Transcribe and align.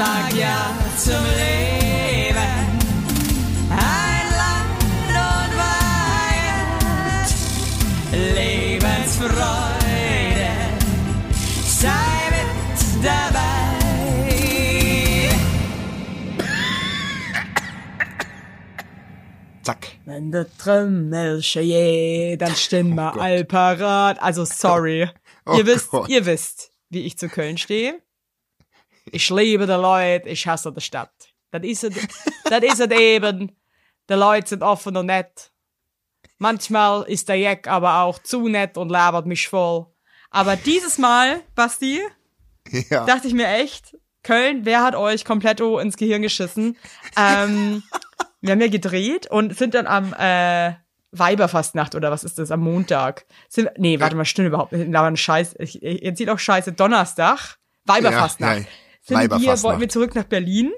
sag 0.00 0.32
ja 0.34 0.74
zum 0.96 1.22
Leben. 1.36 2.56
Ein 3.68 4.26
Land 4.40 5.12
und 5.28 5.52
Weihend, 5.60 7.28
Lebensfreude, 8.34 10.52
sei 11.66 12.30
mit 12.30 12.50
dabei. 13.04 13.50
Zack. 19.62 19.88
Wenn 20.06 20.32
der 20.32 20.46
Trümmelche 20.56 21.60
je, 21.60 22.38
dann 22.38 22.56
stehen 22.56 22.94
wir 22.94 23.20
all 23.20 23.44
parat. 23.44 24.18
Also 24.22 24.46
sorry. 24.46 25.10
Oh 25.44 25.58
ihr 25.58 25.66
wisst, 25.66 25.90
Gott. 25.90 26.08
ihr 26.08 26.24
wisst, 26.24 26.70
wie 26.88 27.00
ich 27.00 27.18
zu 27.18 27.28
Köln 27.28 27.58
stehe. 27.58 28.00
Ich 29.12 29.28
liebe 29.30 29.66
die 29.66 29.72
Leute, 29.72 30.28
ich 30.28 30.46
hasse 30.46 30.72
die 30.72 30.80
Stadt. 30.80 31.12
Das 31.50 31.62
ist 31.64 31.84
es, 31.84 31.94
das 32.44 32.62
ist 32.62 32.80
es 32.80 32.90
eben. 32.90 33.56
Die 34.08 34.14
Leute 34.14 34.48
sind 34.48 34.62
offen 34.62 34.96
und 34.96 35.06
nett. 35.06 35.50
Manchmal 36.38 37.02
ist 37.02 37.28
der 37.28 37.36
Jack 37.36 37.66
aber 37.68 38.00
auch 38.02 38.18
zu 38.20 38.48
nett 38.48 38.76
und 38.78 38.88
labert 38.88 39.26
mich 39.26 39.48
voll. 39.48 39.86
Aber 40.30 40.56
dieses 40.56 40.96
Mal, 40.98 41.42
Basti, 41.54 42.00
Ja. 42.88 43.04
dachte 43.04 43.26
ich 43.26 43.34
mir 43.34 43.48
echt, 43.48 43.96
Köln, 44.22 44.64
wer 44.64 44.82
hat 44.82 44.94
euch 44.94 45.24
komplett 45.24 45.60
ins 45.60 45.96
Gehirn 45.96 46.22
geschissen? 46.22 46.76
Ähm, 47.16 47.82
wir 48.40 48.52
haben 48.52 48.60
ja 48.60 48.68
gedreht 48.68 49.26
und 49.30 49.56
sind 49.56 49.74
dann 49.74 49.86
am 49.86 50.14
äh, 50.18 50.74
Weiberfastnacht 51.12 51.94
oder 51.96 52.10
was 52.10 52.22
ist 52.22 52.38
das, 52.38 52.50
am 52.52 52.60
Montag. 52.60 53.26
Sind, 53.48 53.70
nee, 53.76 53.98
warte 53.98 54.14
mal, 54.14 54.24
stimmt 54.24 54.48
überhaupt 54.48 54.72
nicht. 54.72 54.94
Aber 54.94 55.08
ein 55.08 55.16
Scheiß, 55.16 55.56
ich 55.58 55.82
erzähl 55.82 56.30
auch 56.30 56.38
Scheiße, 56.38 56.72
Donnerstag, 56.72 57.58
Weiberfastnacht. 57.86 58.60
Ja. 58.60 58.64
Sind 59.00 59.18
wir, 59.18 59.62
wollten 59.62 59.80
wir 59.80 59.88
zurück 59.88 60.14
nach 60.14 60.24
Berlin, 60.24 60.72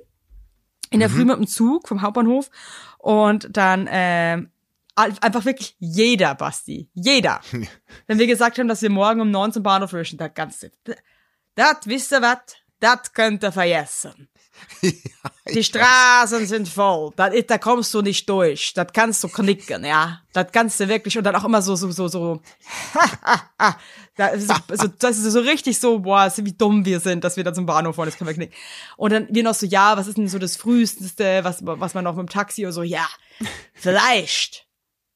in 0.91 1.01
der 1.01 1.11
Früh 1.11 1.25
mit 1.25 1.37
dem 1.37 1.47
Zug 1.47 1.89
vom 1.89 2.03
Hauptbahnhof. 2.03 2.51
Und 2.99 3.57
dann 3.57 3.89
ähm, 3.91 4.51
einfach 4.95 5.45
wirklich 5.45 5.77
jeder, 5.79 6.35
Basti, 6.35 6.89
jeder. 6.95 7.41
Wenn 8.07 8.19
wir 8.19 8.27
gesagt 8.27 8.59
haben, 8.59 8.69
dass 8.69 8.83
wir 8.83 8.91
morgen 8.91 9.21
um 9.21 9.31
9 9.31 9.53
zum 9.53 9.63
Bahnhof 9.63 9.93
wischen, 9.93 10.19
da 10.19 10.29
ganze, 10.29 10.71
das, 11.55 11.77
wisst 11.87 12.13
ihr 12.13 12.23
was, 12.23 12.39
das 12.83 13.13
könnt 13.13 13.45
ihr 13.45 13.53
vergessen. 13.53 14.29
Die 15.55 15.65
Straßen 15.65 16.47
sind 16.47 16.69
voll. 16.69 17.13
Da, 17.17 17.31
da 17.31 17.59
kommst 17.59 17.95
du 17.95 18.03
nicht 18.03 18.29
durch. 18.29 18.75
Das 18.75 18.89
kannst 18.93 19.23
du 19.23 19.29
knicken, 19.29 19.85
ja. 19.85 20.21
Das 20.33 20.51
kannst 20.53 20.81
du 20.81 20.89
wirklich 20.89 21.17
und 21.17 21.25
dann 21.25 21.37
auch 21.37 21.45
immer 21.45 21.63
so 21.63 21.77
so 21.77 21.91
so 21.91 22.09
so. 22.09 22.41
da 24.17 24.27
ist 24.29 24.49
so, 24.49 24.55
so 24.75 24.89
das 24.89 25.19
ist 25.19 25.33
so 25.33 25.41
richtig 25.41 25.79
so, 25.79 26.01
boah, 26.01 26.33
wie 26.37 26.53
dumm 26.53 26.85
wir 26.85 27.01
sind, 27.01 27.25
dass 27.25 27.37
wir 27.37 27.45
da 27.45 27.55
zum 27.55 27.67
Bahnhof 27.67 27.97
wollen. 27.97 28.09
Das 28.09 28.19
können 28.19 28.29
wir 28.29 28.35
knicken. 28.35 28.55
Und 28.97 29.13
dann 29.13 29.29
wir 29.31 29.43
noch 29.43 29.55
so, 29.55 29.67
ja, 29.67 29.97
was 29.97 30.07
ist 30.07 30.19
denn 30.19 30.29
so 30.29 30.39
das 30.39 30.57
frühesteste, 30.57 31.45
was 31.45 31.59
was 31.65 31.95
man 31.95 32.05
noch 32.05 32.17
mit 32.17 32.29
dem 32.29 32.33
Taxi 32.33 32.65
oder 32.65 32.73
so, 32.73 32.83
ja, 32.83 33.07
vielleicht, 33.75 34.67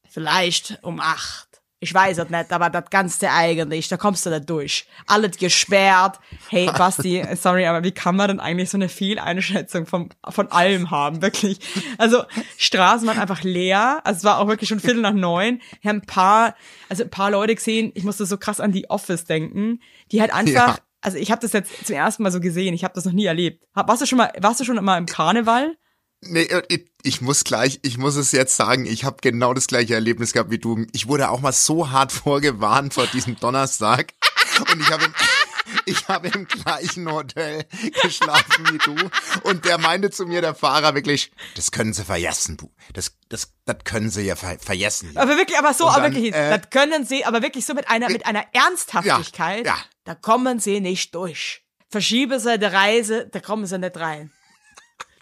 vielleicht 0.09 0.79
um 0.83 1.01
acht. 1.01 1.46
Ich 1.87 1.95
weiß 1.95 2.19
es 2.19 2.29
nicht, 2.31 2.53
aber 2.53 2.69
das 2.69 2.91
Ganze 2.91 3.31
eigentlich, 3.31 3.87
da 3.87 3.97
kommst 3.97 4.27
du 4.27 4.31
nicht 4.31 4.51
durch. 4.51 4.87
Alles 5.07 5.37
gesperrt. 5.37 6.19
Hey, 6.49 6.67
Basti, 6.77 7.23
sorry, 7.37 7.65
aber 7.67 7.85
wie 7.85 7.93
kann 7.93 8.17
man 8.17 8.27
denn 8.27 8.41
eigentlich 8.41 8.71
so 8.71 8.77
eine 8.77 8.89
Fehleinschätzung 8.89 9.87
von, 9.87 10.09
von 10.29 10.51
allem 10.51 10.91
haben, 10.91 11.23
wirklich? 11.23 11.61
Also, 11.97 12.25
Straßen 12.59 13.07
waren 13.07 13.21
einfach 13.21 13.45
leer. 13.45 14.01
Also, 14.03 14.19
es 14.19 14.25
war 14.25 14.39
auch 14.41 14.49
wirklich 14.49 14.69
schon 14.69 14.81
Viertel 14.81 15.01
nach 15.01 15.13
neun. 15.15 15.61
Wir 15.81 15.91
haben 15.91 15.99
ein 15.99 16.07
paar, 16.07 16.57
also 16.89 17.05
ein 17.05 17.11
paar 17.11 17.31
Leute 17.31 17.55
gesehen, 17.55 17.93
ich 17.95 18.03
musste 18.03 18.27
so 18.27 18.37
krass 18.37 18.59
an 18.59 18.73
die 18.73 18.91
Office 18.91 19.25
denken, 19.25 19.81
die 20.11 20.21
halt 20.21 20.35
einfach, 20.35 20.79
Ja. 20.79 20.83
also 21.03 21.19
ich 21.19 21.31
habe 21.31 21.41
das 21.41 21.53
jetzt 21.53 21.87
zum 21.87 21.95
ersten 21.95 22.25
Mal 22.25 22.33
so 22.33 22.41
gesehen, 22.41 22.75
ich 22.75 22.83
habe 22.83 22.95
das 22.95 23.05
noch 23.05 23.13
nie 23.13 23.27
erlebt. 23.27 23.63
Warst 23.75 24.03
du 24.03 24.07
schon 24.07 24.19
mal, 24.19 24.33
warst 24.41 24.59
du 24.59 24.65
schon 24.65 24.85
mal 24.85 24.99
im 24.99 25.07
Karneval? 25.07 25.77
Nee, 26.23 26.43
äh, 26.43 26.85
ich, 27.03 27.21
muss 27.21 27.45
gleich, 27.45 27.79
ich 27.83 27.99
muss 27.99 28.17
es 28.17 28.33
jetzt 28.33 28.57
sagen, 28.57 28.87
ich 28.87 29.05
habe 29.05 29.19
genau 29.21 29.55
das 29.55 29.67
gleiche 29.67 29.95
Erlebnis 29.95 30.33
gehabt 30.33 30.51
wie 30.51 30.59
du. 30.59 30.87
Ich 30.93 31.09
wurde 31.09 31.31
auch 31.31 31.41
mal 31.41 31.53
so 31.53 31.91
hart 31.91 32.13
vorgewarnt 32.25 32.95
vor 32.95 33.07
diesem 33.07 33.39
Donnerstag 33.39 34.13
und 34.73 34.81
ich 34.81 34.91
habe 34.91 35.05
im, 35.05 35.15
ich 35.85 36.09
habe 36.09 36.29
im 36.29 36.47
gleichen 36.49 37.11
Hotel 37.11 37.65
geschlafen 38.03 38.67
wie 38.73 38.79
du 38.79 38.97
und 39.43 39.65
der 39.67 39.79
meinte 39.79 40.11
zu 40.11 40.27
mir, 40.27 40.41
der 40.41 40.55
Fahrer 40.55 40.95
wirklich, 40.95 41.31
das 41.55 41.71
können 41.71 41.93
Sie 41.93 42.05
vergessen, 42.05 42.57
Bu. 42.57 42.71
Das, 42.93 43.13
das, 43.29 43.53
das 43.65 43.77
können 43.85 44.11
Sie 44.11 44.23
ja 44.23 44.37
ver 44.37 44.59
vergessen. 44.59 45.11
hier." 45.11 45.21
Aber 45.21 45.37
wirklich, 45.37 45.59
aber 45.59 45.75
so, 45.75 45.85
Und 45.85 45.91
aber 45.93 46.03
dann, 46.05 46.15
wirklich, 46.15 46.35
äh, 46.35 46.59
das 46.59 46.71
können 46.71 47.05
sie, 47.05 47.25
aber 47.25 47.43
wirklich 47.43 47.67
so 47.67 47.75
mit 47.75 47.89
einer, 47.89 48.09
mit 48.09 48.27
einer 48.27 48.45
Ernsthaftigkeit, 48.53 49.67
Ja, 49.67 49.75
ja. 49.75 49.79
da 50.05 50.15
kommen 50.15 50.61
sie 50.61 50.81
nicht 50.81 51.15
durch. 51.15 51.63
Verschiebe 51.89 52.41
sie 52.41 52.59
die 52.59 52.65
Reise, 52.65 53.29
da 53.31 53.41
kommen 53.41 53.67
sie 53.67 53.79
nicht 53.79 53.97
rein. 53.97 54.33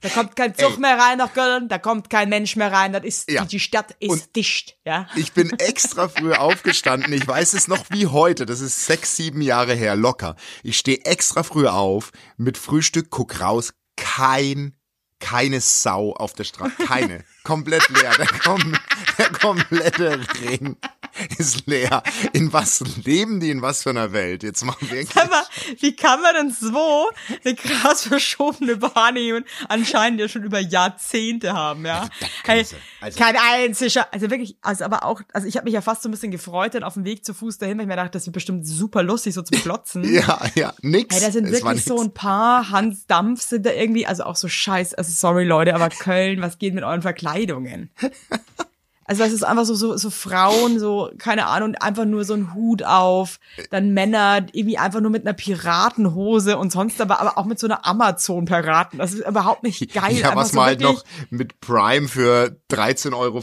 Da 0.05 0.11
kommt 0.11 0.37
kein 0.37 0.55
Zug 0.55 0.75
Ey. 0.75 0.81
mehr 0.81 0.99
rein 0.99 1.17
nach 1.17 1.33
Köln, 1.33 1.67
da 1.69 1.79
kommt 1.79 2.11
kein 2.11 2.29
Mensch 2.29 2.57
mehr 2.57 2.71
rein, 2.71 2.93
das 2.93 3.05
ist, 3.05 3.31
Ja. 3.31 3.41
die, 3.43 3.49
die 3.49 3.61
Stadt 3.61 3.97
ist 4.01 4.11
Und- 4.11 4.37
dicht, 4.37 4.77
ja. 4.85 5.09
Ich 5.17 5.33
bin 5.33 5.49
extra 5.59 6.09
früh 6.09 6.35
aufgestanden. 6.35 7.11
Ich 7.15 7.27
weiß 7.27 7.55
es 7.55 7.69
noch 7.69 7.87
wie 7.89 8.07
heute. 8.07 8.45
Das 8.45 8.61
ist 8.61 8.85
sechs, 8.85 9.17
sieben 9.17 9.41
Jahre 9.41 9.73
her, 9.75 9.97
locker. 9.97 10.37
Ich 10.63 10.77
stehe 10.77 10.99
extra 11.07 11.43
früh 11.43 11.67
auf, 11.69 12.11
mit 12.37 12.59
Frühstück, 12.59 13.07
guck 13.09 13.41
raus, 13.41 13.73
kein, 13.97 14.77
keine 15.21 15.63
Sau 15.63 16.13
auf 16.13 16.35
der 16.35 16.45
Straße. 16.45 16.75
Keine. 16.87 17.25
Komplett 17.45 17.89
leer. 17.89 18.13
Der, 18.19 18.27
kom 18.27 18.77
der 19.17 19.31
komplette 19.33 20.21
Ring 20.43 20.77
ist 21.39 21.67
leer. 21.67 22.03
In 22.33 22.53
was 22.53 22.83
leben 23.05 23.41
die? 23.41 23.51
In 23.51 23.63
was 23.63 23.83
für 23.83 23.91
einer 23.91 24.13
Welt? 24.13 24.43
Jetzt 24.43 24.65
mal 24.65 24.75
wirklich. 24.81 25.17
Aber 25.17 25.45
wie 25.81 25.95
kann 25.95 26.21
man 26.21 26.35
denn 26.35 26.51
so 26.51 27.09
eine 27.45 27.55
krass 27.55 28.05
verschobene 28.05 28.81
Wahrnehmung 28.83 29.45
anscheinend 29.69 30.21
ja 30.21 30.29
schon 30.29 30.45
über 30.45 30.61
Jahrzehnte 30.61 31.53
haben, 31.53 31.85
ja? 31.87 32.09
Sie. 32.45 32.77
Also- 33.01 33.19
kein 33.19 33.37
einziger, 33.37 34.13
also 34.13 34.31
wirklich, 34.31 34.57
also 34.63 34.85
aber 34.85 35.05
auch, 35.05 35.21
also 35.33 35.47
ich 35.47 35.57
habe 35.57 35.65
mich 35.65 35.75
ja 35.75 35.81
fast 35.81 36.03
so 36.03 36.09
ein 36.09 36.13
bisschen 36.13 36.31
gefreut 36.31 36.75
dann 36.75 36.85
auf 36.85 36.95
dem 36.95 37.05
Weg 37.05 37.25
zu 37.25 37.35
Fuß 37.35 37.59
dahin, 37.59 37.79
weil 37.79 37.85
ich 37.85 37.89
mir 37.89 37.97
dachte, 37.97 38.13
das 38.13 38.27
wird 38.27 38.35
bestimmt 38.35 38.67
super 38.67 39.03
lustig, 39.03 39.35
so 39.35 39.43
zum 39.43 39.59
Klotzen. 39.61 40.05
Ja, 40.15 40.41
ja, 40.55 40.73
nix. 40.81 41.15
Hey, 41.15 41.23
da 41.23 41.33
sind 41.33 41.51
wirklich 41.51 41.85
so 41.85 42.01
ein 42.01 42.15
paar 42.15 42.71
Hans 42.71 43.07
Dampf 43.07 43.43
sind 43.43 43.67
da 43.67 43.73
irgendwie, 43.73 44.07
also 44.07 44.25
auch 44.25 44.37
so 44.37 44.49
scheiß, 44.49 44.95
also 44.95 45.11
sorry 45.11 45.45
Leute, 45.45 45.75
aber 45.75 45.89
Köln, 45.89 46.41
was 46.41 46.59
geht 46.59 46.73
mit 46.75 46.85
euren 46.85 47.03
Verkleidungen? 47.03 47.91
Also 49.07 49.23
das 49.23 49.33
ist 49.33 49.45
einfach 49.45 49.65
so, 49.65 49.75
so, 49.75 49.97
so 49.97 50.11
Frauen, 50.11 50.79
so, 50.79 51.11
keine 51.19 51.47
Ahnung, 51.47 51.75
einfach 51.75 52.05
nur 52.05 52.25
so 52.25 52.35
ein 52.35 52.55
Hut 52.55 52.83
auf, 52.83 53.39
dann 53.71 53.93
Männer 53.93 54.47
irgendwie 54.53 54.79
einfach 54.79 55.01
nur 55.01 55.11
mit 55.11 55.27
einer 55.27 55.35
Piratenhose 55.35 56.57
und 56.59 56.73
sonst 56.73 57.01
aber, 57.01 57.21
aber 57.21 57.39
auch 57.39 57.45
mit 57.45 57.59
so 57.59 57.67
einer 57.67 57.87
Amazon-Piraten. 57.87 58.99
Das 58.99 59.13
ist 59.13 59.27
überhaupt 59.27 59.63
nicht 59.63 59.93
geil. 59.93 60.15
Ja, 60.17 60.35
was 60.35 60.51
so 60.51 60.57
man 60.57 60.67
halt 60.67 60.81
noch 60.81 61.05
mit 61.31 61.61
Prime 61.61 62.09
für 62.09 62.57
13,50 62.71 63.13
Euro 63.15 63.43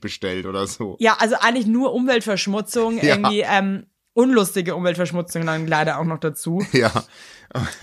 bestellt 0.00 0.46
oder 0.46 0.66
so. 0.66 0.96
Ja, 0.98 1.16
also 1.18 1.36
eigentlich 1.40 1.66
nur 1.66 1.92
Umweltverschmutzung, 1.92 2.96
Ja. 2.96 3.16
irgendwie, 3.16 3.40
ähm, 3.40 3.86
unlustige 4.14 4.74
Umweltverschmutzung 4.74 5.46
dann 5.46 5.66
leider 5.66 5.98
auch 5.98 6.04
noch 6.04 6.18
dazu. 6.18 6.64
Ja. 6.72 6.90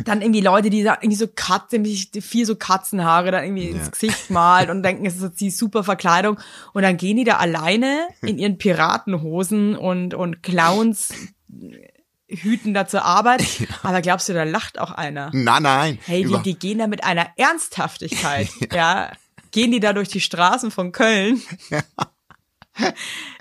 dann 0.03 0.21
irgendwie 0.21 0.41
Leute, 0.41 0.71
die 0.71 0.81
da 0.83 0.95
irgendwie 0.95 1.15
so 1.15 1.27
Katzen, 1.27 1.83
die 1.83 2.21
vier 2.21 2.45
so 2.47 2.55
Katzenhaare 2.55 3.29
dann 3.29 3.43
irgendwie 3.43 3.69
ins 3.69 3.91
Gesicht 3.91 4.31
malt 4.31 4.71
und 4.71 4.81
denken, 4.81 5.05
es 5.05 5.17
ist 5.17 5.21
jetzt 5.21 5.41
die 5.41 5.51
super 5.51 5.83
Verkleidung. 5.83 6.39
Und 6.73 6.81
dann 6.81 6.97
gehen 6.97 7.17
die 7.17 7.23
da 7.23 7.37
alleine 7.37 8.07
in 8.21 8.39
ihren 8.39 8.57
Piratenhosen 8.57 9.75
und, 9.75 10.15
und 10.15 10.41
Clowns 10.41 11.13
Hüten 12.29 12.73
da 12.73 12.87
zur 12.87 13.03
Arbeit. 13.03 13.43
Aber 13.83 14.01
glaubst 14.01 14.29
du, 14.29 14.33
da 14.33 14.43
lacht 14.43 14.79
auch 14.79 14.91
einer? 14.91 15.31
Na, 15.33 15.59
nein. 15.59 15.99
Hey, 16.05 16.23
die, 16.23 16.37
die 16.43 16.57
gehen 16.57 16.79
da 16.79 16.87
mit 16.87 17.03
einer 17.03 17.27
Ernsthaftigkeit, 17.37 18.49
ja. 18.73 19.11
Gehen 19.51 19.71
die 19.71 19.79
da 19.79 19.93
durch 19.93 20.09
die 20.09 20.21
Straßen 20.21 20.69
von 20.69 20.91
Köln 20.91 21.41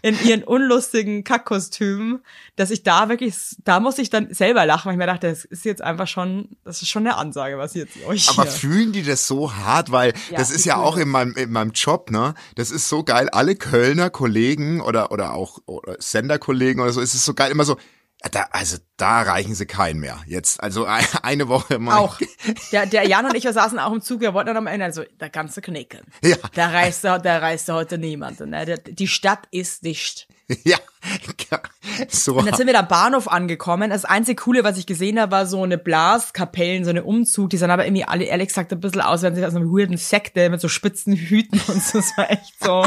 in 0.02 0.18
ihren 0.24 0.44
unlustigen 0.44 1.24
Kackkostümen, 1.24 2.22
dass 2.56 2.70
ich 2.70 2.82
da 2.82 3.08
wirklich, 3.08 3.34
da 3.64 3.80
muss 3.80 3.98
ich 3.98 4.10
dann 4.10 4.32
selber 4.32 4.66
lachen, 4.66 4.86
weil 4.86 4.94
ich 4.94 4.98
mir 4.98 5.06
dachte, 5.06 5.28
das 5.28 5.44
ist 5.44 5.64
jetzt 5.64 5.82
einfach 5.82 6.06
schon, 6.06 6.56
das 6.64 6.82
ist 6.82 6.88
schon 6.88 7.06
eine 7.06 7.16
Ansage, 7.16 7.58
was 7.58 7.74
ihr 7.74 7.84
jetzt 7.84 8.04
euch 8.06 8.28
Aber 8.28 8.42
hier. 8.42 8.52
fühlen 8.52 8.92
die 8.92 9.02
das 9.02 9.26
so 9.26 9.54
hart? 9.54 9.90
Weil 9.90 10.12
Ja, 10.30 10.38
das 10.38 10.50
ist 10.50 10.64
ja 10.64 10.76
auch 10.76 10.96
in 10.96 11.08
meinem, 11.08 11.34
in 11.34 11.50
meinem 11.50 11.72
Job, 11.72 12.10
ne? 12.10 12.34
Das 12.54 12.70
ist 12.70 12.88
so 12.88 13.02
geil. 13.04 13.28
Alle 13.30 13.56
Kölner 13.56 14.10
Kollegen 14.10 14.80
oder, 14.80 15.12
oder 15.12 15.34
auch 15.34 15.58
oder 15.66 15.96
Senderkollegen 15.98 16.82
oder 16.82 16.92
so, 16.92 17.00
ist 17.00 17.14
es 17.14 17.24
so 17.24 17.34
geil, 17.34 17.50
immer 17.50 17.64
so, 17.64 17.76
da, 18.32 18.48
also 18.50 18.78
da 18.96 19.22
reichen 19.22 19.54
sie 19.54 19.66
keinen 19.66 20.00
mehr. 20.00 20.18
Jetzt, 20.26 20.60
also 20.62 20.84
ein- 20.84 21.06
eine 21.22 21.48
Woche 21.48 21.78
mal. 21.78 21.98
Auch. 21.98 22.18
Der, 22.72 22.86
der 22.86 23.06
Jan 23.06 23.26
und 23.26 23.34
ich, 23.36 23.44
wir 23.44 23.52
saßen 23.52 23.78
auch 23.78 23.92
im 23.92 24.00
Zug, 24.00 24.20
wir 24.20 24.34
wollten 24.34 24.48
dann 24.48 24.56
am 24.56 24.66
Ende, 24.66 24.84
also, 24.86 25.04
da 25.18 25.28
kannst 25.28 25.56
du 25.56 25.60
knicken. 25.60 26.00
Ja. 26.22 26.36
Da 26.54 26.68
reist, 26.68 27.04
da 27.04 27.16
reist 27.16 27.68
heute 27.68 27.96
niemand. 27.98 28.40
Ne? 28.40 28.76
Die 28.78 29.08
Stadt 29.08 29.46
ist 29.52 29.84
dicht. 29.84 30.26
Ja, 30.64 30.78
so. 32.08 32.36
Und 32.38 32.46
dann 32.46 32.54
sind 32.54 32.66
wir 32.66 32.72
da 32.72 32.80
am 32.80 32.88
Bahnhof 32.88 33.28
angekommen. 33.28 33.90
Das 33.90 34.04
einzige 34.06 34.36
Coole, 34.42 34.64
was 34.64 34.78
ich 34.78 34.86
gesehen 34.86 35.20
habe, 35.20 35.30
war 35.32 35.46
so 35.46 35.62
eine 35.62 35.76
Blaskapellen, 35.78 36.84
so 36.84 36.90
eine 36.90 37.04
Umzug. 37.04 37.50
Die 37.50 37.56
sahen 37.58 37.70
aber 37.70 37.84
irgendwie 37.84 38.04
alle, 38.04 38.24
ehrlich 38.24 38.48
gesagt, 38.48 38.72
ein 38.72 38.80
bisschen 38.80 39.02
aus, 39.02 39.22
wenn 39.22 39.34
sie 39.34 39.44
aus 39.44 39.54
einer 39.54 39.66
weirden 39.66 39.96
Sekte 39.98 40.48
mit 40.48 40.60
so 40.60 40.68
spitzen 40.68 41.14
Hüten 41.14 41.60
und 41.68 41.82
so. 41.82 41.98
Das 41.98 42.16
war 42.16 42.30
echt 42.30 42.54
so. 42.64 42.84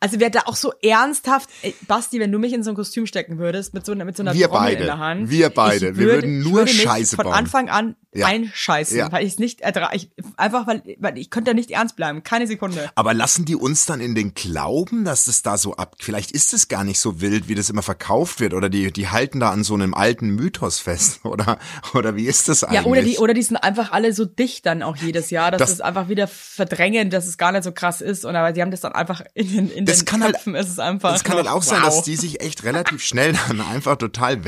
Also 0.00 0.18
wer 0.18 0.30
da 0.30 0.40
auch 0.46 0.56
so 0.56 0.72
ernsthaft, 0.82 1.48
ey, 1.62 1.74
Basti, 1.86 2.18
wenn 2.20 2.32
du 2.32 2.38
mich 2.38 2.52
in 2.54 2.62
so 2.62 2.70
ein 2.70 2.76
Kostüm 2.76 3.06
stecken 3.06 3.38
würdest, 3.38 3.74
mit 3.74 3.84
so 3.84 3.92
einer, 3.92 4.04
mit 4.06 4.16
so 4.16 4.22
einer 4.22 4.34
Wir 4.34 4.48
Trommel 4.48 4.62
beide. 4.70 4.80
in 4.80 4.86
der 4.86 4.98
Hand. 4.98 5.30
Wir 5.30 5.50
beide. 5.50 5.90
ich 5.90 5.96
Wir 5.96 6.06
würde, 6.06 6.12
würden 6.22 6.40
nur 6.42 6.52
würde 6.60 6.72
Scheiße 6.72 7.16
von 7.16 7.24
bauen. 7.26 7.34
Anfang 7.34 7.68
an 7.68 7.96
Ja. 8.14 8.26
einscheißen, 8.26 8.96
Ja. 8.96 9.12
weil 9.12 9.24
ich 9.26 9.34
es 9.34 9.38
nicht 9.38 9.60
ertrage. 9.60 10.00
Einfach, 10.38 10.66
weil, 10.66 10.82
weil 10.98 11.18
ich 11.18 11.28
könnte 11.30 11.50
da 11.50 11.54
nicht 11.54 11.70
ernst 11.70 11.96
bleiben. 11.96 12.22
Keine 12.24 12.46
Sekunde. 12.46 12.90
Aber 12.94 13.12
lassen 13.14 13.44
die 13.44 13.54
uns 13.56 13.84
dann 13.86 14.00
in 14.00 14.14
den 14.14 14.32
Glauben, 14.34 15.04
dass 15.04 15.26
das 15.26 15.42
da 15.42 15.56
so 15.58 15.76
ab, 15.76 15.96
vielleicht 16.00 16.30
ist 16.32 16.54
es 16.54 16.68
gar 16.68 16.82
nicht 16.82 16.98
so 16.98 17.20
wild, 17.20 17.48
wie 17.48 17.54
das 17.54 17.68
immer 17.70 17.82
verkauft 17.82 18.40
wird, 18.40 18.54
oder 18.54 18.68
die, 18.70 18.90
die 18.92 19.08
halten 19.08 19.38
da 19.38 19.50
an 19.50 19.64
so 19.64 19.74
einem 19.74 19.92
alten 19.94 20.30
Mythos 20.30 20.78
fest, 20.78 21.20
oder, 21.24 21.58
oder 21.94 22.16
wie 22.16 22.24
ist 22.24 22.48
das 22.48 22.64
eigentlich? 22.64 22.80
Ja, 22.80 22.86
oder 22.86 23.02
die, 23.02 23.18
oder 23.18 23.34
die 23.34 23.42
sind 23.42 23.58
einfach 23.58 23.92
alle 23.92 24.12
so 24.14 24.24
dicht 24.24 24.64
dann 24.64 24.82
auch 24.82 24.96
jedes 24.96 25.28
Jahr, 25.30 25.50
dass 25.50 25.58
Das- 25.58 25.70
das, 25.70 25.80
einfach 25.82 26.08
wieder 26.08 26.26
verdrängen, 26.26 27.10
dass 27.10 27.26
es 27.26 27.36
gar 27.38 27.52
nicht 27.52 27.64
so 27.64 27.72
krass 27.72 28.00
ist. 28.00 28.24
Und 28.24 28.34
aber 28.34 28.52
die 28.52 28.62
haben 28.62 28.70
das 28.70 28.80
dann 28.80 28.92
einfach 28.92 29.22
in 29.34 29.48
den, 29.52 29.70
in 29.70 29.84
Das 29.90 29.98
den 29.98 30.04
kann 30.06 30.22
halt- 30.22 30.36
ist 30.46 30.68
es 30.68 30.78
einfach. 30.78 31.12
Das 31.12 31.24
kann 31.24 31.36
halt 31.36 31.48
auch 31.48 31.62
sein, 31.62 31.78
wow. 31.82 31.86
dass 31.86 32.02
die 32.02 32.16
sich 32.16 32.40
echt 32.40 32.64
relativ 32.64 33.02
schnell 33.02 33.34
dann 33.48 33.60
einfach 33.60 33.96
total 33.96 34.44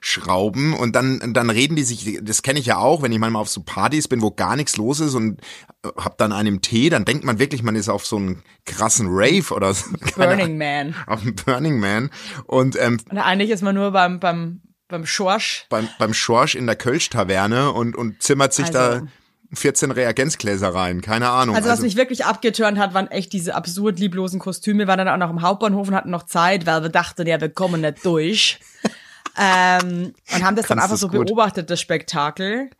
wegschrauben 0.00 0.74
und 0.74 0.94
dann 0.96 1.32
dann 1.34 1.50
reden 1.50 1.76
die 1.76 1.82
sich, 1.82 2.18
das 2.22 2.42
kenne 2.42 2.58
ich 2.58 2.66
ja 2.66 2.78
auch, 2.78 3.02
wenn 3.02 3.12
ich 3.12 3.18
manchmal 3.18 3.42
auf 3.42 3.48
so 3.48 3.62
Partys 3.62 4.08
bin, 4.08 4.22
wo 4.22 4.30
gar 4.30 4.56
nichts 4.56 4.76
los 4.76 5.00
ist 5.00 5.14
und 5.14 5.40
äh, 5.84 5.88
hab 5.96 6.18
dann 6.18 6.32
einen 6.32 6.60
Tee, 6.62 6.88
dann 6.90 7.04
denkt 7.04 7.24
man 7.24 7.38
wirklich, 7.38 7.62
man 7.62 7.76
ist 7.76 7.88
auf 7.88 8.06
so 8.06 8.16
einem 8.16 8.42
krassen 8.64 9.06
Rave 9.10 9.54
oder 9.54 9.72
so. 9.74 9.86
Burning 10.16 10.58
Man. 10.58 10.94
auf 11.06 11.22
dem 11.22 11.34
Burning 11.34 11.78
Man 11.80 12.10
und 12.46 12.76
ähm, 12.80 12.98
Und 13.10 13.18
eigentlich 13.18 13.50
ist 13.50 13.62
man 13.62 13.74
nur 13.74 13.90
beim, 13.92 14.20
beim, 14.20 14.60
beim 14.88 15.06
Schorsch. 15.06 15.66
beim, 15.68 15.88
beim 15.98 16.14
Schorsch 16.14 16.54
in 16.54 16.66
der 16.66 16.76
Kölsch-Taverne 16.76 17.72
und, 17.72 17.96
und 17.96 18.22
zimmert 18.22 18.54
sich 18.54 18.70
da 18.70 18.88
Also- 18.88 19.08
14 19.56 19.90
Reagenzgläser 19.90 20.74
rein, 20.74 21.00
keine 21.00 21.30
Ahnung. 21.30 21.56
Also, 21.56 21.68
was 21.68 21.80
mich 21.80 21.96
wirklich 21.96 22.24
abgeturnt 22.24 22.78
hat, 22.78 22.94
waren 22.94 23.10
echt 23.10 23.32
diese 23.32 23.54
absurd 23.54 23.98
lieblosen 23.98 24.38
Kostüme. 24.38 24.80
Wir 24.80 24.86
waren 24.86 24.98
dann 24.98 25.08
auch 25.08 25.16
noch 25.16 25.30
im 25.30 25.42
Hauptbahnhof 25.42 25.88
und 25.88 25.94
hatten 25.94 26.10
noch 26.10 26.24
Zeit, 26.24 26.66
weil 26.66 26.82
wir 26.82 26.88
dachten, 26.88 27.26
ja, 27.26 27.40
wir 27.40 27.48
kommen 27.48 27.80
nicht 27.80 28.04
durch. 28.04 28.60
ähm, 29.38 30.14
und 30.34 30.44
haben 30.44 30.56
das 30.56 30.66
dann 30.66 30.78
Kannst 30.78 30.84
einfach 30.84 30.88
du's 30.90 31.00
so 31.00 31.08
gut. 31.08 31.26
beobachtet, 31.26 31.70
das 31.70 31.80
Spektakel. 31.80 32.70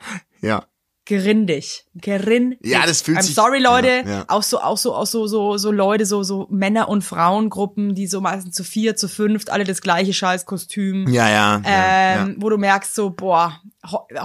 ja. 0.41 0.65
Gerindig. 1.07 1.87
Gerindig. 1.95 2.59
Ja, 2.65 2.85
das 2.85 3.01
fühlt 3.01 3.19
I'm 3.19 3.23
sich- 3.23 3.35
sorry, 3.37 3.61
Leute. 3.61 4.03
Ja, 4.05 4.11
ja. 4.11 4.25
Auch 4.27 4.43
so, 4.43 4.61
auch 4.61 4.77
so, 4.77 4.93
auch 4.93 5.07
so, 5.07 5.29
so, 5.29 5.57
so 5.57 5.71
Leute, 5.71 6.05
so, 6.05 6.25
so 6.25 6.49
Männer- 6.51 6.89
und 6.89 7.03
Frauengruppen, 7.03 7.95
die 7.95 8.09
so 8.09 8.21
meistens 8.21 8.57
zu 8.57 8.65
vier, 8.65 8.97
zu 8.97 9.09
fünft, 9.09 9.51
alle 9.51 9.63
das 9.63 9.81
gleiche 9.81 10.13
Scheißkostüm. 10.13 11.07
Ja, 11.09 11.29
ja. 11.31 11.63
ja, 11.65 12.23
Ähm, 12.23 12.29
ja. 12.31 12.35
wo 12.39 12.51
du 12.51 12.59
merkst 12.59 12.93
so, 12.95 13.11
boah, 13.11 13.61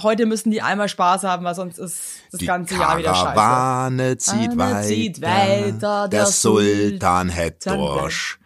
heute 0.02 0.26
müssen 0.26 0.50
die 0.50 0.64
einmal 0.64 0.90
Spaß 0.90 1.24
haben, 1.24 1.46
weil 1.46 1.54
sonst 1.54 1.78
ist 1.78 2.00
das 2.32 2.40
Die 2.40 2.48
ganze 2.48 2.74
Jahr 2.76 2.98
wieder 2.98 3.14
scheiße. 3.14 3.26
Karawane 3.36 4.18
zieht 4.18 4.58
weiter, 4.58 4.82
zieht 4.82 5.22
weiter, 5.22 6.08
der 6.08 6.20
der 6.22 6.26
Sultan 6.26 7.34
hat 7.36 7.64
Durst. 7.66 8.40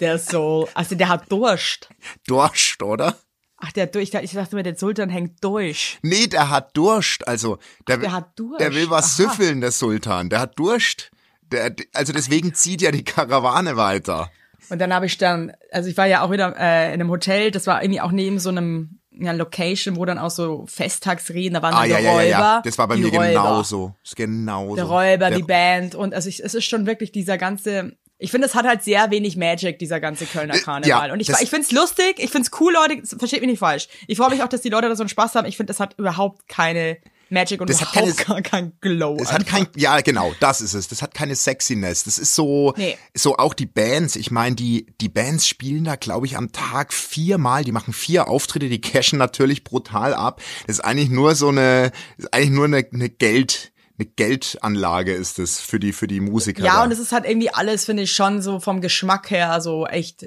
Der 0.00 0.18
soll, 0.18 0.68
also 0.74 0.94
der 0.94 1.08
hat 1.08 1.32
Durst. 1.32 1.88
Durst, 2.26 2.82
oder? 2.82 3.16
Ach, 3.58 3.72
der 3.72 3.86
durch, 3.86 4.12
ich 4.12 4.32
dachte 4.32 4.54
mir, 4.54 4.62
der 4.62 4.76
Sultan 4.76 5.08
hängt 5.08 5.42
durch. 5.42 5.98
Nee, 6.02 6.26
der 6.26 6.50
hat 6.50 6.76
Durst, 6.76 7.26
also 7.26 7.58
der, 7.88 7.96
der 7.96 8.12
hat 8.12 8.38
Durst. 8.38 8.60
der 8.60 8.74
will 8.74 8.90
was 8.90 9.18
Aha. 9.18 9.28
süffeln, 9.30 9.60
der 9.62 9.72
Sultan, 9.72 10.28
der 10.28 10.40
hat 10.40 10.58
Durst. 10.58 11.10
Der, 11.52 11.74
also 11.94 12.12
deswegen 12.12 12.52
zieht 12.54 12.82
ja 12.82 12.90
die 12.90 13.04
Karawane 13.04 13.76
weiter. 13.76 14.30
Und 14.68 14.80
dann 14.80 14.92
habe 14.92 15.06
ich 15.06 15.16
dann, 15.16 15.52
also 15.70 15.88
ich 15.88 15.96
war 15.96 16.06
ja 16.06 16.22
auch 16.22 16.30
wieder 16.32 16.54
äh, 16.58 16.88
in 16.88 16.94
einem 16.94 17.08
Hotel, 17.10 17.50
das 17.50 17.66
war 17.66 17.82
irgendwie 17.82 18.00
auch 18.00 18.10
neben 18.10 18.38
so 18.38 18.48
einem 18.50 18.98
ja, 19.18 19.32
Location, 19.32 19.96
wo 19.96 20.04
dann 20.04 20.18
auch 20.18 20.30
so 20.30 20.66
Festtagsreden, 20.68 21.54
da 21.54 21.62
waren 21.62 21.72
Ah 21.72 21.82
dann 21.82 21.90
ja, 21.90 21.98
die 21.98 22.04
ja, 22.04 22.10
Räuber. 22.10 22.24
ja, 22.24 22.40
ja. 22.56 22.62
Das 22.62 22.76
war 22.76 22.88
bei 22.88 22.96
mir 22.96 23.08
Räuber, 23.08 23.28
genauso. 23.28 23.94
Das 24.02 24.10
ist 24.10 24.16
genauso. 24.16 24.74
Der 24.76 24.84
Räuber, 24.84 25.28
Der- 25.30 25.38
die 25.38 25.42
Band 25.44 25.94
und 25.94 26.12
also 26.12 26.28
ich, 26.28 26.44
es 26.44 26.52
ist 26.54 26.66
schon 26.66 26.84
wirklich 26.86 27.12
dieser 27.12 27.38
ganze, 27.38 27.96
ich 28.18 28.30
finde, 28.30 28.46
es 28.46 28.54
hat 28.54 28.66
halt 28.66 28.82
sehr 28.82 29.10
wenig 29.10 29.36
Magic, 29.36 29.78
dieser 29.78 30.00
ganze 30.00 30.26
Kölner 30.26 30.54
Äh, 30.54 30.60
Karneval. 30.60 31.08
ja, 31.08 31.12
und 31.12 31.20
ich, 31.20 31.26
das- 31.26 31.40
ich 31.42 31.50
find's 31.50 31.70
lustig, 31.72 32.16
ich 32.18 32.30
find's 32.30 32.50
cool, 32.60 32.72
Leute, 32.72 33.02
versteht 33.18 33.40
mich 33.40 33.50
nicht 33.50 33.58
falsch. 33.60 33.88
Ich 34.06 34.18
freue 34.18 34.30
mich 34.30 34.42
auch, 34.42 34.48
dass 34.48 34.62
die 34.62 34.70
Leute 34.70 34.88
da 34.88 34.96
so 34.96 35.02
einen 35.02 35.08
Spaß 35.10 35.34
haben. 35.34 35.46
Ich 35.46 35.56
finde, 35.56 35.72
es 35.72 35.80
hat 35.80 35.94
überhaupt 35.98 36.48
keine 36.48 36.98
Magic 37.28 37.60
und 37.60 37.68
Das 37.68 37.80
hat 37.80 37.92
überhaupt 37.92 38.16
keine- 38.18 38.42
gar 38.42 38.50
kein 38.50 38.72
Glow. 38.80 39.16
Es 39.20 39.32
hat 39.32 39.46
kein, 39.46 39.66
ja 39.76 40.00
genau, 40.00 40.32
das 40.38 40.60
ist 40.60 40.74
es. 40.74 40.86
Das 40.86 41.02
hat 41.02 41.12
keine 41.12 41.34
Sexiness. 41.34 42.04
Das 42.04 42.18
ist 42.20 42.36
so, 42.36 42.72
Nee. 42.76 42.96
so 43.14 43.36
auch 43.36 43.52
die 43.52 43.66
Bands. 43.66 44.14
Ich 44.14 44.30
meine, 44.30 44.54
die 44.54 44.86
die 45.00 45.08
Bands 45.08 45.48
spielen 45.48 45.82
da, 45.82 45.96
glaube 45.96 46.26
ich, 46.26 46.36
am 46.36 46.52
Tag 46.52 46.92
viermal. 46.92 47.64
Die 47.64 47.72
machen 47.72 47.92
vier 47.92 48.28
Auftritte, 48.28 48.68
die 48.68 48.80
cashen 48.80 49.18
natürlich 49.18 49.64
brutal 49.64 50.14
ab. 50.14 50.40
Das 50.68 50.76
ist 50.78 50.84
eigentlich 50.84 51.10
nur 51.10 51.34
so 51.34 51.48
eine, 51.48 51.90
das 52.16 52.26
ist 52.26 52.32
eigentlich 52.34 52.50
nur 52.50 52.66
eine, 52.66 52.86
eine 52.92 53.08
Geld, 53.10 53.72
eine 53.98 54.06
Geldanlage 54.06 55.12
ist 55.12 55.38
es 55.38 55.60
für 55.60 55.78
die 55.80 55.92
für 55.92 56.06
die 56.06 56.20
Musiker. 56.20 56.62
Ja, 56.64 56.76
da. 56.78 56.84
und 56.84 56.90
es 56.92 56.98
ist 56.98 57.12
halt 57.12 57.24
irgendwie 57.26 57.50
alles, 57.50 57.84
finde 57.84 58.02
ich, 58.04 58.12
schon 58.12 58.42
so 58.42 58.60
vom 58.60 58.80
Geschmack 58.80 59.30
her 59.30 59.60
so 59.60 59.86
echt 59.86 60.26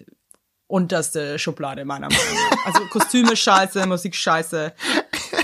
unterste 0.68 1.40
Schublade 1.40 1.84
meiner 1.86 2.08
Meinung 2.10 2.36
nach. 2.52 2.66
Also 2.66 2.86
Kostüme 2.88 3.36
scheiße, 3.36 3.86
Musik 3.88 4.16
scheiße. 4.16 4.74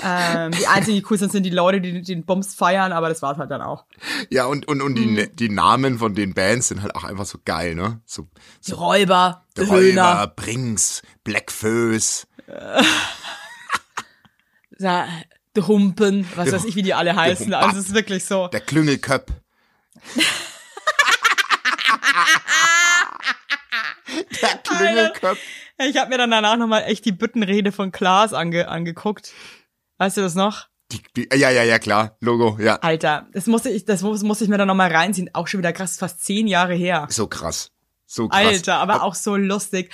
Ähm, 0.03 0.51
die 0.51 0.67
einzigen, 0.67 0.97
die 0.97 1.05
cool 1.09 1.17
sind, 1.17 1.31
sind 1.31 1.43
die 1.43 1.49
Leute, 1.49 1.81
die 1.81 2.01
den 2.03 2.25
Bums 2.25 2.53
feiern, 2.53 2.91
aber 2.91 3.09
das 3.09 3.23
war's 3.23 3.37
halt 3.39 3.49
dann 3.49 3.61
auch. 3.61 3.85
ja 4.29 4.45
und 4.45 4.67
und 4.67 4.81
und 4.83 4.97
Hm. 4.97 5.15
die 5.15 5.35
die 5.35 5.49
Namen 5.49 5.97
von 5.97 6.13
den 6.13 6.33
Bands 6.35 6.67
sind 6.67 6.83
halt 6.83 6.95
auch 6.95 7.03
einfach 7.05 7.25
so 7.25 7.39
geil, 7.43 7.73
ne? 7.73 8.01
So, 8.05 8.27
so 8.61 8.75
Räuber, 8.75 9.45
Räuber, 9.57 9.71
Höhner, 9.77 10.27
Brings, 10.35 11.01
Blackfoes. 11.23 12.27
ja, 14.77 15.07
die 15.55 15.61
Humpen, 15.61 16.27
was 16.35 16.45
Der- 16.45 16.53
weiß 16.53 16.65
ich, 16.65 16.75
wie 16.75 16.83
die 16.83 16.93
alle 16.93 17.15
heißen. 17.15 17.53
Also 17.53 17.79
es 17.79 17.87
ist 17.87 17.93
wirklich 17.93 18.25
so. 18.25 18.47
Der 18.47 18.61
Klüngelköpp. 18.61 19.31
der 24.41 24.57
Klüngelköpp. 24.63 25.37
Ich 25.77 25.97
habe 25.97 26.09
mir 26.09 26.17
dann 26.17 26.31
danach 26.31 26.57
nochmal 26.57 26.83
echt 26.83 27.05
die 27.05 27.11
Büttenrede 27.11 27.71
von 27.71 27.91
Klaas 27.91 28.33
ange 28.33 28.67
angeguckt. 28.67 29.33
Weißt 29.97 30.17
du 30.17 30.21
das 30.21 30.35
noch? 30.35 30.67
Die, 30.91 31.01
die, 31.15 31.29
ja, 31.35 31.49
ja, 31.49 31.63
ja, 31.63 31.79
klar. 31.79 32.15
Logo, 32.21 32.57
ja. 32.61 32.75
Alter, 32.77 33.27
das 33.33 33.47
musste 33.47 33.69
ich, 33.69 33.85
das 33.85 34.01
muss, 34.01 34.23
musste 34.23 34.43
ich 34.43 34.49
mir 34.49 34.57
dann 34.57 34.67
nochmal 34.67 34.91
reinziehen. 34.91 35.29
Auch 35.33 35.47
schon 35.47 35.59
wieder 35.59 35.73
krass, 35.73 35.97
fast 35.97 36.23
zehn 36.23 36.47
Jahre 36.47 36.75
her. 36.75 37.07
So 37.09 37.27
krass. 37.27 37.71
So 38.05 38.27
krass. 38.27 38.45
Alter, 38.45 38.77
aber 38.77 39.03
auch 39.03 39.15
so 39.15 39.35
lustig. 39.35 39.91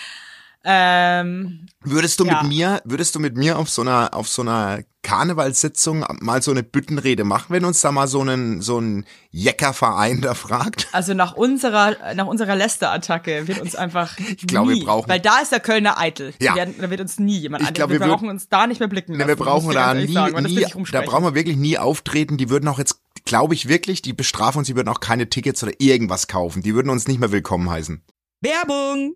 Ähm, 0.64 1.66
Würdest 1.84 2.20
du 2.20 2.26
Ja. 2.26 2.44
mit 2.44 2.52
mir, 2.52 2.82
würdest 2.86 3.16
du 3.16 3.20
mit 3.20 3.36
mir 3.36 3.58
auf 3.58 3.70
so 3.70 3.82
einer, 3.82 4.14
auf 4.14 4.28
so 4.28 4.44
einer 4.44 4.84
Karnevalssitzung 5.02 6.06
mal 6.20 6.44
so 6.44 6.52
eine 6.52 6.62
Büttenrede 6.62 7.24
machen, 7.24 7.48
wenn 7.50 7.66
uns 7.66 7.82
da 7.82 7.92
mal 7.92 8.08
so 8.08 8.22
einen, 8.22 8.62
so 8.62 8.80
ein 8.80 9.06
Jeckerverein 9.32 10.22
da 10.22 10.36
fragt? 10.36 10.88
also 10.92 11.16
nach 11.16 11.34
unserer, 11.34 12.14
nach 12.14 12.28
unserer 12.28 12.56
Lästerattacke 12.56 13.48
wird 13.48 13.60
uns 13.62 13.76
einfach. 13.76 14.16
Ich 14.20 14.46
glaube, 14.46 14.74
wir 14.76 14.84
brauchen- 14.86 15.10
Weil 15.10 15.20
da 15.20 15.40
ist 15.40 15.52
der 15.52 15.60
Kölner 15.60 15.98
eitel. 15.98 16.34
Ja. 16.40 16.52
Die 16.54 16.58
werden, 16.60 16.76
da 16.80 16.90
wird 16.92 17.02
uns 17.02 17.18
nie 17.20 17.38
jemand 17.40 17.64
Ich 17.64 17.74
glaub, 17.74 17.90
wir, 17.90 18.00
wir 18.00 18.06
würd- 18.06 18.10
brauchen 18.12 18.30
uns 18.30 18.48
da 18.48 18.68
nicht 18.68 18.80
mehr 18.80 18.90
blicken 18.90 19.18
Ne, 19.18 19.28
wir 19.28 19.36
brauchen 19.36 19.74
da 19.74 19.94
nie, 19.96 20.14
sagen, 20.14 20.44
nie 20.44 20.66
da 20.92 21.02
brauchen 21.02 21.24
wir 21.24 21.34
wirklich 21.36 21.58
nie 21.58 21.80
auftreten. 21.80 22.38
Die 22.38 22.50
würden 22.52 22.68
auch 22.68 22.78
jetzt, 22.78 23.02
glaube 23.26 23.56
ich 23.56 23.68
wirklich, 23.68 24.02
die 24.04 24.14
bestrafen 24.14 24.60
uns, 24.60 24.68
die 24.68 24.76
würden 24.76 24.90
auch 24.90 25.00
keine 25.00 25.30
Tickets 25.30 25.64
oder 25.64 25.74
irgendwas 25.80 26.28
kaufen. 26.28 26.62
Die 26.62 26.76
würden 26.76 26.90
uns 26.92 27.08
nicht 27.08 27.20
mehr 27.20 27.32
willkommen 27.32 27.70
heißen. 27.70 28.04
Werbung! 28.42 29.16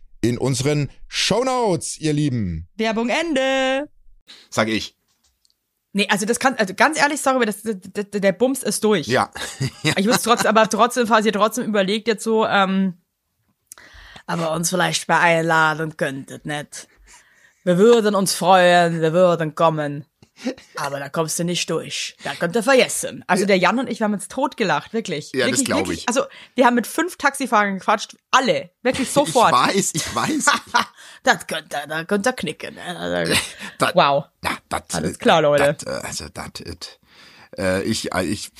in 0.21 0.37
unseren 0.37 0.89
Shownotes, 1.07 1.99
ihr 1.99 2.13
Lieben. 2.13 2.67
Werbung 2.75 3.09
Ende. 3.09 3.89
Sag 4.49 4.69
ich. 4.69 4.95
Nee, 5.93 6.07
also 6.09 6.25
das 6.25 6.39
kann, 6.39 6.55
also 6.55 6.73
ganz 6.73 6.97
ehrlich, 6.97 7.21
sorry, 7.21 7.35
aber 7.37 7.45
das, 7.45 7.63
das, 7.63 8.05
der 8.11 8.31
Bums 8.31 8.63
ist 8.63 8.83
durch. 8.83 9.07
Ja. 9.07 9.29
ja. 9.83 9.93
Ich 9.97 10.07
muss 10.07 10.21
trotzdem, 10.21 10.47
aber 10.47 10.69
trotzdem, 10.69 11.05
falls 11.05 11.25
ihr 11.25 11.33
trotzdem 11.33 11.65
überlegt 11.65 12.07
jetzt 12.07 12.23
so, 12.23 12.45
ähm, 12.45 13.01
aber 14.25 14.53
uns 14.53 14.69
vielleicht 14.69 15.09
mal 15.09 15.19
einladen 15.19 15.97
könntet, 15.97 16.45
nicht? 16.45 16.87
Wir 17.63 17.77
würden 17.77 18.15
uns 18.15 18.33
freuen, 18.33 19.01
wir 19.01 19.11
würden 19.11 19.53
kommen. 19.53 20.05
Aber 20.75 20.99
da 20.99 21.09
kommst 21.09 21.37
du 21.39 21.43
nicht 21.43 21.69
durch. 21.69 22.15
Da 22.23 22.33
könnt 22.35 22.55
ihr 22.55 22.63
vergessen. 22.63 23.23
Also 23.27 23.45
der 23.45 23.57
Jan 23.57 23.79
und 23.79 23.87
ich, 23.89 23.99
wir 23.99 24.05
haben 24.05 24.13
uns 24.13 24.27
totgelacht, 24.27 24.93
wirklich. 24.93 25.31
Ja, 25.33 25.41
das 25.41 25.47
wirklich, 25.51 25.65
glaub 25.65 25.79
wirklich. 25.79 25.99
ich. 25.99 26.07
Also 26.07 26.23
wir 26.55 26.65
haben 26.65 26.75
mit 26.75 26.87
fünf 26.87 27.17
Taxifahrern 27.17 27.77
gequatscht, 27.79 28.15
alle, 28.31 28.69
wirklich 28.81 29.09
sofort. 29.11 29.51
Ich 29.51 29.75
weiß, 29.75 29.91
ich 29.93 30.15
weiß. 30.15 30.45
das 31.23 31.47
könnt 31.47 31.73
ihr, 31.73 31.87
da 31.87 32.03
könnt 32.05 32.25
ihr 32.25 32.33
knicken. 32.33 32.75
ne? 32.75 33.35
Das- 33.77 33.95
Wow. 33.95 34.25
Ja, 34.43 34.57
das, 34.69 34.81
Alles 34.93 35.19
klar, 35.19 35.41
Leute. 35.41 35.75
Das, 35.79 36.03
äh, 36.03 36.05
also 36.05 36.25
das, 36.33 36.47
it. 36.59 36.99
äh, 37.57 37.83
ich, 37.83 38.13
äh, 38.13 38.23
ich, 38.25 38.51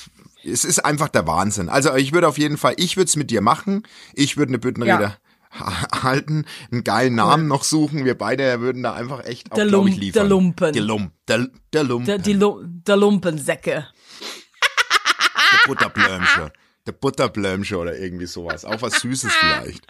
es 0.44 0.64
ist 0.64 0.84
einfach 0.84 1.08
der 1.08 1.26
Wahnsinn. 1.26 1.68
Also 1.68 1.94
ich 1.94 2.12
würde 2.12 2.26
auf 2.28 2.38
jeden 2.38 2.58
Fall, 2.58 2.74
ich 2.76 2.96
würde 2.96 3.06
es 3.08 3.16
mit 3.16 3.30
dir 3.30 3.40
machen. 3.40 3.84
Ich 4.14 4.36
würde 4.36 4.50
eine 4.50 4.58
Büttenrede 4.58 5.10
ha- 5.10 5.16
halten, 6.02 6.46
einen 6.70 6.84
geilen 6.84 7.14
Namen 7.14 7.46
noch 7.48 7.64
suchen. 7.64 8.04
Wir 8.04 8.16
beide 8.16 8.60
würden 8.60 8.82
da 8.82 8.94
einfach 8.94 9.24
echt 9.24 9.52
auch, 9.52 9.56
Der 9.56 9.66
ich, 9.66 9.96
liefern. 9.96 10.12
der 10.22 10.24
Lumpen. 10.24 10.72
Der 10.72 10.82
Lump, 10.82 11.12
der, 11.28 11.48
der 11.72 11.84
Lumpen. 11.84 12.06
Der, 12.06 12.18
die 12.18 12.32
Lu 12.32 12.62
der 12.64 12.96
Lumpensäcke. 12.96 13.86
der 15.52 15.58
Butterblömsche. 15.66 16.52
Der 16.86 16.92
Butterblömsche 16.92 17.76
oder 17.78 17.96
irgendwie 17.96 18.26
sowas. 18.26 18.64
Auch 18.64 18.82
was 18.82 19.00
Süßes 19.00 19.32
vielleicht. 19.34 19.86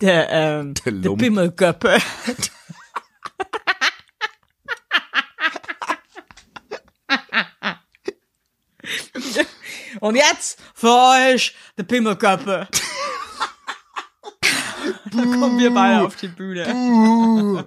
Der, 0.00 0.30
ähm, 0.30 0.74
Der 0.74 0.92
der, 0.92 1.02
Lump. 1.02 1.20
Bimmelköppe. 1.20 1.98
Und 10.00 10.14
jetzt 10.16 10.58
für 10.74 10.88
euch 10.88 11.54
der 11.76 11.82
Pimmelköppe. 11.84 12.68
da 15.16 15.22
kommen 15.22 15.58
wir 15.58 15.72
beide 15.72 16.04
auf 16.06 16.16
die 16.16 16.28
Bühne. 16.28 17.66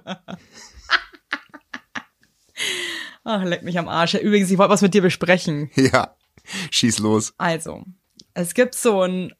Ach, 3.24 3.42
leck 3.42 3.62
mich 3.62 3.78
am 3.78 3.88
Arsch. 3.88 4.14
Übrigens, 4.14 4.50
ich 4.50 4.58
wollte 4.58 4.72
was 4.72 4.82
mit 4.82 4.94
dir 4.94 5.02
besprechen. 5.02 5.70
Ja, 5.76 6.14
schieß 6.70 6.98
los. 6.98 7.32
Also, 7.38 7.84
es 8.34 8.54
gibt 8.54 8.74
so 8.74 9.00
einen 9.00 9.32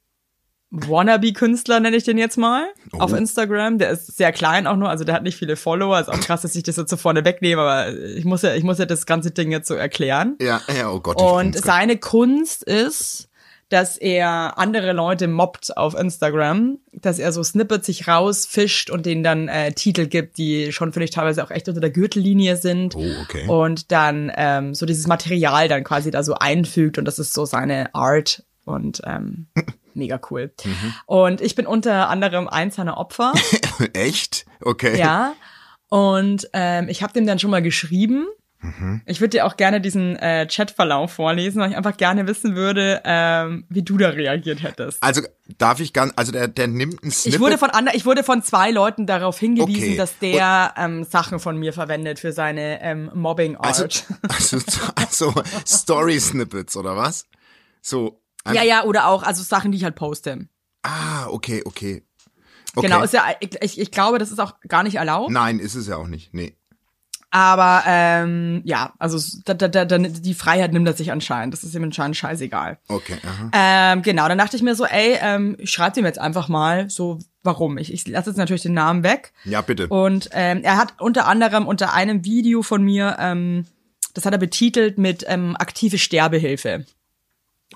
Wannabe-Künstler, 0.70 1.78
nenne 1.80 1.96
ich 1.96 2.04
den 2.04 2.18
jetzt 2.18 2.36
mal, 2.38 2.66
Oh. 2.92 2.98
auf 3.00 3.12
Instagram. 3.12 3.78
Der 3.78 3.90
ist 3.90 4.16
sehr 4.16 4.32
klein 4.32 4.66
auch 4.66 4.76
nur, 4.76 4.88
also 4.88 5.04
der 5.04 5.14
hat 5.14 5.22
nicht 5.22 5.36
viele 5.36 5.56
Follower. 5.56 6.00
Ist 6.00 6.08
auch 6.08 6.18
krass, 6.20 6.42
dass 6.42 6.56
ich 6.56 6.62
das 6.64 6.76
jetzt 6.76 6.90
so 6.90 6.96
vorne 6.96 7.24
wegnehme, 7.24 7.60
aber 7.62 7.92
ich 7.92 8.24
muss 8.24 8.42
ja, 8.42 8.54
ich 8.54 8.64
muss 8.64 8.78
ja 8.78 8.86
das 8.86 9.06
ganze 9.06 9.30
Ding 9.30 9.52
jetzt 9.52 9.68
so 9.68 9.74
erklären. 9.74 10.36
Ja, 10.40 10.60
ja, 10.76 10.90
oh 10.90 11.00
Gott. 11.00 11.20
Und 11.20 11.56
seine 11.56 11.98
Kunst 11.98 12.64
ist, 12.64 13.28
dass 13.74 13.96
er 13.96 14.56
andere 14.56 14.92
Leute 14.92 15.26
mobbt 15.26 15.76
auf 15.76 15.98
Instagram, 15.98 16.78
dass 16.92 17.18
er 17.18 17.32
so 17.32 17.42
Snippets 17.42 17.86
sich 17.86 18.06
rausfischt 18.06 18.88
und 18.88 19.04
denen 19.04 19.24
dann 19.24 19.48
äh, 19.48 19.72
Titel 19.72 20.06
gibt, 20.06 20.38
die 20.38 20.70
schon 20.70 20.92
vielleicht 20.92 21.14
teilweise 21.14 21.42
auch 21.42 21.50
echt 21.50 21.68
unter 21.68 21.80
der 21.80 21.90
Gürtellinie 21.90 22.56
sind. 22.56 22.94
Oh, 22.94 23.04
okay. 23.22 23.48
Und 23.48 23.90
dann 23.90 24.30
ähm, 24.36 24.74
so 24.74 24.86
dieses 24.86 25.08
Material 25.08 25.66
dann 25.66 25.82
quasi 25.82 26.12
da 26.12 26.22
so 26.22 26.34
einfügt 26.34 26.98
und 26.98 27.04
das 27.04 27.18
ist 27.18 27.34
so 27.34 27.46
seine 27.46 27.92
Art 27.96 28.44
und 28.64 29.02
ähm, 29.06 29.48
mega 29.94 30.20
cool. 30.30 30.52
Mhm. 30.64 30.94
Und 31.06 31.40
ich 31.40 31.56
bin 31.56 31.66
unter 31.66 32.08
anderem 32.08 32.46
eins 32.46 32.76
seiner 32.76 32.96
Opfer. 32.96 33.32
Echt? 33.92 34.46
Okay. 34.60 34.96
Ja. 34.96 35.34
Und 35.88 36.48
ähm, 36.52 36.88
ich 36.88 37.02
habe 37.02 37.12
dem 37.12 37.26
dann 37.26 37.40
schon 37.40 37.50
mal 37.50 37.60
geschrieben. 37.60 38.28
Mhm. 38.64 39.02
Ich 39.06 39.20
würde 39.20 39.30
dir 39.30 39.46
auch 39.46 39.56
gerne 39.56 39.80
diesen 39.80 40.16
äh, 40.16 40.46
Chatverlauf 40.46 41.12
vorlesen, 41.12 41.60
weil 41.60 41.70
ich 41.70 41.76
einfach 41.76 41.96
gerne 41.96 42.26
wissen 42.26 42.56
würde, 42.56 43.02
ähm, 43.04 43.64
wie 43.68 43.82
du 43.82 43.98
da 43.98 44.08
reagiert 44.08 44.62
hättest. 44.62 45.02
Also 45.02 45.22
darf 45.58 45.80
ich 45.80 45.92
ganz, 45.92 46.12
also 46.16 46.32
der, 46.32 46.48
der 46.48 46.68
nimmt 46.68 47.02
einen 47.02 47.12
Snippet. 47.12 47.34
Ich 47.34 47.40
wurde 47.40 47.58
von 47.58 47.70
ander, 47.70 47.94
ich 47.94 48.06
wurde 48.06 48.24
von 48.24 48.42
zwei 48.42 48.70
Leuten 48.70 49.06
darauf 49.06 49.38
hingewiesen, 49.38 49.84
Okay. 49.90 49.96
dass 49.96 50.18
der 50.18 50.74
ähm, 50.76 51.04
Sachen 51.04 51.38
von 51.38 51.58
mir 51.58 51.72
verwendet 51.72 52.18
für 52.18 52.32
seine 52.32 52.80
ähm, 52.82 53.10
Mobbing 53.14 53.56
Art. 53.56 53.66
also, 53.66 53.84
also, 54.28 54.58
also 54.94 55.34
Story-Snippets 55.66 56.76
oder 56.76 56.96
was? 56.96 57.26
So. 57.82 58.20
ja, 58.50 58.62
ja, 58.62 58.84
oder 58.84 59.08
auch 59.08 59.22
also 59.22 59.42
Sachen, 59.42 59.72
die 59.72 59.78
ich 59.78 59.84
halt 59.84 59.94
poste. 59.94 60.48
Ah, 60.82 61.26
okay, 61.28 61.62
okay. 61.64 62.02
okay. 62.74 62.86
Genau, 62.86 63.02
ist 63.02 63.14
ja, 63.14 63.24
ich, 63.40 63.78
ich 63.78 63.90
glaube, 63.90 64.18
das 64.18 64.30
ist 64.30 64.38
auch 64.38 64.54
gar 64.68 64.82
nicht 64.82 64.96
erlaubt. 64.96 65.30
Nein, 65.30 65.58
ist 65.58 65.74
es 65.74 65.86
ja 65.86 65.96
auch 65.96 66.06
nicht. 66.08 66.34
Nee. 66.34 66.56
Aber 67.34 67.82
ähm, 67.84 68.62
ja, 68.64 68.92
also 69.00 69.18
da, 69.44 69.54
da, 69.54 69.84
da, 69.84 69.98
die 69.98 70.34
Freiheit 70.34 70.72
nimmt 70.72 70.86
er 70.86 70.92
sich 70.92 71.10
anscheinend. 71.10 71.52
Das 71.52 71.64
ist 71.64 71.74
ihm 71.74 71.82
anscheinend 71.82 72.16
scheißegal. 72.16 72.78
Okay, 72.86 73.16
aha. 73.26 73.50
Ähm, 73.52 74.02
genau, 74.02 74.28
dann 74.28 74.38
dachte 74.38 74.56
ich 74.56 74.62
mir 74.62 74.76
so, 74.76 74.84
ey, 74.84 75.18
ähm, 75.20 75.56
ich 75.58 75.72
schreibe 75.72 75.96
dem 75.96 76.04
jetzt 76.04 76.20
einfach 76.20 76.46
mal 76.46 76.88
so, 76.90 77.18
warum. 77.42 77.76
Ich, 77.76 77.92
ich 77.92 78.06
lasse 78.06 78.30
jetzt 78.30 78.36
natürlich 78.36 78.62
den 78.62 78.74
Namen 78.74 79.02
weg. 79.02 79.32
Ja, 79.44 79.62
bitte. 79.62 79.88
Und 79.88 80.28
ähm, 80.30 80.60
er 80.62 80.76
hat 80.76 80.94
unter 81.00 81.26
anderem 81.26 81.66
unter 81.66 81.92
einem 81.92 82.24
Video 82.24 82.62
von 82.62 82.84
mir, 82.84 83.16
ähm, 83.18 83.66
das 84.14 84.24
hat 84.24 84.32
er 84.32 84.38
betitelt 84.38 84.98
mit 84.98 85.24
ähm, 85.26 85.56
aktive 85.58 85.98
Sterbehilfe. 85.98 86.86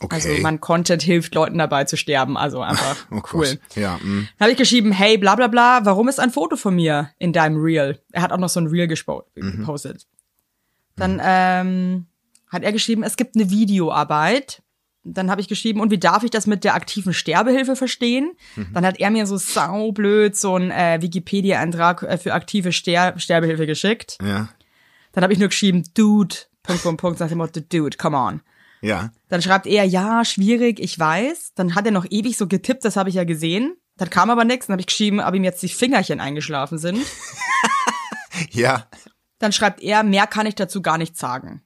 Okay. 0.01 0.15
Also 0.15 0.29
mein 0.43 0.61
Content 0.61 1.03
hilft 1.03 1.35
Leuten 1.35 1.59
dabei 1.59 1.85
zu 1.85 1.97
sterben. 1.97 2.37
Also 2.37 2.61
einfach 2.63 2.97
oh 3.11 3.21
cool. 3.33 3.59
Ja, 3.75 3.97
mm. 3.97 4.29
Dann 4.39 4.45
habe 4.45 4.53
ich 4.53 4.59
geschrieben, 4.59 4.93
hey, 4.93 5.19
bla 5.19 5.35
bla 5.35 5.49
bla, 5.49 5.85
warum 5.85 6.09
ist 6.09 6.21
ein 6.21 6.31
Foto 6.31 6.57
von 6.57 6.75
mir 6.75 7.11
in 7.19 7.33
deinem 7.33 7.61
Reel? 7.61 8.01
Er 8.13 8.23
hat 8.23 8.33
auch 8.33 8.39
noch 8.39 8.49
so 8.49 8.61
ein 8.61 8.67
Reel 8.69 8.87
gespo- 8.87 9.25
gepostet. 9.35 10.07
Dann 10.97 11.21
ähm, 11.23 12.07
hat 12.49 12.63
er 12.63 12.73
geschrieben, 12.73 13.03
es 13.03 13.17
gibt 13.17 13.37
eine 13.37 13.51
Videoarbeit. 13.51 14.63
Dann 15.05 15.31
habe 15.31 15.41
ich 15.41 15.49
geschrieben, 15.49 15.81
und 15.81 15.91
wie 15.91 15.99
darf 15.99 16.23
ich 16.23 16.31
das 16.31 16.47
mit 16.47 16.65
der 16.65 16.75
aktiven 16.75 17.15
Sterbehilfe 17.15 17.77
verstehen? 17.77 18.33
Dann 18.75 18.85
hat 18.85 18.99
er 19.01 19.11
mir 19.11 19.27
so 19.27 19.37
saublöd 19.37 20.37
so 20.37 20.57
ein 20.57 20.71
äh, 20.71 20.99
Wikipedia-Eintrag 21.01 22.03
äh, 22.03 22.19
für 22.19 22.35
aktive 22.35 22.73
Ster 22.73 23.15
Sterbehilfe 23.19 23.67
geschickt. 23.67 24.19
ja, 24.21 24.49
Dann 25.13 25.23
habe 25.25 25.33
ich 25.33 25.39
nur 25.39 25.49
geschrieben, 25.49 25.85
Dude, 25.95 26.35
Punkt, 26.63 26.83
Punkt, 26.83 27.01
Punkt, 27.01 27.21
nach 27.21 27.29
dem 27.29 27.39
Motto, 27.39 27.61
Dude, 27.61 27.97
come 27.97 28.17
on. 28.17 28.41
Ja. 28.81 29.11
Dann 29.29 29.43
schreibt 29.43 29.67
er, 29.67 29.85
ja, 29.85 30.25
schwierig, 30.25 30.81
ich 30.81 30.99
weiß. 30.99 31.53
Dann 31.55 31.75
hat 31.75 31.87
er 31.87 31.93
noch 31.93 32.07
ewig 32.11 32.37
so 32.37 32.47
getippt, 32.47 32.85
das 32.85 32.97
habe 32.97 33.09
ich 33.09 33.17
ja 33.17 33.25
gesehen. 33.25 33.77
Dann 33.97 34.11
kam 34.11 34.31
aber 34.31 34.45
nichts. 34.45 34.67
Dann 34.67 34.75
habe 34.75 34.81
ich 34.81 34.87
geschrieben, 34.87 35.21
ob 35.21 35.35
ihm 35.35 35.45
jetzt 35.45 35.63
die 35.63 35.69
Fingerchen 35.69 36.21
eingeschlafen 36.21 36.79
sind. 36.79 37.05
Ja. 38.51 38.87
Dann 39.39 39.53
schreibt 39.53 39.83
er, 39.83 40.03
mehr 40.03 40.27
kann 40.27 40.47
ich 40.47 40.55
dazu 40.55 40.83
gar 40.83 40.99
nicht 40.99 41.17
sagen. 41.17 41.63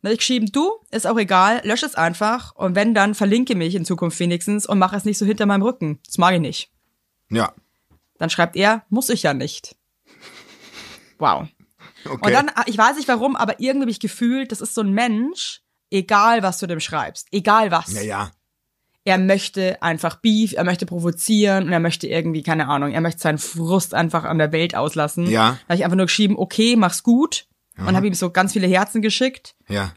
Dann 0.00 0.10
habe 0.10 0.14
ich 0.14 0.18
geschrieben, 0.18 0.52
du, 0.52 0.70
ist 0.90 1.06
auch 1.06 1.18
egal, 1.18 1.62
lösch 1.64 1.82
es 1.82 1.94
einfach. 1.94 2.54
Und 2.54 2.74
wenn, 2.74 2.94
dann 2.94 3.14
verlinke 3.14 3.54
mich 3.54 3.74
in 3.74 3.84
Zukunft 3.84 4.20
wenigstens 4.20 4.66
und 4.66 4.78
mach 4.78 4.92
es 4.92 5.04
nicht 5.04 5.16
so 5.16 5.24
hinter 5.24 5.46
meinem 5.46 5.62
Rücken. 5.62 5.98
Das 6.06 6.18
mag 6.18 6.34
ich 6.34 6.40
nicht. 6.40 6.70
Ja. 7.30 7.54
Dann 8.18 8.30
schreibt 8.30 8.56
er, 8.56 8.84
muss 8.90 9.08
ich 9.08 9.22
ja 9.22 9.34
nicht. 9.34 9.76
Wow. 11.18 11.48
Okay. 12.06 12.26
Und 12.26 12.32
dann, 12.34 12.50
ich 12.66 12.76
weiß 12.76 12.96
nicht 12.96 13.08
warum, 13.08 13.34
aber 13.34 13.60
irgendwie 13.60 13.84
habe 13.84 13.90
ich 13.90 13.98
gefühlt, 13.98 14.52
das 14.52 14.60
ist 14.60 14.74
so 14.74 14.82
ein 14.82 14.92
Mensch, 14.92 15.62
egal 15.90 16.42
was 16.42 16.58
du 16.58 16.66
dem 16.66 16.80
schreibst, 16.80 17.28
egal 17.32 17.70
was. 17.70 17.92
ja, 17.92 18.02
ja. 18.02 18.30
er 19.04 19.18
möchte 19.18 19.82
einfach 19.82 20.16
Beef, 20.16 20.52
er 20.52 20.64
möchte 20.64 20.86
provozieren 20.86 21.66
und 21.66 21.72
er 21.72 21.80
möchte 21.80 22.06
irgendwie, 22.06 22.42
keine 22.42 22.68
Ahnung, 22.68 22.92
er 22.92 23.00
möchte 23.00 23.20
seinen 23.20 23.38
Frust 23.38 23.94
einfach 23.94 24.24
an 24.24 24.38
der 24.38 24.52
Welt 24.52 24.74
auslassen. 24.74 25.26
Ja. 25.26 25.58
Da 25.66 25.68
habe 25.68 25.74
ich 25.76 25.84
einfach 25.84 25.96
nur 25.96 26.06
geschrieben, 26.06 26.38
okay, 26.38 26.76
mach's 26.76 27.02
gut. 27.02 27.46
Und 27.76 27.96
habe 27.96 28.06
ihm 28.06 28.14
so 28.14 28.30
ganz 28.30 28.52
viele 28.52 28.68
Herzen 28.68 29.02
geschickt. 29.02 29.56
Ja. 29.68 29.92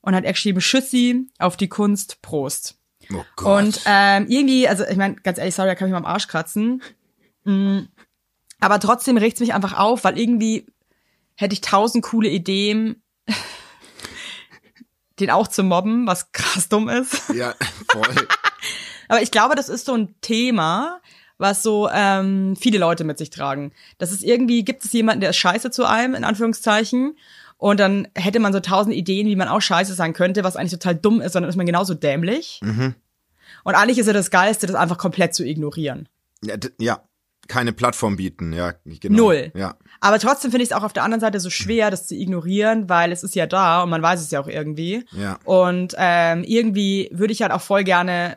Und 0.00 0.14
hat 0.14 0.24
er 0.24 0.32
geschrieben, 0.32 0.60
Schüssi 0.60 1.26
auf 1.38 1.56
die 1.56 1.68
Kunst, 1.68 2.22
Prost. 2.22 2.76
Oh 3.12 3.24
Gott. 3.36 3.64
Und 3.64 3.80
ähm, 3.86 4.26
irgendwie, 4.28 4.68
also 4.68 4.84
ich 4.84 4.96
meine, 4.96 5.16
ganz 5.16 5.38
ehrlich, 5.38 5.54
sorry, 5.54 5.68
da 5.68 5.74
kann 5.74 5.88
ich 5.88 5.92
mal 5.92 5.98
am 5.98 6.06
Arsch 6.06 6.28
kratzen. 6.28 6.82
Mm, 7.44 7.80
aber 8.60 8.78
trotzdem 8.78 9.16
regt 9.16 9.40
mich 9.40 9.54
einfach 9.54 9.76
auf, 9.76 10.04
weil 10.04 10.18
irgendwie 10.18 10.66
hätte 11.34 11.54
ich 11.54 11.60
tausend 11.60 12.04
coole 12.04 12.28
Ideen, 12.28 13.02
den 15.20 15.30
auch 15.30 15.48
zu 15.48 15.62
mobben, 15.62 16.06
was 16.06 16.32
krass 16.32 16.68
dumm 16.68 16.88
ist. 16.88 17.28
ja, 17.34 17.54
voll. 17.90 18.26
Aber 19.08 19.22
ich 19.22 19.30
glaube, 19.30 19.54
das 19.56 19.68
ist 19.68 19.86
so 19.86 19.94
ein 19.94 20.14
Thema, 20.20 21.00
was 21.38 21.62
so 21.62 21.88
ähm, 21.92 22.54
viele 22.56 22.78
Leute 22.78 23.04
mit 23.04 23.18
sich 23.18 23.30
tragen. 23.30 23.72
Das 23.98 24.12
ist 24.12 24.22
irgendwie, 24.22 24.64
gibt 24.64 24.84
es 24.84 24.92
jemanden, 24.92 25.20
der 25.20 25.30
ist 25.30 25.36
scheiße 25.36 25.70
zu 25.70 25.84
einem, 25.84 26.14
in 26.14 26.24
Anführungszeichen. 26.24 27.16
Und 27.56 27.80
dann 27.80 28.08
hätte 28.14 28.40
man 28.40 28.52
so 28.52 28.60
tausend 28.60 28.94
Ideen, 28.94 29.26
wie 29.26 29.36
man 29.36 29.48
auch 29.48 29.60
scheiße 29.60 29.94
sein 29.94 30.12
könnte, 30.12 30.44
was 30.44 30.56
eigentlich 30.56 30.72
total 30.72 30.94
dumm 30.94 31.20
ist, 31.20 31.32
sondern 31.32 31.50
ist 31.50 31.56
man 31.56 31.66
genauso 31.66 31.94
dämlich. 31.94 32.60
Und 33.64 33.74
eigentlich 33.74 33.98
ist 33.98 34.06
ja 34.06 34.12
das 34.12 34.30
Geilste, 34.30 34.66
das 34.66 34.76
einfach 34.76 34.98
komplett 34.98 35.34
zu 35.34 35.44
ignorieren. 35.44 36.08
ja, 36.42 36.56
ja. 36.78 37.02
Keine 37.50 37.72
Plattform 37.72 38.14
bieten, 38.14 38.52
ja, 38.52 38.74
genau. 38.84 39.24
Null. 39.24 39.50
Ja. 39.56 39.74
Aber 39.98 40.20
trotzdem 40.20 40.52
finde 40.52 40.62
ich 40.62 40.70
es 40.70 40.76
auch 40.76 40.84
auf 40.84 40.92
der 40.92 41.02
anderen 41.02 41.20
Seite 41.20 41.40
so 41.40 41.50
schwer, 41.50 41.90
das 41.90 42.06
zu 42.06 42.14
ignorieren, 42.14 42.88
weil 42.88 43.10
es 43.10 43.24
ist 43.24 43.34
ja 43.34 43.46
da 43.46 43.82
und 43.82 43.90
man 43.90 44.00
weiß 44.00 44.20
es 44.20 44.30
ja 44.30 44.40
auch 44.40 44.46
irgendwie. 44.46 45.04
Ja. 45.10 45.36
Und 45.44 45.94
ähm, 45.98 46.44
irgendwie 46.44 47.10
würde 47.12 47.32
ich 47.32 47.42
halt 47.42 47.50
auch 47.50 47.60
voll 47.60 47.82
gerne 47.82 48.36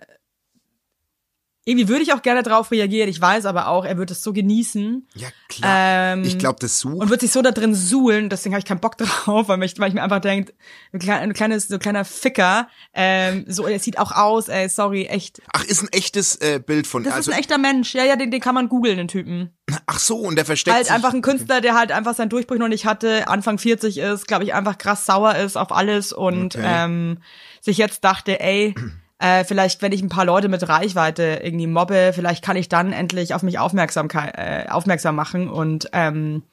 irgendwie 1.66 1.88
würde 1.88 2.04
ich 2.04 2.12
auch 2.14 2.22
gerne 2.22 2.44
drauf 2.44 2.72
reagieren. 2.72 3.08
Ich 3.10 3.22
weiß 3.22 3.46
aber 3.46 3.70
auch, 3.70 3.86
er 3.86 3.98
wird 3.98 4.12
es 4.12 4.22
so 4.22 4.34
genießen. 4.34 5.08
Ja, 5.16 5.30
klar. 5.48 6.14
Ähm, 6.14 6.24
ich 6.26 6.38
glaube, 6.38 6.58
das 6.60 6.80
sucht. 6.80 6.96
Und 7.02 7.10
wird 7.10 7.22
sich 7.22 7.32
so 7.32 7.42
da 7.42 7.52
drin 7.52 7.74
suhlen, 7.74 8.30
deswegen 8.30 8.54
habe 8.54 8.60
ich 8.60 8.66
keinen 8.66 8.82
Bock 8.82 8.98
drauf, 8.98 9.48
weil 9.48 9.64
ich, 9.64 9.80
weil 9.80 9.88
ich 9.88 9.94
mir 9.94 10.04
einfach 10.04 10.20
denke, 10.20 10.54
ein 10.92 11.34
kleines, 11.34 11.68
so 11.70 11.76
ein 11.76 11.80
kleiner 11.80 12.04
Ficker, 12.04 12.68
ähm, 12.94 13.46
so, 13.48 13.66
er 13.66 13.80
sieht 13.80 13.98
auch 13.98 14.12
aus, 14.12 14.50
ey, 14.50 14.68
sorry, 14.68 15.06
echt. 15.06 15.42
Ach, 15.54 15.64
ist 15.64 15.82
ein 15.84 15.90
echtes 15.94 16.36
äh, 16.38 16.60
Bild 16.60 16.86
von. 16.86 17.04
Das 17.04 17.14
also, 17.14 17.32
ist 17.32 17.36
ein 17.38 17.40
echter 17.40 17.58
Mensch. 17.58 17.94
Ja, 17.96 18.04
ja, 18.04 18.16
den, 18.18 18.30
den 18.32 18.42
kann 18.42 18.56
man 18.56 18.68
googeln, 18.68 18.98
den 18.98 19.08
Typen. 19.08 19.52
ach 19.86 20.00
so, 20.00 20.18
und 20.18 20.36
der 20.36 20.46
versteckt 20.46 20.76
Halt 20.76 20.88
sich. 20.88 20.94
einfach 20.96 21.14
ein 21.14 21.22
Künstler, 21.22 21.62
der 21.62 21.76
halt 21.76 21.92
einfach 21.94 22.14
seinen 22.14 22.30
Durchbruch 22.30 22.58
noch 22.58 22.68
nicht 22.68 22.86
hatte, 22.86 23.28
Anfang 23.30 23.58
40 23.58 23.98
ist, 24.00 24.28
glaube 24.28 24.44
ich, 24.44 24.54
einfach 24.54 24.78
krass 24.78 25.06
sauer 25.06 25.36
ist 25.36 25.56
auf 25.58 25.72
alles 25.72 26.12
und 26.12 26.56
Okay. 26.56 26.66
ähm, 26.66 27.20
sich 27.62 27.78
jetzt 27.78 28.04
dachte, 28.04 28.42
ey, 28.42 28.76
äh, 29.24 29.46
vielleicht, 29.46 29.82
wenn 29.82 29.94
ich 29.94 30.02
ein 30.02 30.10
paar 30.10 30.26
Leute 30.26 30.50
mit 30.50 30.68
Reichweite 30.68 31.40
irgendwie 31.42 31.68
mobbe, 31.68 32.12
vielleicht 32.14 32.44
kann 32.44 32.58
ich 32.58 32.68
dann 32.68 32.92
endlich 32.92 33.34
auf 33.34 33.42
mich 33.42 33.58
Aufmerksamkeit, 33.58 34.34
äh, 34.36 34.70
aufmerksam 34.70 35.16
machen 35.16 35.48
und 35.48 35.88
ähm, 35.94 36.44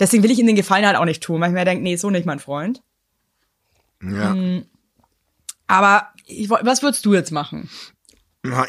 deswegen 0.00 0.22
will 0.22 0.30
ich 0.30 0.38
ihm 0.38 0.46
den 0.46 0.56
Gefallen 0.56 0.86
halt 0.86 0.96
auch 0.96 1.04
nicht 1.04 1.22
tun, 1.22 1.38
weil 1.40 1.50
ich 1.50 1.54
mir 1.54 1.66
denke, 1.66 1.82
nee, 1.82 1.96
so 1.96 2.08
nicht 2.08 2.24
mein 2.24 2.38
Freund. 2.38 2.82
ja. 4.02 4.32
hm. 4.32 4.64
Aber 5.66 6.08
ich, 6.24 6.48
was 6.48 6.82
würdest 6.82 7.04
du 7.04 7.12
jetzt 7.12 7.30
machen? 7.30 7.68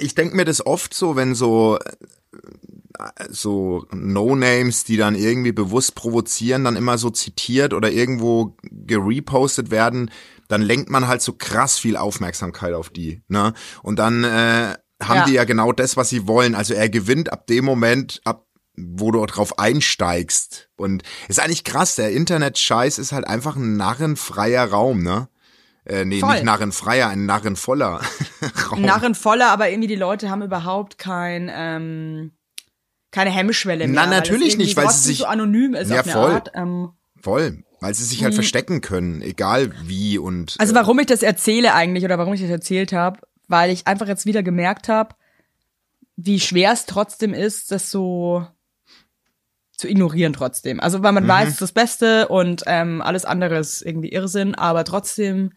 Ich 0.02 0.16
denke 0.16 0.36
mir 0.36 0.44
das 0.44 0.66
oft 0.66 0.94
so, 0.94 1.16
wenn 1.16 1.34
so 1.34 1.80
äh, 1.80 3.28
so 3.30 3.86
No-Names, 3.94 4.84
die 4.84 4.98
dann 4.98 5.16
irgendwie 5.16 5.54
bewusst 5.54 5.96
provozieren, 5.96 6.66
dann 6.66 6.76
immer 6.76 6.98
so 6.98 7.10
zitiert 7.10 7.74
oder 7.74 7.90
irgendwo 7.90 8.58
gerepostet 8.64 9.72
werden, 9.72 10.12
dann 10.50 10.62
lenkt 10.62 10.90
man 10.90 11.08
halt 11.08 11.22
so 11.22 11.32
krass 11.34 11.80
viel 11.80 11.96
Aufmerksamkeit 11.96 12.74
auf 12.74 12.90
die, 12.90 13.24
ne? 13.30 13.54
Und 13.82 13.98
dann 14.00 14.26
äh, 14.26 14.76
haben 15.02 15.16
Ja. 15.20 15.26
die 15.26 15.34
ja 15.34 15.46
genau 15.46 15.72
das, 15.72 15.96
was 15.96 16.10
sie 16.10 16.28
wollen. 16.28 16.54
Also 16.56 16.74
er 16.74 16.90
gewinnt 16.90 17.32
ab 17.32 17.48
dem 17.48 17.64
Moment, 17.64 18.20
ab 18.26 18.46
wo 18.82 19.12
du 19.12 19.26
drauf 19.26 19.60
einsteigst. 19.60 20.70
Und 20.78 21.04
ist 21.28 21.40
eigentlich 21.40 21.64
krass, 21.66 21.96
der 21.96 22.12
Internet-Scheiß 22.12 22.98
ist 22.98 23.12
halt 23.12 23.28
einfach 23.28 23.56
ein 23.58 23.76
narrenfreier 23.78 24.70
Raum, 24.70 25.04
ne? 25.04 25.28
Äh, 25.86 26.06
nee, 26.06 26.20
Voll. 26.20 26.34
nicht 26.34 26.44
narrenfreier, 26.44 27.08
ein 27.10 27.26
narrenvoller 27.26 28.02
Raum. 28.72 28.82
Narren 28.82 29.16
voller, 29.16 29.50
aber 29.52 29.70
irgendwie 29.70 29.88
die 29.88 29.96
Leute 29.96 30.30
haben 30.30 30.42
überhaupt 30.44 30.98
kein 30.98 31.50
ähm, 31.54 32.32
keine 33.12 33.32
Hemmschwelle 33.32 33.88
mehr. 33.88 34.06
Na, 34.06 34.10
natürlich 34.10 34.58
nicht, 34.58 34.78
weil 34.78 34.90
sie 34.92 35.08
sich- 35.08 35.18
so 35.20 35.26
anonym 35.26 35.74
ist 35.74 35.90
Ja, 35.90 36.04
voll. 36.04 36.32
Art. 36.34 36.52
Ähm, 36.54 36.90
Voll, 37.22 37.64
weil 37.82 37.94
sie 37.94 38.04
sich 38.06 38.24
halt 38.24 38.34
verstecken 38.34 38.82
können, 38.82 39.22
egal 39.22 39.72
wie 39.86 40.18
und 40.18 40.56
Also 40.60 40.74
äh, 40.74 40.76
warum 40.76 41.00
ich 41.00 41.06
das 41.08 41.22
erzähle 41.24 41.74
eigentlich 41.74 42.04
oder 42.04 42.18
warum 42.18 42.34
ich 42.34 42.42
das 42.42 42.50
erzählt 42.50 42.92
habe, 42.94 43.20
weil 43.48 43.72
ich 43.72 43.88
einfach 43.88 44.08
jetzt 44.08 44.26
wieder 44.26 44.44
gemerkt 44.44 44.90
habe, 44.90 45.16
wie 46.16 46.40
schwer 46.40 46.74
es 46.74 46.86
trotzdem 46.86 47.34
ist, 47.34 47.72
das 47.72 47.90
so 47.92 48.46
zu 49.78 49.88
ignorieren 49.88 50.34
trotzdem. 50.34 50.80
Also 50.82 51.02
weil 51.04 51.14
man 51.14 51.24
Mhm. 51.24 51.30
weiß, 51.30 51.48
es 51.48 51.54
ist 51.54 51.62
das 51.62 51.72
Beste 51.72 52.28
und 52.28 52.64
ähm, 52.68 53.02
alles 53.02 53.24
andere 53.24 53.58
ist 53.60 53.82
irgendwie 53.82 54.10
Irrsinn, 54.10 54.56
aber 54.56 54.84
trotzdem 54.84 55.54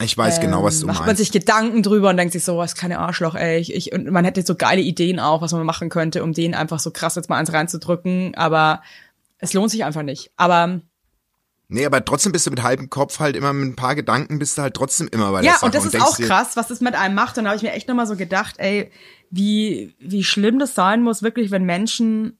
ich 0.00 0.16
weiß 0.16 0.38
genau, 0.40 0.62
was 0.62 0.78
du 0.78 0.82
ähm, 0.82 0.88
macht 0.88 1.00
man 1.00 1.06
meinst. 1.06 1.18
sich 1.18 1.32
Gedanken 1.32 1.82
drüber 1.82 2.10
und 2.10 2.16
denkt 2.16 2.32
sich 2.32 2.44
so, 2.44 2.56
was 2.56 2.76
keine 2.76 3.00
Arschloch, 3.00 3.34
ey. 3.34 3.58
Ich, 3.58 3.74
ich, 3.74 3.92
und 3.92 4.08
man 4.10 4.24
hätte 4.24 4.42
so 4.42 4.54
geile 4.54 4.80
Ideen 4.80 5.18
auch, 5.18 5.42
was 5.42 5.50
man 5.52 5.66
machen 5.66 5.88
könnte, 5.88 6.22
um 6.22 6.32
denen 6.32 6.54
einfach 6.54 6.78
so 6.78 6.92
krass 6.92 7.16
jetzt 7.16 7.28
mal 7.28 7.36
eins 7.36 7.52
reinzudrücken, 7.52 8.34
aber 8.36 8.82
es 9.38 9.54
lohnt 9.54 9.72
sich 9.72 9.84
einfach 9.84 10.02
nicht. 10.02 10.30
Aber 10.36 10.80
nee, 11.68 11.86
aber 11.86 12.04
trotzdem 12.04 12.32
bist 12.32 12.46
du 12.46 12.50
mit 12.50 12.62
halbem 12.62 12.90
Kopf 12.90 13.20
halt 13.20 13.36
immer 13.36 13.52
mit 13.52 13.68
ein 13.68 13.76
paar 13.76 13.94
Gedanken 13.94 14.38
bist 14.38 14.58
du 14.58 14.62
halt 14.62 14.74
trotzdem 14.74 15.08
immer 15.08 15.32
bei 15.32 15.42
der 15.42 15.50
Ja, 15.50 15.54
Sache 15.54 15.66
und 15.66 15.74
das 15.74 15.84
ist 15.84 15.94
denkst 15.94 16.06
auch 16.06 16.18
krass, 16.18 16.56
was 16.56 16.68
das 16.68 16.80
mit 16.80 16.94
einem 16.94 17.14
macht. 17.14 17.38
Und 17.38 17.44
da 17.44 17.50
habe 17.50 17.56
ich 17.56 17.62
mir 17.62 17.72
echt 17.72 17.88
nochmal 17.88 18.06
so 18.06 18.16
gedacht, 18.16 18.56
ey, 18.58 18.90
wie, 19.30 19.94
wie 19.98 20.24
schlimm 20.24 20.58
das 20.58 20.74
sein 20.74 21.02
muss, 21.02 21.22
wirklich, 21.22 21.50
wenn 21.50 21.64
Menschen 21.64 22.38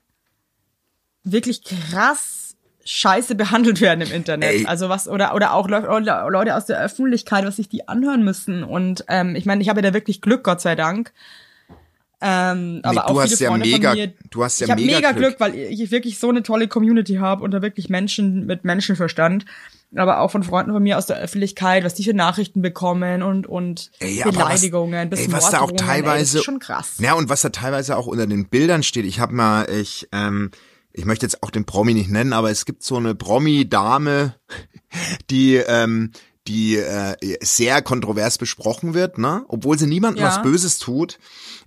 wirklich 1.24 1.62
krass 1.64 2.56
scheiße 2.84 3.34
behandelt 3.34 3.82
werden 3.82 4.00
im 4.00 4.10
Internet. 4.10 4.50
Ey. 4.50 4.66
Also 4.66 4.88
was, 4.88 5.08
oder, 5.08 5.34
oder 5.34 5.52
auch 5.52 5.68
Leute 5.68 6.56
aus 6.56 6.64
der 6.64 6.80
Öffentlichkeit, 6.80 7.44
was 7.44 7.56
sich 7.56 7.68
die 7.68 7.86
anhören 7.86 8.24
müssen. 8.24 8.64
Und 8.64 9.04
ähm, 9.08 9.36
ich 9.36 9.44
meine, 9.44 9.60
ich 9.60 9.68
habe 9.68 9.80
ja 9.80 9.90
da 9.90 9.94
wirklich 9.94 10.22
Glück, 10.22 10.42
Gott 10.42 10.62
sei 10.62 10.74
Dank. 10.74 11.12
Ähm, 12.20 12.80
aber 12.82 12.92
Nee, 12.94 12.98
auch 13.00 13.06
du 13.06 13.12
viele 13.12 13.22
hast 13.32 13.40
ja 13.40 13.48
Freunde 13.50 13.66
mega- 13.68 13.90
von 13.90 13.98
mir, 13.98 14.12
du 14.30 14.44
hast 14.44 14.60
ja 14.60 14.64
ich 14.66 14.70
hab 14.72 14.78
mega 14.80 14.96
mega 14.96 15.12
Glück. 15.12 15.38
Glück, 15.38 15.40
weil 15.40 15.54
ich 15.54 15.90
wirklich 15.92 16.18
so 16.18 16.28
eine 16.28 16.42
tolle 16.42 16.66
Community 16.66 17.14
habe 17.16 17.44
und 17.44 17.52
da 17.52 17.62
wirklich 17.62 17.88
Menschen 17.88 18.44
mit 18.46 18.64
Menschenverstand, 18.64 19.44
aber 19.94 20.18
auch 20.20 20.30
von 20.32 20.42
Freunden 20.42 20.72
von 20.72 20.82
mir 20.82 20.98
aus 20.98 21.06
der 21.06 21.16
Öffentlichkeit, 21.18 21.84
was 21.84 21.94
die 21.94 22.02
für 22.04 22.14
Nachrichten 22.14 22.60
bekommen 22.60 23.22
und 23.22 23.46
und 23.46 23.92
Ey, 24.00 24.20
Beleidigungen, 24.24 25.10
was, 25.12 25.18
bis 25.20 25.28
ey, 25.28 25.32
was 25.32 25.50
da 25.50 25.60
auch 25.60 25.70
ey, 25.70 25.76
teilweise 25.76 26.38
ist 26.38 26.44
schon 26.44 26.58
krass. 26.58 26.94
Ja, 26.98 27.12
und 27.14 27.28
was 27.28 27.42
da 27.42 27.50
teilweise 27.50 27.96
auch 27.96 28.06
unter 28.08 28.26
den 28.26 28.48
Bildern 28.48 28.82
steht. 28.82 29.04
Ich 29.06 29.20
habe 29.20 29.32
mal 29.34 29.70
ich 29.70 30.08
ähm 30.12 30.50
ich 30.92 31.04
möchte 31.04 31.24
jetzt 31.26 31.44
auch 31.44 31.50
den 31.50 31.64
Promi 31.66 31.94
nicht 31.94 32.10
nennen, 32.10 32.32
aber 32.32 32.50
es 32.50 32.64
gibt 32.64 32.82
so 32.82 32.96
eine 32.96 33.14
Promi-Dame, 33.14 34.34
die 35.30 35.54
ähm, 35.56 36.10
die 36.48 36.76
äh, 36.76 37.14
sehr 37.42 37.82
kontrovers 37.82 38.38
besprochen 38.38 38.94
wird, 38.94 39.18
ne? 39.18 39.44
Obwohl 39.48 39.78
sie 39.78 39.86
niemandem 39.86 40.22
Ja. 40.24 40.28
was 40.30 40.42
Böses 40.42 40.78
tut. 40.78 41.18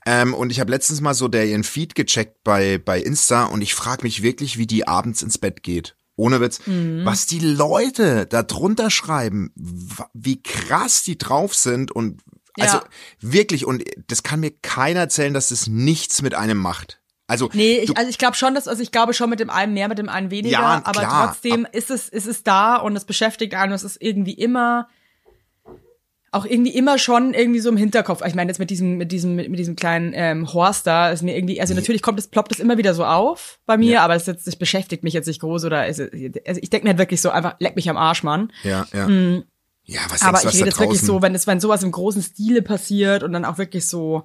Ähm, 0.06 0.34
und 0.34 0.50
ich 0.52 0.60
habe 0.60 0.72
letztens 0.72 1.00
mal 1.02 1.14
so 1.14 1.28
der 1.28 1.46
ihren 1.48 1.64
Feed 1.64 1.94
gecheckt 1.96 2.44
bei 2.44 2.78
bei 2.80 3.00
Insta 3.00 3.46
und 3.46 3.62
ich 3.62 3.76
frage 3.76 4.04
mich 4.04 4.24
wirklich, 4.24 4.58
wie 4.58 4.68
die 4.68 4.88
abends 4.88 5.22
ins 5.22 5.38
Bett 5.38 5.64
geht. 5.64 5.96
Ohne 6.16 6.42
Witz, 6.42 6.60
Mhm. 6.66 7.02
was 7.06 7.26
die 7.26 7.40
Leute 7.40 8.26
da 8.26 8.44
drunter 8.44 8.90
schreiben, 8.90 9.52
wie 10.14 10.42
krass 10.42 11.04
die 11.04 11.18
drauf 11.18 11.56
sind 11.56 11.92
und 11.92 12.22
also 12.60 12.78
Ja. 12.78 12.84
wirklich 13.22 13.66
und 13.66 13.84
das 14.08 14.24
kann 14.24 14.40
mir 14.42 14.52
keiner 14.52 15.02
erzählen, 15.02 15.34
dass 15.34 15.50
das 15.50 15.68
nichts 15.68 16.22
mit 16.22 16.34
einem 16.36 16.58
macht. 16.58 17.00
Also 17.28 17.50
Nee, 17.54 17.78
ich, 17.78 17.96
also 17.98 18.10
ich 18.10 18.18
glaube 18.18 18.36
schon, 18.36 18.54
dass, 18.56 18.68
also 18.68 18.84
ich 18.84 18.92
glaube 18.92 19.14
schon 19.14 19.30
mit 19.30 19.40
dem 19.40 19.50
einen 19.50 19.74
mehr, 19.74 19.88
mit 19.88 19.98
dem 19.98 20.10
einen 20.10 20.32
weniger, 20.32 20.60
Ja, 20.60 20.82
aber 20.84 21.00
klar. 21.00 21.28
trotzdem 21.30 21.66
ist 21.72 21.90
es, 21.90 22.10
ist 22.10 22.28
es 22.28 22.44
da 22.44 22.76
und 22.76 22.96
es 22.98 23.06
beschäftigt 23.06 23.54
einen 23.54 23.72
und 23.72 23.76
es 23.78 23.84
ist 23.86 24.02
irgendwie 24.02 24.34
immer, 24.34 24.90
auch 26.34 26.46
irgendwie 26.46 26.74
immer 26.74 26.98
schon 26.98 27.34
irgendwie 27.34 27.60
so 27.60 27.70
im 27.70 27.78
Hinterkopf. 27.78 28.22
Ich 28.26 28.36
meine, 28.36 28.50
jetzt 28.50 28.60
mit 28.60 28.70
diesem, 28.70 28.98
mit 28.98 29.12
diesem, 29.12 29.36
mit, 29.36 29.60
diesem 29.60 29.76
kleinen 29.76 30.14
ähm, 30.16 30.54
Horst 30.54 30.88
da 30.88 31.10
ist 31.10 31.24
mir 31.24 31.36
irgendwie, 31.36 31.60
also 31.60 31.74
natürlich 31.74 32.02
kommt 32.02 32.20
es, 32.20 32.28
ploppt 32.28 32.54
es 32.54 32.60
immer 32.60 32.78
wieder 32.78 32.94
so 32.94 33.06
auf 33.06 33.60
bei 33.66 33.78
mir, 33.78 34.02
aber 34.02 34.16
es, 34.16 34.26
jetzt, 34.28 34.48
das 34.48 34.56
beschäftigt 34.56 35.04
mich 35.04 35.14
jetzt 35.14 35.28
nicht 35.28 35.42
groß 35.42 35.66
oder 35.66 35.88
ist, 35.88 36.00
also 36.00 36.62
ich 36.62 36.70
denke 36.70 36.86
mir 36.86 36.92
halt 36.92 37.00
wirklich 37.00 37.22
so 37.22 37.32
einfach, 37.32 37.56
leck 37.60 37.76
mich 37.76 37.90
am 37.90 37.98
Arsch, 37.98 38.24
Mann. 38.24 38.52
ja, 38.64 38.88
ja. 38.94 39.08
Ja, 39.84 40.02
was 40.10 40.22
Mhm. 40.22 40.28
Aber 40.28 40.38
denkst 40.38 40.46
was 40.46 40.54
ich 40.54 40.60
rede 40.60 40.70
jetzt 40.70 40.80
wirklich 40.80 41.02
so, 41.02 41.22
wenn 41.22 41.36
es, 41.36 41.48
wenn 41.48 41.60
sowas 41.60 41.84
im 41.84 41.92
großen 41.92 42.22
Stile 42.22 42.62
passiert 42.62 43.24
und 43.24 43.34
dann 43.34 43.44
auch 43.44 43.58
wirklich 43.58 43.88
so, 43.88 44.24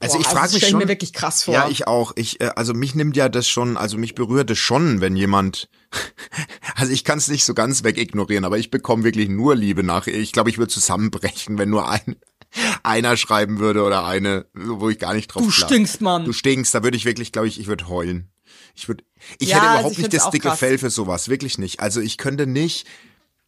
also 0.00 0.18
ich 0.18 0.24
boah, 0.24 0.30
frage 0.32 0.42
das 0.46 0.52
mich 0.52 0.60
stell 0.62 0.68
ich 0.68 0.70
schon. 0.72 0.78
mir 0.80 0.88
wirklich 0.88 1.12
krass 1.12 1.42
vor. 1.42 1.54
Ja, 1.54 1.68
ich 1.68 1.86
auch. 1.86 2.12
Ich, 2.16 2.40
äh, 2.40 2.50
also 2.56 2.72
mich 2.74 2.94
nimmt 2.94 3.16
ja 3.16 3.28
das 3.28 3.48
schon, 3.48 3.76
also 3.76 3.98
mich 3.98 4.14
berührt 4.14 4.50
es 4.50 4.58
schon, 4.58 5.00
wenn 5.00 5.16
jemand, 5.16 5.68
also 6.76 6.92
ich 6.92 7.04
kann 7.04 7.18
es 7.18 7.28
nicht 7.28 7.44
so 7.44 7.54
ganz 7.54 7.84
wegignorieren, 7.84 8.44
aber 8.44 8.58
ich 8.58 8.70
bekomme 8.70 9.04
wirklich 9.04 9.28
nur 9.28 9.54
Liebe 9.54 9.82
nach. 9.82 10.06
Ich 10.06 10.32
glaube, 10.32 10.50
ich 10.50 10.58
würde 10.58 10.72
zusammenbrechen, 10.72 11.58
wenn 11.58 11.68
nur 11.70 11.88
ein 11.90 12.16
einer 12.82 13.16
schreiben 13.16 13.58
würde 13.58 13.82
oder 13.82 14.06
eine, 14.06 14.46
wo 14.54 14.88
ich 14.88 14.98
gar 14.98 15.14
nicht 15.14 15.28
drauf 15.28 15.42
Du 15.42 15.50
klar. 15.50 15.68
stinkst, 15.68 16.00
Mann. 16.00 16.24
Du 16.24 16.32
stinkst, 16.32 16.74
da 16.74 16.82
würde 16.82 16.96
ich 16.96 17.04
wirklich, 17.04 17.32
glaube 17.32 17.48
ich, 17.48 17.60
ich 17.60 17.66
würde 17.66 17.88
heulen. 17.88 18.30
Ich 18.74 18.88
würde, 18.88 19.04
ich 19.38 19.48
Ja, 19.48 19.56
hätte 19.56 19.66
also 19.66 19.78
überhaupt 19.78 19.92
ich 19.92 19.98
nicht 19.98 20.14
das 20.14 20.30
dicke 20.30 20.48
krass. 20.48 20.58
Fell 20.58 20.78
für 20.78 20.90
sowas, 20.90 21.28
wirklich 21.28 21.58
nicht. 21.58 21.80
Also 21.80 22.00
ich 22.00 22.18
könnte 22.18 22.46
nicht, 22.46 22.86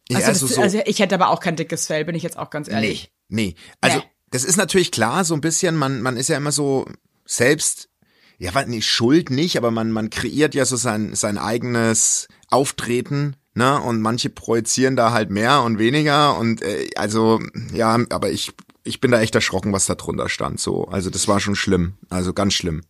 ja, 0.09 0.17
Also, 0.17 0.29
also 0.29 0.47
das, 0.47 0.55
so, 0.55 0.61
also 0.61 0.81
ich 0.85 0.99
hätte 0.99 1.15
aber 1.15 1.29
auch 1.29 1.39
kein 1.39 1.55
dickes 1.55 1.85
Fell, 1.87 2.03
bin 2.05 2.15
ich 2.15 2.23
jetzt 2.23 2.37
auch 2.37 2.49
ganz 2.49 2.67
ehrlich. 2.67 3.11
Nee, 3.29 3.53
nee. 3.53 3.55
Also 3.81 3.99
Nee. 3.99 4.03
Das 4.31 4.43
ist 4.43 4.57
natürlich 4.57 4.91
klar, 4.91 5.25
so 5.25 5.33
ein 5.33 5.41
bisschen, 5.41 5.75
man, 5.75 6.01
man 6.01 6.17
ist 6.17 6.29
ja 6.29 6.37
immer 6.37 6.51
so 6.51 6.85
selbst, 7.25 7.89
ja, 8.37 8.51
nee, 8.65 8.81
Schuld 8.81 9.29
nicht, 9.29 9.57
aber 9.57 9.71
man, 9.71 9.91
man 9.91 10.09
kreiert 10.09 10.55
ja 10.55 10.65
so 10.65 10.75
sein, 10.75 11.13
sein 11.15 11.37
eigenes 11.37 12.27
Auftreten, 12.49 13.35
ne? 13.53 13.81
Und 13.81 14.01
manche 14.01 14.29
projizieren 14.29 14.95
da 14.95 15.11
halt 15.11 15.29
mehr 15.29 15.61
und 15.63 15.77
weniger 15.77 16.37
und 16.37 16.61
äh, 16.61 16.89
also, 16.95 17.39
ja, 17.73 17.99
aber 18.09 18.31
ich, 18.31 18.53
ich 18.83 19.01
bin 19.01 19.11
da 19.11 19.19
echt 19.19 19.35
erschrocken, 19.35 19.73
was 19.73 19.85
da 19.85 19.95
drunter 19.95 20.29
stand. 20.29 20.59
So, 20.59 20.85
also 20.85 21.09
das 21.09 21.27
war 21.27 21.39
schon 21.39 21.55
schlimm, 21.55 21.97
also 22.09 22.33
ganz 22.33 22.53
schlimm. 22.53 22.81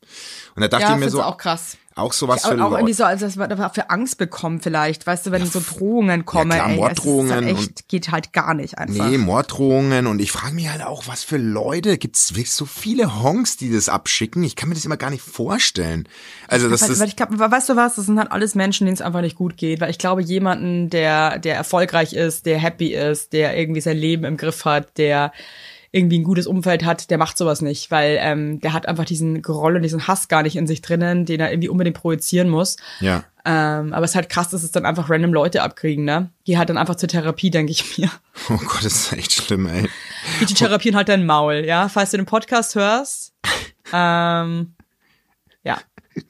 Und 0.56 0.62
da 0.62 0.68
dachte 0.68 0.84
Ja, 0.84 0.94
ich 0.94 1.00
mir 1.00 1.10
so, 1.10 1.24
auch 1.24 1.38
krass. 1.38 1.78
Auch 2.00 2.14
sowas 2.14 2.42
für 2.42 2.54
auch, 2.54 2.58
Leute. 2.58 2.76
irgendwie 2.76 2.94
so, 2.94 3.04
als 3.04 3.22
dass 3.22 3.36
man 3.36 3.50
dafür 3.50 3.92
Angst 3.92 4.18
bekommt 4.18 4.64
vielleicht, 4.64 5.06
weißt 5.06 5.26
du, 5.28 5.32
wenn 5.32 5.46
so 5.46 5.62
Drohungen 5.62 6.26
kommen, 6.26 6.52
klar, 6.52 6.70
ey, 6.70 6.76
Morddrohungen 6.78 7.40
und- 7.40 7.48
echt, 7.48 7.88
geht 7.88 8.12
halt 8.12 8.34
gar 8.34 8.54
nicht 8.54 8.78
einfach. 8.78 9.10
Nee, 9.10 9.18
Morddrohungen 9.18 10.08
und 10.08 10.20
ich 10.20 10.32
frage 10.32 10.56
mich 10.56 10.70
halt 10.70 10.84
auch, 10.84 11.08
was 11.08 11.24
für 11.24 11.38
Leute, 11.38 11.98
gibt's 11.98 12.34
wirklich 12.34 12.52
so 12.52 12.66
viele 12.66 13.22
Honks, 13.22 13.58
die 13.58 13.72
das 13.72 13.90
abschicken? 13.90 14.44
Ich 14.44 14.56
kann 14.56 14.70
mir 14.70 14.76
das 14.76 14.86
immer 14.86 14.98
gar 14.98 15.10
nicht 15.10 15.24
vorstellen. 15.24 16.08
Also 16.48 16.70
das 16.70 16.88
ist 16.88 17.02
ich 17.02 17.16
glaube, 17.16 17.40
weißt 17.40 17.70
du 17.70 17.76
was, 17.76 17.96
das 17.96 18.06
sind 18.06 18.18
halt 18.20 18.32
alles 18.32 18.56
Menschen, 18.56 18.86
denen 18.86 18.96
es 18.96 19.02
einfach 19.02 19.22
nicht 19.22 19.36
gut 19.36 19.58
geht, 19.58 19.82
weil 19.82 19.90
ich 19.90 19.98
glaube, 19.98 20.22
jemanden, 20.22 20.90
der, 20.90 21.40
der 21.40 21.56
erfolgreich 21.56 22.14
ist, 22.14 22.46
der 22.46 22.58
happy 22.60 22.94
ist, 22.94 23.34
der 23.34 23.58
irgendwie 23.58 23.82
sein 23.82 23.98
Leben 23.98 24.24
im 24.24 24.38
Griff 24.38 24.66
hat, 24.66 24.98
der 24.98 25.32
irgendwie 25.92 26.20
ein 26.20 26.24
gutes 26.24 26.46
Umfeld 26.48 26.86
hat, 26.86 27.10
der 27.10 27.18
macht 27.18 27.38
sowas 27.38 27.62
nicht, 27.62 27.90
weil 27.90 28.18
ähm, 28.22 28.60
der 28.60 28.74
hat 28.74 28.88
einfach 28.88 29.06
diesen 29.06 29.42
Groll 29.42 29.76
und 29.76 29.82
diesen 29.82 30.08
Hass 30.08 30.28
gar 30.28 30.44
nicht 30.44 30.56
in 30.56 30.68
sich 30.68 30.82
drinnen, 30.82 31.26
den 31.26 31.40
er 31.40 31.52
irgendwie 31.52 31.70
unbedingt 31.70 31.98
projizieren 31.98 32.50
muss. 32.50 32.78
ja. 33.00 33.24
Ähm, 33.46 33.94
aber 33.94 34.04
es 34.04 34.12
ist 34.12 34.16
halt 34.16 34.30
krass, 34.30 34.50
dass 34.50 34.62
es 34.64 34.72
dann 34.72 34.86
einfach 34.86 35.10
random 35.10 35.34
Leute 35.34 35.64
abkriegen, 35.64 36.04
ne? 36.04 36.30
Geh 36.44 36.58
halt 36.58 36.70
dann 36.70 36.78
einfach 36.78 36.96
zur 36.96 37.08
Therapie, 37.10 37.50
denke 37.50 37.72
ich 37.72 37.98
mir. 37.98 38.12
Oh 38.50 38.58
Gott, 38.58 38.84
das 38.84 38.94
ist 38.94 39.14
echt 39.14 39.32
schlimm, 39.32 39.66
ey. 39.66 39.90
Geh 40.40 40.46
die 40.46 40.54
Therapie 40.54 40.90
und 40.90 40.96
halt 40.98 41.08
dein 41.10 41.26
Maul, 41.26 41.64
ja? 41.66 41.88
Falls 41.88 42.12
du 42.12 42.18
den 42.18 42.26
Podcast 42.26 42.76
hörst. 42.76 43.34
Ähm, 43.94 44.76
ja. 45.64 45.80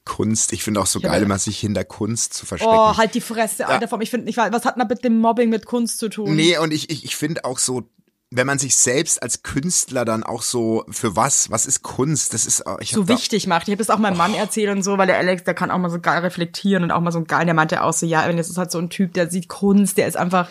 Kunst, 0.05 0.53
ich 0.53 0.63
finde 0.63 0.79
auch 0.79 0.85
so 0.85 1.01
hab- 1.01 1.11
geil, 1.11 1.23
immer 1.23 1.39
sich 1.39 1.59
hinter 1.59 1.83
Kunst 1.83 2.35
zu 2.35 2.45
verstecken. 2.45 2.73
Oh, 2.73 2.95
halt 2.95 3.15
die 3.15 3.21
Fresse, 3.21 3.67
Alter, 3.67 3.87
vom. 3.87 4.01
Ich 4.01 4.11
finde 4.11 4.27
nicht, 4.27 4.37
was 4.37 4.63
hat 4.63 4.77
denn 4.77 4.87
mit 4.87 5.03
dem 5.03 5.17
Mobbing 5.17 5.49
mit 5.49 5.65
Kunst 5.65 5.97
zu 5.97 6.09
tun? 6.09 6.35
Nee, 6.35 6.57
und 6.59 6.71
ich, 6.71 6.89
ich, 6.91 7.03
ich 7.03 7.15
finde 7.15 7.43
auch 7.43 7.57
so, 7.57 7.89
wenn 8.31 8.45
man 8.45 8.59
sich 8.59 8.75
selbst 8.77 9.23
als 9.23 9.41
Künstler 9.41 10.05
dann 10.05 10.23
auch 10.23 10.43
so, 10.43 10.85
für 10.89 11.15
was, 11.15 11.49
was 11.49 11.65
ist 11.65 11.81
Kunst? 11.81 12.33
Das 12.33 12.45
ist, 12.45 12.65
auch- 12.67 12.79
ich 12.79 12.91
so 12.91 13.07
wichtig 13.07 13.47
macht. 13.47 13.67
Ich 13.67 13.71
habe 13.71 13.79
das 13.83 13.89
auch 13.89 13.97
meinem 13.97 14.17
Mann 14.17 14.35
erzählt 14.35 14.69
und 14.69 14.83
so, 14.83 14.97
weil 14.99 15.07
der 15.07 15.17
Alex, 15.17 15.43
der 15.43 15.55
kann 15.55 15.71
auch 15.71 15.79
mal 15.79 15.89
so 15.89 15.99
geil 15.99 16.19
reflektieren 16.21 16.83
und 16.83 16.91
auch 16.91 17.01
mal 17.01 17.11
so 17.11 17.23
geil, 17.23 17.45
der 17.45 17.55
meinte 17.55 17.83
auch 17.83 17.93
so, 17.93 18.05
ja, 18.05 18.27
wenn 18.27 18.37
das 18.37 18.49
ist 18.49 18.57
halt 18.57 18.71
so 18.71 18.77
ein 18.77 18.89
Typ, 18.89 19.13
der 19.13 19.31
sieht 19.31 19.47
Kunst, 19.47 19.97
der 19.97 20.07
ist 20.07 20.15
einfach, 20.15 20.47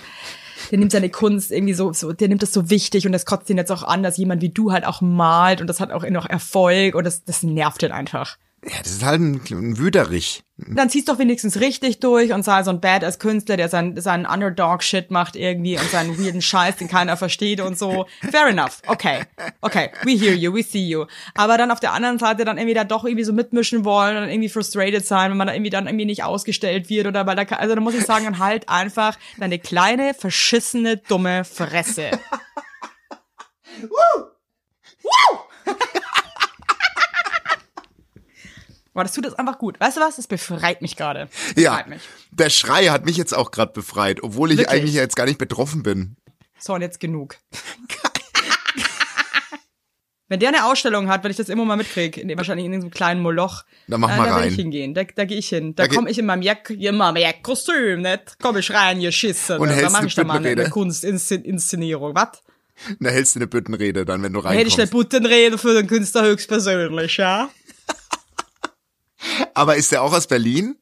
der 0.73 0.79
nimmt 0.79 0.91
seine 0.91 1.09
Kunst 1.09 1.53
irgendwie 1.53 1.75
so, 1.75 1.93
so 1.93 2.13
der 2.13 2.27
nimmt 2.29 2.43
das 2.43 2.53
so 2.53 2.69
wichtig 2.69 3.07
und 3.07 3.13
das 3.13 3.27
kotzt 3.27 3.49
ihn 3.49 3.57
jetzt 3.59 3.71
auch 3.71 3.85
an, 3.85 4.03
dass 4.03 4.17
jemand 4.17 4.43
wie 4.43 4.49
du 4.51 4.73
halt 4.73 4.85
auch 4.85 5.01
malt 5.01 5.61
und 5.61 5.69
das 5.69 5.79
hat 5.79 5.93
auch 5.93 6.05
noch 6.09 6.27
Erfolg 6.27 6.97
und 6.97 7.05
das, 7.05 7.23
das 7.25 7.45
nervt 7.45 7.83
ihn 7.85 7.93
einfach. 7.93 8.39
Ja, 8.65 8.79
das 8.83 8.91
ist 8.93 9.05
halt 9.05 9.21
ein, 9.21 9.41
ein 9.51 9.79
Wüterich. 9.79 10.43
Dann 10.57 10.91
zieh's 10.91 11.05
doch 11.05 11.21
wenigstens 11.21 11.61
richtig 11.61 12.01
durch 12.01 12.33
und 12.33 12.45
sei 12.45 12.65
so 12.65 12.71
ein 12.71 12.81
Badass 12.81 13.21
Künstler, 13.21 13.57
der 13.57 13.69
sein, 13.69 13.97
seinen 14.01 14.27
Underdog-Shit 14.27 15.13
macht 15.13 15.37
irgendwie 15.37 15.79
und 15.79 15.89
seinen 15.91 16.19
weirden 16.19 16.43
Scheiß, 16.43 16.77
den 16.77 16.89
keiner 16.89 17.17
versteht 17.17 17.61
und 17.61 17.79
so. 17.79 18.07
Fair 18.29 18.49
enough. 18.49 18.83
Okay. 18.89 19.23
Okay. 19.61 19.91
We 20.03 20.17
hear 20.17 20.35
you. 20.35 20.53
We 20.53 20.65
see 20.65 20.85
you. 20.85 21.07
Aber 21.35 21.57
dann 21.57 21.71
auf 21.71 21.79
der 21.79 21.93
anderen 21.93 22.19
Seite 22.19 22.45
dann 22.45 22.59
irgendwie 22.59 22.75
da 22.75 22.83
doch 22.83 23.05
irgendwie 23.05 23.23
so 23.23 23.33
mitmischen 23.33 23.85
wollen 23.85 24.17
und 24.17 24.23
dann 24.23 24.31
irgendwie 24.31 24.49
frustrated 24.49 25.07
sein, 25.07 25.31
wenn 25.31 25.39
man 25.39 25.47
da 25.47 25.55
irgendwie 25.55 25.71
dann 25.71 25.87
irgendwie 25.87 26.07
nicht 26.07 26.25
ausgestellt 26.25 26.89
wird 26.89 27.07
oder 27.07 27.25
weil 27.27 27.37
da, 27.37 27.45
also 27.45 27.77
da 27.77 27.81
muss 27.81 27.95
ich 27.95 28.05
sagen, 28.05 28.25
dann 28.25 28.41
halt 28.41 28.69
einfach 28.69 29.17
deine 29.39 29.61
kleine, 29.61 30.15
verschissene, 30.15 30.97
dumme 30.97 31.45
Fresse. 31.45 32.11
Boah, 38.99 39.05
das 39.05 39.13
tut 39.13 39.27
jetzt 39.27 39.39
einfach 39.39 39.59
gut. 39.59 39.79
Weißt 39.79 39.97
du 39.97 40.01
was? 40.01 40.17
Das 40.17 40.27
befreit 40.27 40.83
mich 40.83 40.97
gerade. 40.97 41.29
Ja, 41.55 41.85
mich. 41.87 42.03
der 42.33 42.51
Schrei 42.51 42.87
hat 42.87 43.07
mich 43.07 43.17
jetzt 43.17 43.33
auch 43.33 43.53
gerade 43.53 43.73
befreit, 43.73 44.25
obwohl 44.25 44.51
ich 44.51 44.59
Wirklich? 44.59 44.75
eigentlich 44.77 44.95
jetzt 44.95 45.15
gar 45.15 45.25
nicht 45.25 45.39
betroffen 45.39 45.85
bin. 45.85 46.17
So, 46.59 46.75
und 46.75 46.81
jetzt 46.81 46.99
genug. 46.99 47.37
Wenn 50.27 50.41
der 50.41 50.49
eine 50.49 50.65
Ausstellung 50.65 51.09
hat, 51.09 51.23
wenn 51.23 51.31
ich 51.31 51.37
das 51.37 51.49
immer 51.49 51.65
mal 51.65 51.77
mitkriege, 51.77 52.21
in, 52.21 52.37
wahrscheinlich 52.37 52.67
in 52.67 52.73
so 52.73 52.87
einem 52.87 52.91
kleinen 52.91 53.21
Moloch, 53.23 53.63
Dann 53.87 54.01
mach 54.01 54.11
äh, 54.13 54.17
mal 54.17 54.27
da 54.27 54.37
rein. 54.39 54.49
ich 54.49 54.57
hingehen. 54.57 54.95
Da, 54.95 55.05
da 55.05 55.25
gehe 55.25 55.39
ich 55.39 55.49
hin. 55.49 55.77
Da, 55.77 55.87
Da 55.87 55.95
komme 55.95 56.11
ich 56.11 56.19
in 56.19 56.27
meinem 56.27 56.43
Jack, 56.43 56.69
in 56.71 56.97
meinem 56.97 57.19
Jackkostüm, 57.19 58.03
nicht? 58.03 58.37
Komm 58.43 58.57
ich 58.57 58.69
rein, 58.73 59.01
ihr 59.01 59.13
Schisse. 59.13 59.61
Und 59.61 59.69
da 59.69 59.75
hältst 59.77 59.93
mache 59.93 60.07
ich 60.07 60.15
da 60.17 60.25
mal 60.25 60.35
eine, 60.39 60.41
Büttenrede. 60.43 60.63
eine 60.65 60.71
Kunstinszenierung. 60.73 62.17
Was? 62.17 62.43
Da 62.99 63.11
hältst 63.11 63.37
du 63.37 63.39
eine 63.39 63.47
Büttenrede 63.47 64.05
dann, 64.05 64.25
wenn 64.25 64.33
du 64.33 64.43
Da 64.43 64.51
hätte 64.51 64.67
ich 64.67 64.75
eine 64.75 64.83
reinkommst. 64.83 64.93
Buttenrede 65.11 65.57
für 65.57 65.75
den 65.75 65.87
Künstler 65.87 66.25
höchstpersönlich, 66.25 67.17
ja? 67.17 67.49
Aber 69.55 69.77
ist 69.77 69.91
der 69.93 70.03
auch 70.03 70.13
aus 70.13 70.27
Berlin? 70.27 70.77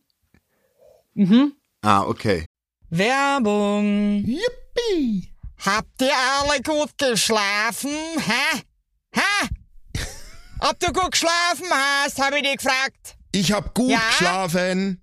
Mhm. 1.14 1.52
Ah, 1.82 2.02
okay. 2.02 2.44
Werbung. 2.90 4.24
Yippie! 4.24 5.32
Habt 5.64 6.02
ihr 6.02 6.12
alle 6.14 6.60
gut 6.62 6.90
geschlafen? 6.98 7.90
Hä? 8.18 8.62
Hä? 9.12 9.48
Ob 10.60 10.78
du 10.78 10.92
gut 10.92 11.12
geschlafen 11.12 11.66
hast, 11.70 12.20
habe 12.20 12.36
ich 12.36 12.42
dich 12.42 12.56
gefragt. 12.58 13.16
Ich 13.32 13.52
hab 13.52 13.74
gut 13.74 13.90
Ja? 13.90 14.00
geschlafen. 14.08 15.02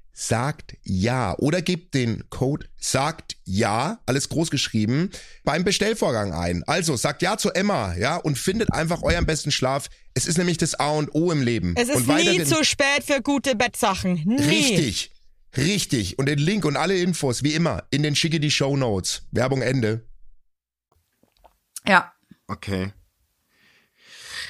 sagt 0.13 0.75
ja 0.83 1.35
oder 1.37 1.61
gebt 1.61 1.93
den 1.93 2.29
Code 2.29 2.67
sagt 2.77 3.37
ja, 3.43 3.99
alles 4.05 4.29
groß 4.29 4.51
geschrieben, 4.51 5.09
beim 5.43 5.63
Bestellvorgang 5.63 6.33
ein. 6.33 6.63
Also 6.65 6.95
sagt 6.95 7.21
ja 7.21 7.37
zu 7.37 7.51
Emma, 7.51 7.95
ja, 7.95 8.17
und 8.17 8.37
findet 8.37 8.71
einfach 8.73 9.01
euren 9.01 9.25
besten 9.25 9.51
Schlaf. 9.51 9.89
Es 10.13 10.27
ist 10.27 10.37
nämlich 10.37 10.57
das 10.57 10.75
A 10.75 10.89
und 10.91 11.13
O 11.15 11.31
im 11.31 11.41
Leben. 11.41 11.75
Es 11.77 11.89
ist 11.89 12.07
und 12.07 12.07
nie 12.07 12.43
zu 12.43 12.63
spät 12.63 13.03
für 13.05 13.21
gute 13.21 13.55
Bettsachen. 13.55 14.21
Nie. 14.25 14.43
Richtig. 14.43 15.11
Richtig. 15.57 16.17
Und 16.19 16.27
den 16.27 16.39
Link 16.39 16.65
und 16.65 16.77
alle 16.77 16.97
Infos, 16.97 17.43
wie 17.43 17.53
immer, 17.53 17.83
in 17.91 18.03
den 18.03 18.15
schicke 18.15 18.39
die 18.39 18.51
Show 18.51 18.77
Notes. 18.77 19.23
Werbung 19.31 19.61
Ende. 19.61 20.07
Ja. 21.87 22.13
Okay. 22.47 22.93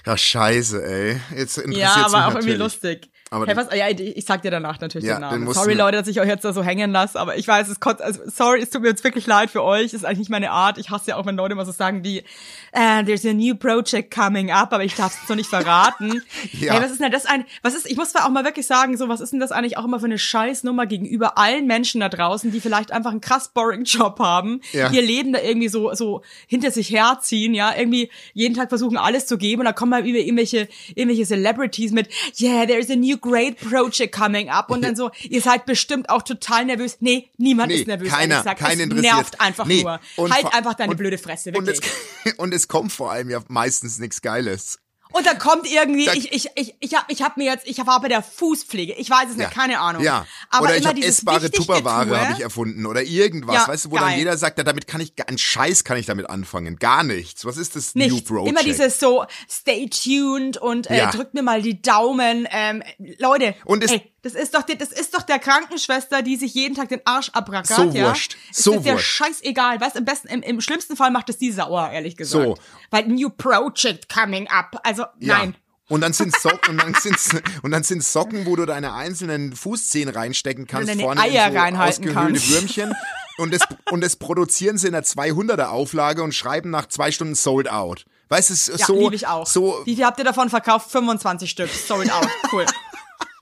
Ja, 0.06 0.18
scheiße, 0.18 0.84
ey. 0.84 1.22
Jetzt 1.38 1.58
interessiert's 1.58 1.96
Ja, 1.96 1.98
mich 1.98 2.06
aber 2.06 2.28
auch 2.28 2.30
irgendwie 2.36 2.58
natürlich. 2.58 2.60
lustig. 2.60 3.11
Aber 3.34 3.46
hey, 3.48 3.56
was, 3.56 3.68
ja, 3.74 3.88
ich, 3.90 4.26
sag 4.26 4.42
dir 4.42 4.52
danach 4.52 4.80
natürlich 4.82 5.08
Ja, 5.08 5.16
den 5.16 5.22
den 5.22 5.30
Namen. 5.30 5.44
musst 5.46 5.58
Sorry, 5.58 5.74
Leute, 5.74 5.98
dass 5.98 6.08
ich 6.10 6.20
euch 6.20 6.28
jetzt 6.28 6.44
da 6.44 6.52
so 6.52 6.64
hängen 6.64 6.92
lasse, 6.92 7.18
aber 7.18 7.38
ich 7.38 7.48
weiß, 7.48 7.70
es 7.70 7.80
kotzt, 7.80 8.02
also, 8.02 8.22
sorry, 8.28 8.60
es 8.62 8.70
tut 8.70 8.82
mir 8.82 8.90
jetzt 8.90 9.06
wirklich 9.06 9.26
leid 9.26 9.50
für 9.50 9.64
euch. 9.64 9.94
Ist 9.94 10.04
eigentlich 10.06 10.20
nicht 10.20 10.30
meine 10.30 10.52
Art. 10.52 10.78
Ich 10.78 10.90
hasse 10.90 11.12
ja 11.12 11.16
auch, 11.16 11.26
wenn 11.26 11.38
Leute 11.38 11.54
immer 11.54 11.66
so 11.66 11.72
sagen, 11.72 12.04
die, 12.04 12.24
äh, 12.74 13.04
there's 13.06 13.26
a 13.26 13.32
new 13.34 13.56
project 13.56 14.14
coming 14.14 14.52
up, 14.52 14.74
aber 14.74 14.84
ich 14.84 14.96
darf 14.96 15.18
es 15.24 15.30
noch 15.30 15.38
nicht 15.38 15.50
verraten. 15.50 16.22
Ja. 16.54 16.74
Hey, 16.74 16.84
was 16.84 16.92
ist 16.92 17.00
denn 17.02 17.12
das 17.12 17.26
ein, 17.26 17.46
was 17.62 17.74
ist, 17.76 17.90
ich 17.90 17.96
muss 17.98 18.12
zwar 18.12 18.26
auch 18.26 18.30
mal 18.30 18.44
wirklich 18.44 18.68
sagen, 18.68 18.98
so, 18.98 19.08
was 19.08 19.22
ist 19.22 19.32
denn 19.32 19.40
das 19.40 19.52
eigentlich 19.52 19.78
auch 19.78 19.86
immer 19.86 20.00
für 20.00 20.06
eine 20.06 20.20
Scheißnummer 20.20 20.86
gegenüber 20.86 21.38
allen 21.38 21.66
Menschen 21.66 22.02
da 22.02 22.10
draußen, 22.10 22.52
die 22.52 22.60
vielleicht 22.60 22.92
einfach 22.92 23.12
einen 23.12 23.22
krass 23.22 23.50
boring 23.54 23.84
Job 23.86 24.20
haben, 24.20 24.62
Ja. 24.74 24.92
ihr 24.92 25.02
Leben 25.02 25.32
da 25.34 25.40
irgendwie 25.42 25.70
so, 25.70 25.94
so 25.94 26.22
hinter 26.48 26.72
sich 26.72 26.92
herziehen, 26.92 27.54
ja, 27.54 27.74
irgendwie 27.78 28.10
jeden 28.34 28.54
Tag 28.56 28.70
versuchen 28.70 28.98
alles 28.98 29.26
zu 29.28 29.38
geben 29.38 29.62
und 29.62 29.66
da 29.66 29.72
kommen 29.74 29.92
mal 29.92 30.06
über 30.06 30.20
irgendwelche, 30.20 30.68
irgendwelche 30.94 31.26
Celebrities 31.26 31.92
mit, 31.94 32.10
yeah, 32.40 32.66
there's 32.66 32.90
a 32.90 32.96
new 32.96 33.18
great 33.22 33.58
project 33.60 34.14
coming 34.16 34.50
up 34.50 34.70
und 34.72 34.82
dann 34.84 34.96
so, 34.96 35.12
ihr 35.22 35.42
seid 35.42 35.66
bestimmt 35.66 36.10
auch 36.10 36.22
total 36.24 36.66
nervös. 36.66 36.98
Nee, 37.00 37.30
niemand 37.38 37.70
Nee, 37.72 37.82
ist 37.82 37.88
nervös. 37.88 38.10
keiner, 38.10 38.38
gesagt. 38.40 38.60
keinen 38.60 38.72
es 38.80 38.84
interessiert. 38.86 39.14
nervt 39.16 39.42
einfach 39.42 39.66
Nee, 39.66 39.84
nur. 39.84 40.00
und 40.18 40.34
Halt 40.34 40.54
einfach 40.54 40.74
deine 40.74 40.92
und- 40.92 40.98
blöde 40.98 41.18
Fresse, 41.18 41.52
Und 41.52 41.66
wirklich. 41.68 41.92
es, 42.26 42.34
und 42.38 42.54
es 42.54 42.68
kommt 42.68 42.92
vor 42.92 43.12
allem 43.12 43.30
ja 43.30 43.40
meistens 43.48 44.00
nichts 44.00 44.22
Geiles. 44.22 44.80
Und 45.12 45.26
dann 45.26 45.38
kommt 45.40 45.70
irgendwie, 45.72 46.06
Da- 46.06 46.14
ich, 46.14 46.32
ich, 46.32 46.48
ich, 46.56 46.76
ich 46.80 46.94
hab, 46.96 47.12
ich 47.12 47.22
hab 47.22 47.38
mir 47.38 47.46
jetzt, 47.46 47.68
ich 47.68 47.78
war 47.86 48.00
bei 48.02 48.08
der 48.08 48.22
Fußpflege, 48.24 48.94
ich 48.94 49.10
weiß 49.10 49.30
es 49.32 49.36
nicht, 49.38 49.52
keine 49.52 49.80
Ahnung. 49.80 50.04
Ja. 50.04 50.26
Aber 50.50 50.66
oder 50.66 50.76
ich 50.76 50.82
immer 50.82 50.90
habe 50.92 51.02
essbare 51.04 51.52
Tupperware 51.52 52.22
habe 52.22 52.34
ich 52.34 52.42
erfunden 52.42 52.86
oder 52.86 53.04
irgendwas, 53.04 53.56
Ja, 53.56 53.68
weißt 53.68 53.86
du, 53.86 53.92
wo 53.92 53.98
dann 53.98 54.10
geil. 54.10 54.20
jeder 54.20 54.38
sagt, 54.38 54.58
ja, 54.58 54.64
damit 54.64 54.88
kann 54.88 55.02
ich 55.02 55.14
einen 55.28 55.38
Scheiß 55.38 55.84
kann 55.84 55.98
ich 55.98 56.06
damit 56.06 56.30
anfangen, 56.30 56.78
gar 56.78 57.04
nichts. 57.04 57.46
Was 57.46 57.58
ist 57.58 57.76
das 57.76 57.96
New 57.96 58.06
Nicht. 58.06 58.28
Project? 58.28 58.50
Immer 58.50 58.64
dieses 58.64 59.00
so, 59.00 59.26
stay 59.50 59.90
tuned 59.90 60.58
und 60.58 60.90
äh, 60.90 60.98
Ja. 60.98 61.12
drückt 61.12 61.34
mir 61.34 61.44
mal 61.44 61.62
die 61.62 61.82
Daumen. 61.82 62.48
Ähm, 62.52 62.84
Leute, 63.20 63.56
Und 63.66 63.84
es- 63.84 63.92
ey, 63.92 64.12
das 64.24 64.34
ist 64.34 64.54
doch 64.54 64.62
die, 64.64 64.78
das 64.78 64.90
ist 64.92 65.16
doch 65.16 65.24
der 65.24 65.40
Krankenschwester, 65.40 66.22
die 66.22 66.36
sich 66.36 66.54
jeden 66.54 66.76
Tag 66.76 66.90
den 66.90 67.02
Arsch 67.06 67.30
abrackert. 67.30 67.76
So 67.76 67.84
ja? 67.90 68.08
wurscht. 68.10 68.36
Es 68.52 68.58
So 68.64 68.74
ist 68.76 68.86
ja 68.86 68.98
scheißegal. 68.98 69.82
Weißt, 69.82 69.96
im 69.96 70.06
besten, 70.06 70.28
im, 70.28 70.42
im 70.44 70.62
schlimmsten 70.62 70.96
Fall 70.96 71.12
macht 71.12 71.30
es 71.30 71.38
die 71.38 71.52
sauer, 71.52 71.90
ehrlich 71.92 72.16
gesagt. 72.16 72.44
So. 72.46 72.58
Weil 72.92 73.08
New 73.08 73.30
Project 73.30 74.10
coming 74.10 74.48
up. 74.48 74.80
Also, 74.84 75.04
Ja. 75.20 75.38
nein. 75.40 75.56
Und 75.90 76.00
dann 76.00 76.14
sind 76.14 76.34
Socken, 76.40 76.76
und 76.76 76.82
dann 76.82 76.94
sind's, 76.94 77.32
und 77.64 77.72
dann 77.72 77.84
sind 77.84 78.02
Socken, 78.02 78.46
wo 78.46 78.56
du 78.56 78.66
deine 78.66 78.94
einzelnen 78.94 79.54
Fußzehen 79.54 80.08
reinstecken 80.08 80.66
kannst, 80.66 80.88
deine 80.88 81.02
vorne 81.02 81.20
Eier 81.20 81.48
in 81.48 81.54
so 81.54 81.60
reinhalten 81.60 82.06
ausgehöhlte 82.08 82.40
kannst. 82.40 82.50
Würmchen. 82.50 82.94
Und 83.38 83.54
das, 83.54 83.62
und 83.90 84.00
das 84.02 84.16
produzieren 84.16 84.78
sie 84.78 84.88
in 84.88 84.96
einer 84.96 85.04
200er 85.04 85.66
Auflage 85.66 86.24
und 86.24 86.34
schreiben 86.34 86.70
nach 86.70 86.86
zwei 86.88 87.12
Stunden 87.12 87.36
sold 87.36 87.70
out. 87.70 88.06
Weißt 88.30 88.50
du, 88.50 88.54
es 88.54 88.70
ist 88.70 88.80
Ja, 88.80 88.86
so, 88.86 89.00
liebe 89.02 89.16
ich 89.16 89.28
auch. 89.28 89.46
so, 89.46 89.82
Wie 89.84 89.96
viel 89.98 90.06
habt 90.06 90.18
ihr 90.20 90.24
davon 90.24 90.50
verkauft? 90.50 90.90
25 90.92 91.50
Stück. 91.50 91.70
Sold 91.70 92.10
out. 92.10 92.28
Cool. 92.54 92.66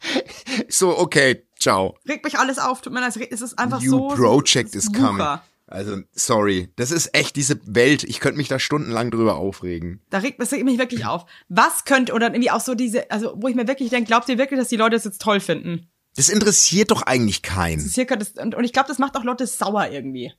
so, 0.70 0.98
okay, 0.98 1.44
ciao. 1.60 1.96
Regt 2.08 2.24
mich 2.26 2.38
alles 2.38 2.58
auf. 2.60 2.82
Tut 2.82 2.94
mir 2.94 3.02
leid. 3.02 3.16
Es 3.32 3.42
ist 3.42 3.58
einfach 3.60 3.82
New 3.82 3.90
so. 3.92 4.08
Project 4.10 4.76
is 4.76 4.88
Wucher. 4.90 5.00
coming. 5.08 5.40
Also, 5.68 5.98
sorry. 6.14 6.70
Das 6.78 6.90
ist 6.92 7.14
echt 7.14 7.36
diese 7.36 7.60
Welt. 7.66 8.04
Ich 8.04 8.20
könnte 8.20 8.38
mich 8.38 8.48
da 8.48 8.58
stundenlang 8.58 9.12
drüber 9.12 9.36
aufregen. 9.36 10.02
Da 10.10 10.18
regt, 10.20 10.42
das 10.42 10.52
regt 10.52 10.66
mich 10.66 10.80
wirklich 10.80 11.06
auf. 11.06 11.26
Was 11.48 11.86
könnte, 11.86 12.14
oder 12.14 12.28
irgendwie 12.28 12.50
auch 12.50 12.62
so 12.62 12.74
diese, 12.74 13.10
also 13.12 13.34
wo 13.36 13.48
ich 13.48 13.56
mir 13.56 13.68
wirklich 13.68 13.90
denke, 13.92 14.08
glaubt 14.08 14.28
ihr 14.30 14.38
wirklich, 14.40 14.60
dass 14.60 14.70
die 14.70 14.78
Leute 14.78 14.96
das 14.96 15.04
jetzt 15.06 15.22
toll 15.22 15.40
finden? 15.40 15.88
Das 16.16 16.30
interessiert 16.30 16.90
doch 16.90 17.04
eigentlich 17.04 17.44
Das 17.44 17.52
keinen. 17.54 17.86
ist 17.86 17.94
hier, 17.96 18.06
das, 18.08 18.32
und, 18.32 18.56
und 18.56 18.64
ich 18.64 18.74
glaube, 18.74 18.88
das 18.88 18.98
macht 18.98 19.16
auch 19.16 19.24
Leute 19.24 19.46
sauer 19.46 19.90
irgendwie. 19.90 20.34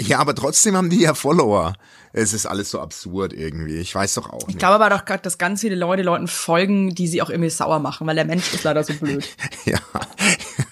Ja, 0.00 0.18
aber 0.18 0.34
trotzdem 0.34 0.76
haben 0.76 0.90
die 0.90 1.00
ja 1.00 1.14
Follower. 1.14 1.74
Es 2.12 2.32
ist 2.32 2.46
alles 2.46 2.70
so 2.70 2.80
absurd 2.80 3.32
irgendwie. 3.32 3.76
Ich 3.76 3.94
weiß 3.94 4.14
doch 4.14 4.30
auch 4.30 4.48
Ich 4.48 4.58
glaube 4.58 4.76
aber 4.76 4.90
doch 4.90 5.04
gerade, 5.04 5.22
dass 5.22 5.38
ganz 5.38 5.60
viele 5.60 5.76
Leute 5.76 6.02
Leuten 6.02 6.26
folgen, 6.26 6.94
die 6.94 7.06
sie 7.06 7.22
auch 7.22 7.30
irgendwie 7.30 7.50
sauer 7.50 7.78
machen, 7.78 8.06
weil 8.06 8.16
der 8.16 8.24
Mensch 8.24 8.52
ist 8.52 8.64
leider 8.64 8.82
so 8.82 8.94
blöd. 8.94 9.28
Ja. 9.66 9.78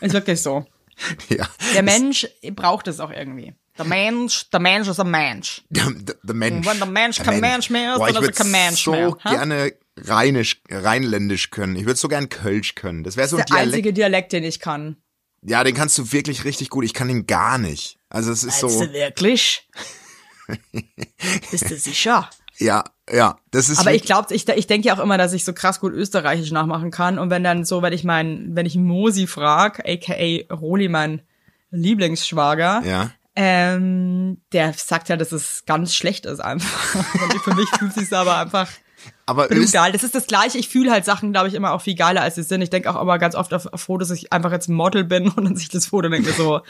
Ist 0.01 0.15
wirklich 0.15 0.43
so. 0.43 0.65
ja. 1.29 1.47
Der 1.75 1.83
Mensch 1.83 2.27
braucht 2.53 2.89
es 2.89 3.01
auch 3.01 3.11
irgendwie. 3.11 3.55
Der 3.77 3.85
Mensch, 3.85 4.51
der 4.51 4.61
Mensch 4.61 4.89
ist 4.89 4.99
ein 4.99 5.11
Mensch. 5.11 5.63
Der, 5.69 5.85
der, 5.91 6.17
der 6.23 6.35
Mensch. 6.35 6.67
Und 6.67 6.73
wenn 6.73 6.79
der 6.79 6.89
Mensch 6.89 7.23
kein 7.23 7.41
Mensch 7.41 7.71
mehr 7.71 7.93
ist, 7.93 7.99
Boah, 7.99 8.13
dann 8.13 8.25
ich 8.25 8.31
ist 8.31 8.39
er 8.41 8.43
kein 8.45 8.51
Mensch 8.51 8.83
so 8.85 8.91
mehr, 8.91 9.17
ha? 9.25 9.31
gerne 9.31 9.73
rheinisch, 9.99 10.63
rheinländisch 10.71 11.51
können. 11.51 11.77
Ich 11.77 11.85
würde 11.87 11.99
so 11.99 12.09
gern 12.09 12.29
Kölsch 12.29 12.75
können. 12.75 13.05
Das 13.05 13.17
wäre 13.17 13.29
so 13.29 13.37
ein 13.37 13.45
Der 13.47 13.47
Dialekt. 13.47 13.67
einzige 13.69 13.93
Dialekt, 13.93 14.33
den 14.33 14.43
ich 14.45 14.59
kann. 14.59 14.97
Ja, 15.43 15.63
den 15.63 15.75
kannst 15.75 15.97
du 15.99 16.11
wirklich 16.13 16.45
richtig 16.45 16.71
gut. 16.71 16.85
Ich 16.85 16.95
kann 16.95 17.07
den 17.09 17.27
gar 17.27 17.59
nicht. 17.59 17.98
Also 18.11 18.33
es 18.33 18.45
ist 18.45 18.63
Meinst 18.63 18.79
so. 18.79 18.85
du 18.87 18.93
wirklich? 18.93 19.69
Bist 21.51 21.71
du 21.71 21.77
sicher? 21.77 22.29
Ja, 22.61 22.83
ja. 23.09 23.39
Das 23.53 23.69
ist 23.69 23.79
Aber 23.79 23.95
ich 23.95 24.03
glaube, 24.03 24.35
ich, 24.35 24.49
ich 24.49 24.67
denke 24.67 24.89
ja 24.89 24.95
auch 24.97 24.99
immer, 24.99 25.17
dass 25.17 25.33
ich 25.33 25.45
so 25.45 25.53
krass 25.53 25.79
gut 25.79 25.93
Österreichisch 25.93 26.51
nachmachen 26.51 26.91
kann. 26.91 27.21
Und 27.21 27.31
wenn 27.31 27.45
dann 27.45 27.65
so, 27.65 27.83
wenn 27.83 27.93
ich 27.93 28.03
mein, 28.03 28.49
wenn 28.57 28.67
ich 28.67 28.75
Mosi 28.75 29.29
frag, 29.29 29.79
aka 29.89 30.53
Roli, 30.53 30.89
mein 30.89 31.23
Lieblingsschwager, 31.71 32.83
Ja. 32.85 33.13
ähm, 33.37 34.41
der 34.53 34.73
sagt 34.73 35.09
ja, 35.09 35.17
dass 35.17 35.31
es 35.31 35.67
ganz 35.67 35.95
schlecht 35.95 36.27
ist 36.27 36.41
einfach. 36.41 36.81
Für 37.45 37.55
mich 37.55 37.69
fühlt 37.79 37.95
sich 37.95 38.13
aber 38.13 38.39
einfach 38.39 38.69
Aber 39.25 39.47
brutal. 39.47 39.93
Das 39.93 40.03
ist 40.03 40.17
das 40.17 40.27
Gleiche. 40.27 40.59
Ich 40.59 40.69
fühle 40.69 40.91
halt 40.91 41.05
Sachen, 41.05 41.31
glaube 41.31 41.47
ich, 41.47 41.55
immer 41.55 41.73
auch 41.75 41.83
viel 41.83 41.95
geiler, 41.95 42.23
als 42.23 42.35
sie 42.35 42.43
sind. 42.43 42.63
Ich 42.63 42.71
denke 42.71 42.91
auch 42.91 43.01
immer 43.01 43.19
ganz 43.21 43.37
oft 43.37 43.55
auf, 43.55 43.69
froh, 43.77 43.99
dass 43.99 44.11
ich 44.11 44.33
einfach 44.33 44.51
jetzt 44.51 44.69
Model 44.69 45.05
bin 45.05 45.29
und 45.37 45.45
dann 45.45 45.55
sich 45.57 45.69
das 45.69 45.87
Foto 45.87 46.09
denke 46.09 46.33
so, 46.33 46.61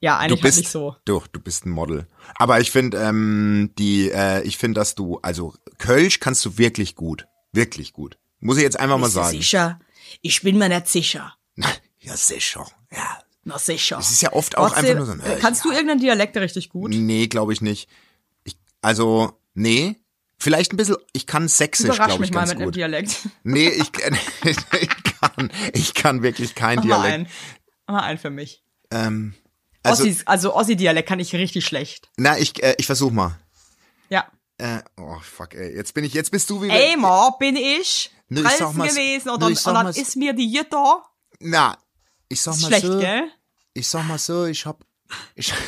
ja, 0.00 0.14
du 0.16 0.20
eigentlich 0.20 0.32
halt 0.32 0.42
bist 0.42 0.58
nicht 0.58 0.70
so. 0.70 0.96
du, 1.04 1.22
du 1.32 1.40
bist 1.40 1.66
ein 1.66 1.70
Model. 1.70 2.06
Aber 2.36 2.60
ich 2.60 2.70
finde 2.70 2.98
ähm, 2.98 3.70
die, 3.78 4.10
äh, 4.10 4.42
ich 4.42 4.56
finde, 4.58 4.80
dass 4.80 4.94
du, 4.94 5.18
also 5.22 5.54
Kölsch 5.78 6.20
kannst 6.20 6.44
du 6.44 6.58
wirklich 6.58 6.94
gut, 6.94 7.26
wirklich 7.52 7.92
gut. 7.92 8.18
Muss 8.40 8.56
ich 8.56 8.62
jetzt 8.62 8.78
einfach 8.78 8.98
mal 8.98 9.06
du 9.06 9.12
sagen. 9.12 9.36
sicher? 9.36 9.80
Ich 10.22 10.42
bin 10.42 10.58
mir 10.58 10.68
nicht 10.68 10.88
sicher. 10.88 11.34
Na, 11.56 11.68
ja 11.98 12.16
sicher. 12.16 12.66
Ja. 12.92 13.18
Na 13.44 13.58
sicher. 13.58 13.98
Es 13.98 14.10
ist 14.10 14.22
ja 14.22 14.32
oft 14.32 14.58
auch 14.58 14.68
Trotzdem, 14.68 14.98
einfach 14.98 15.06
nur 15.06 15.06
so. 15.06 15.12
ein, 15.12 15.38
äh, 15.38 15.40
Kannst 15.40 15.64
du 15.64 15.70
irgendeinen 15.70 16.00
Dialekt 16.00 16.36
richtig 16.36 16.68
gut? 16.68 16.90
Nee, 16.90 17.26
glaube 17.28 17.52
ich 17.52 17.60
nicht. 17.60 17.88
Ich, 18.44 18.56
also, 18.82 19.40
nee. 19.54 19.96
Vielleicht 20.40 20.72
ein 20.72 20.76
bisschen, 20.76 20.96
ich 21.12 21.26
kann 21.26 21.48
Sächsisch, 21.48 21.86
Überrasch 21.86 22.06
glaube 22.06 22.20
mich 22.20 22.30
ich, 22.30 22.34
mal 22.34 22.40
ganz 22.42 22.50
mit 22.50 22.60
einem. 22.60 22.72
Dialekt. 22.72 23.28
Nee, 23.42 23.70
ich, 23.70 23.90
ich, 24.44 24.56
kann, 25.20 25.50
ich 25.72 25.94
kann 25.94 26.22
wirklich 26.22 26.54
kein 26.54 26.76
Mach 26.76 26.84
mal 26.84 26.88
Dialekt. 27.02 27.14
einen. 27.14 27.26
Mach 27.86 27.94
mal 27.94 28.02
einen 28.02 28.18
für 28.18 28.30
mich. 28.30 28.62
Ähm, 28.90 29.34
also, 29.88 30.02
Ossis, 30.04 30.26
also 30.26 30.54
Ossi-Dialekt 30.54 31.08
kann 31.08 31.20
ich 31.20 31.32
richtig 31.34 31.66
schlecht. 31.66 32.08
na, 32.16 32.38
ich, 32.38 32.62
äh, 32.62 32.74
ich 32.78 32.86
versuch 32.86 33.10
mal. 33.10 33.38
Ja. 34.08 34.26
Äh, 34.58 34.80
oh, 34.96 35.18
fuck, 35.20 35.54
ey. 35.54 35.74
Jetzt 35.76 35.94
bin 35.94 36.04
ich, 36.04 36.14
jetzt 36.14 36.30
bist 36.30 36.48
du 36.50 36.62
wieder. 36.62 36.74
Ey, 36.74 36.96
Ma, 36.96 37.30
bin 37.38 37.56
ich 37.56 38.10
Nö, 38.28 38.42
ich 38.44 38.50
sag 38.56 38.74
mal- 38.74 38.88
gewesen 38.88 39.30
und 39.30 39.40
sag 39.56 39.66
und 39.68 39.74
dann 39.74 39.86
ist 39.94 40.16
mir 40.16 40.32
die 40.32 40.50
Jutta. 40.52 41.04
Na, 41.40 41.76
ich 42.28 42.40
sag 42.42 42.54
Ist 42.54 42.62
mal 42.62 42.68
schlecht, 42.68 42.86
so. 42.86 42.98
gell? 42.98 43.30
Ich 43.74 43.88
sag 43.88 44.06
mal 44.06 44.18
so, 44.18 44.46
ich 44.46 44.64
hab, 44.66 44.84
ich, 45.34 45.52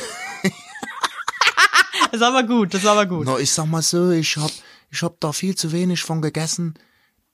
Das 2.11 2.19
war 2.19 2.29
aber 2.29 2.43
gut, 2.43 2.73
das 2.73 2.83
war 2.83 2.93
aber 2.93 3.05
gut. 3.05 3.25
no, 3.25 3.37
ich 3.37 3.51
sag 3.51 3.65
mal 3.67 3.81
so, 3.81 4.11
ich 4.11 4.35
hab, 4.37 4.51
ich 4.89 5.01
hab 5.01 5.19
da 5.21 5.31
viel 5.31 5.55
zu 5.55 5.71
wenig 5.71 6.01
von 6.03 6.21
gegessen. 6.21 6.73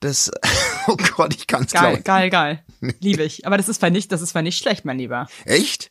Das, 0.00 0.30
oh 0.86 0.96
Gott, 1.16 1.34
ich 1.34 1.46
kann's 1.48 1.72
Geil, 1.72 1.94
glaub- 1.94 2.04
geil, 2.04 2.30
geil. 2.30 2.64
Liebe 3.00 3.24
ich. 3.24 3.44
Aber 3.46 3.56
das 3.56 3.68
ist 3.68 3.82
nicht, 3.82 4.12
das 4.12 4.22
ist 4.22 4.34
nicht 4.36 4.58
schlecht, 4.58 4.84
mein 4.84 4.98
Lieber. 4.98 5.26
Echt? 5.44 5.90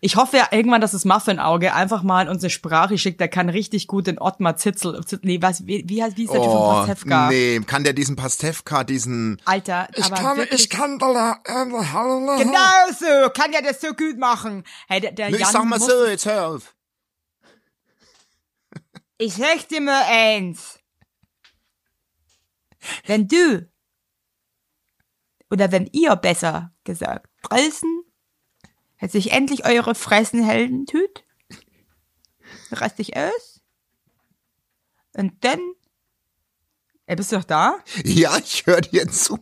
Ich 0.00 0.16
hoffe 0.16 0.36
ja 0.38 0.48
irgendwann, 0.50 0.80
dass 0.80 0.92
das 0.92 1.04
Muffin-Auge 1.04 1.74
einfach 1.74 2.02
mal 2.02 2.28
uns 2.28 2.42
eine 2.42 2.50
Sprache 2.50 2.96
schickt, 2.98 3.20
der 3.20 3.28
kann 3.28 3.48
richtig 3.48 3.86
gut 3.86 4.06
den 4.06 4.18
Ottmar 4.18 4.56
Zitzel, 4.56 4.94
Zitzel 5.04 5.20
nee, 5.24 5.42
was, 5.42 5.66
wie, 5.66 5.84
wie 5.86 6.02
heißt, 6.02 6.16
wie 6.16 6.24
ist 6.24 6.32
der 6.32 6.40
Typ 6.42 6.50
von 6.50 6.60
Oh, 6.60 6.86
Pastewka? 6.86 7.28
nee, 7.28 7.60
kann 7.60 7.84
der 7.84 7.92
diesen 7.92 8.16
Pastewka, 8.16 8.84
diesen, 8.84 9.40
Alter, 9.44 9.88
aber 10.00 10.36
wirklich, 10.36 10.70
kann 10.70 10.98
da, 10.98 11.40
äh, 11.44 11.64
Genau 11.64 12.90
so, 12.98 13.30
kann 13.30 13.52
ja 13.52 13.60
das 13.60 13.80
so 13.80 13.88
gut 13.88 14.18
machen. 14.18 14.64
Hey, 14.88 15.00
der, 15.00 15.12
der 15.12 15.28
ich 15.30 15.38
Jan 15.38 15.50
sag 15.50 15.64
mal 15.64 15.78
muss, 15.78 15.88
so, 15.88 16.06
jetzt 16.06 16.26
hör 16.26 16.48
auf. 16.48 16.74
Ich 19.18 19.34
sag 19.34 19.68
dir 19.68 19.80
mal 19.80 20.02
eins. 20.08 20.78
Wenn 23.06 23.28
du, 23.28 23.68
oder 25.50 25.70
wenn 25.70 25.86
ihr 25.92 26.16
besser 26.16 26.72
gesagt, 26.84 27.28
draußen, 27.42 27.91
jetzt 29.02 29.12
sich 29.12 29.32
endlich 29.32 29.66
eure 29.66 29.94
Fressen 29.94 30.46
halten 30.46 30.86
tut, 30.86 31.24
rast 32.70 32.98
dich 32.98 33.16
aus, 33.16 33.60
und 35.14 35.44
dann, 35.44 35.60
ey, 37.06 37.16
bist 37.16 37.32
du 37.32 37.36
doch 37.36 37.44
da? 37.44 37.76
Ja, 38.04 38.38
ich 38.38 38.66
höre 38.66 38.80
dir 38.80 39.06
zu. 39.08 39.38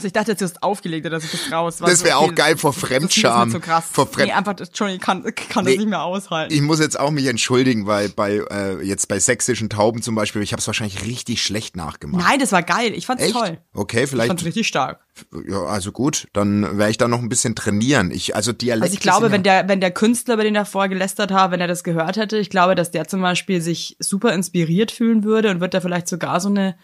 Also 0.00 0.06
ich 0.06 0.12
dachte 0.14 0.30
jetzt, 0.32 0.40
du 0.40 0.44
hast 0.46 0.62
aufgelegt 0.62 1.04
oder 1.04 1.16
dass 1.16 1.24
ich 1.24 1.30
das 1.30 1.52
raus. 1.52 1.76
Das 1.76 2.02
wäre 2.04 2.16
auch 2.16 2.34
geil 2.34 2.56
vor 2.56 2.72
Fremdscham. 2.72 3.38
Das 3.38 3.46
ist 3.48 3.52
zu 3.52 3.60
krass. 3.60 3.84
Vor 3.92 4.06
Fremd 4.06 4.28
nee, 4.28 4.32
einfach, 4.32 4.54
das- 4.54 4.68
Entschuldigung, 4.68 4.98
ich 5.00 5.04
kann, 5.04 5.24
ich 5.26 5.48
kann 5.50 5.64
Nee. 5.66 5.72
das 5.72 5.78
nicht 5.80 5.90
mehr 5.90 6.02
aushalten. 6.02 6.54
ich 6.54 6.62
muss 6.62 6.80
jetzt 6.80 6.98
auch 6.98 7.10
mich 7.10 7.26
entschuldigen, 7.26 7.86
weil 7.86 8.08
bei 8.08 8.42
äh, 8.50 8.82
jetzt 8.82 9.08
bei 9.08 9.18
sächsischen 9.18 9.68
Tauben 9.68 10.00
zum 10.00 10.14
Beispiel, 10.14 10.40
ich 10.40 10.52
habe 10.52 10.60
es 10.60 10.66
wahrscheinlich 10.66 11.04
richtig 11.04 11.42
schlecht 11.42 11.76
nachgemacht. 11.76 12.24
Nein, 12.26 12.38
das 12.38 12.50
war 12.52 12.62
geil. 12.62 12.92
Ich 12.94 13.04
fand's 13.04 13.22
Echt? 13.24 13.34
toll. 13.34 13.58
Okay, 13.74 14.04
Ich 14.04 14.10
vielleicht. 14.10 14.28
fand's 14.28 14.44
richtig 14.46 14.66
stark. 14.66 15.00
Ja, 15.46 15.64
also 15.64 15.92
gut, 15.92 16.28
dann 16.32 16.78
werde 16.78 16.90
ich 16.90 16.96
da 16.98 17.06
noch 17.06 17.18
ein 17.18 17.28
bisschen 17.28 17.54
trainieren. 17.54 18.10
Ich 18.10 18.34
also 18.34 18.52
Dialekte. 18.52 18.84
Also 18.84 18.94
ich 18.94 19.00
glaube, 19.00 19.30
wenn 19.30 19.42
der, 19.42 19.68
wenn 19.68 19.80
der 19.80 19.90
Künstler, 19.90 20.34
über 20.34 20.44
den 20.44 20.54
er 20.56 20.64
vorher 20.64 20.88
gelästert 20.88 21.30
hat, 21.30 21.50
wenn 21.50 21.60
er 21.60 21.68
das 21.68 21.84
gehört 21.84 22.16
hätte, 22.16 22.38
ich 22.38 22.48
glaube, 22.48 22.74
dass 22.74 22.90
der 22.90 23.06
zum 23.06 23.20
Beispiel 23.20 23.60
sich 23.60 23.96
super 23.98 24.32
inspiriert 24.32 24.90
fühlen 24.92 25.22
würde 25.24 25.50
und 25.50 25.60
wird 25.60 25.74
da 25.74 25.80
vielleicht 25.82 26.08
sogar 26.08 26.40
so 26.40 26.48
eine 26.48 26.74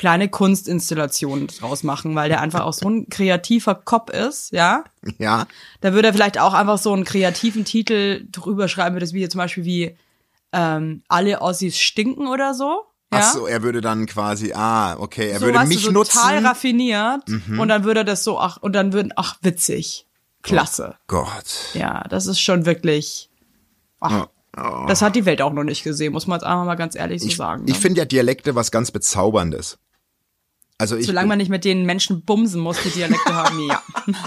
kleine 0.00 0.30
Kunstinstallation 0.30 1.48
draus 1.48 1.82
machen, 1.82 2.14
weil 2.14 2.30
der 2.30 2.40
einfach 2.40 2.62
auch 2.62 2.72
so 2.72 2.88
ein 2.88 3.10
kreativer 3.10 3.74
Kopf 3.74 4.08
ist, 4.08 4.50
ja. 4.50 4.84
ja, 5.18 5.46
Da 5.82 5.92
würde 5.92 6.08
er 6.08 6.14
vielleicht 6.14 6.40
auch 6.40 6.54
einfach 6.54 6.78
so 6.78 6.94
einen 6.94 7.04
kreativen 7.04 7.66
Titel 7.66 8.24
drüber 8.32 8.66
schreiben, 8.68 8.96
wie 8.96 9.00
das 9.00 9.12
Video 9.12 9.28
zum 9.28 9.40
Beispiel 9.40 9.66
wie 9.66 9.96
ähm, 10.52 11.02
alle 11.08 11.42
Ossis 11.42 11.78
stinken 11.78 12.28
oder 12.28 12.54
so. 12.54 12.84
Ja? 13.12 13.18
ach 13.18 13.32
so, 13.34 13.46
er 13.46 13.62
würde 13.62 13.82
dann 13.82 14.06
quasi, 14.06 14.54
ah, 14.54 14.96
okay, 14.98 15.28
er 15.28 15.38
so, 15.38 15.44
würde 15.44 15.66
mich 15.66 15.82
du, 15.82 15.88
so 15.88 15.90
nutzen. 15.92 16.16
Mhm. 16.16 16.22
total 16.22 16.46
raffiniert 16.46 17.22
und 17.58 17.68
dann 17.68 17.84
würde 17.84 18.00
er 18.00 18.04
das 18.04 18.24
so, 18.24 18.38
ach, 18.40 18.56
und 18.56 18.72
dann 18.72 18.94
würden, 18.94 19.12
ach, 19.16 19.36
witzig. 19.42 20.06
Klasse. 20.42 20.94
Gott. 21.08 21.74
Ja, 21.74 22.04
das 22.08 22.24
ist 22.24 22.40
schon 22.40 22.64
wirklich. 22.64 23.28
Ach, 24.00 24.28
Das 24.88 25.02
hat 25.02 25.14
die 25.14 25.26
Welt 25.26 25.42
auch 25.42 25.52
noch 25.52 25.64
nicht 25.64 25.84
gesehen, 25.84 26.14
muss 26.14 26.26
man 26.26 26.38
jetzt 26.38 26.46
einfach 26.46 26.64
mal 26.64 26.76
ganz 26.76 26.94
ehrlich 26.96 27.20
so 27.20 27.28
Ich, 27.28 27.36
sagen. 27.36 27.64
ich 27.66 27.74
ne? 27.74 27.80
finde 27.80 27.98
ja 27.98 28.04
Dialekte 28.06 28.54
was 28.54 28.70
ganz 28.70 28.90
bezauberndes. 28.90 29.78
Also 30.80 30.96
ich 30.96 31.06
Solange 31.06 31.28
man 31.28 31.36
nicht 31.38 31.50
mit 31.50 31.64
den 31.66 31.84
Menschen 31.84 32.24
bumsen 32.24 32.60
muss, 32.60 32.82
die 32.82 32.88
Dialekte 32.90 33.34
haben, 33.34 33.60
ja. 33.68 33.82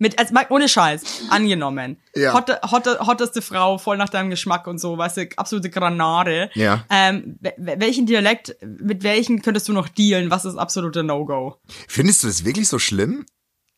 Mit, 0.00 0.16
als, 0.16 0.30
mal 0.30 0.46
ohne 0.50 0.68
Scheiß, 0.68 1.22
angenommen. 1.30 1.96
Ja. 2.14 2.32
Hotte, 2.32 2.60
hotte, 2.70 3.00
hotteste 3.00 3.42
Frau, 3.42 3.78
voll 3.78 3.96
nach 3.96 4.08
deinem 4.08 4.30
Geschmack 4.30 4.68
und 4.68 4.78
so, 4.78 4.96
weißt 4.96 5.16
du, 5.16 5.26
absolute 5.36 5.70
Granate. 5.70 6.50
Ja. 6.54 6.84
Ähm, 6.88 7.36
we- 7.40 7.54
welchen 7.78 8.06
Dialekt, 8.06 8.54
mit 8.62 9.02
welchen 9.02 9.42
könntest 9.42 9.66
du 9.66 9.72
noch 9.72 9.88
dealen? 9.88 10.30
Was 10.30 10.44
ist 10.44 10.54
absolute 10.56 11.02
No-Go? 11.02 11.56
Findest 11.88 12.22
du 12.22 12.28
das 12.28 12.44
wirklich 12.44 12.68
so 12.68 12.78
schlimm? 12.78 13.26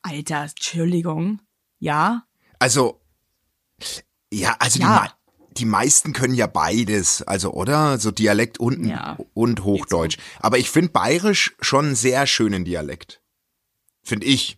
Alter, 0.02 0.42
Entschuldigung. 0.42 1.40
Ja? 1.78 2.24
Also, 2.58 3.00
ja, 4.30 4.56
also 4.58 4.78
Ja. 4.80 5.10
Die, 5.56 5.64
mei- 5.64 5.80
die 5.80 5.84
meisten 5.84 6.12
können 6.12 6.34
ja 6.34 6.46
beides, 6.46 7.22
also 7.22 7.52
oder? 7.52 7.98
So 7.98 8.10
Dialekt 8.10 8.58
und, 8.58 8.84
Ja. 8.86 9.16
und 9.34 9.64
Hochdeutsch. 9.64 10.16
Aber 10.40 10.58
ich 10.58 10.70
finde 10.70 10.90
Bayerisch 10.90 11.54
schon 11.60 11.86
einen 11.86 11.94
sehr 11.94 12.26
schönen 12.26 12.64
Dialekt. 12.64 13.20
Finde 14.02 14.26
ich. 14.26 14.56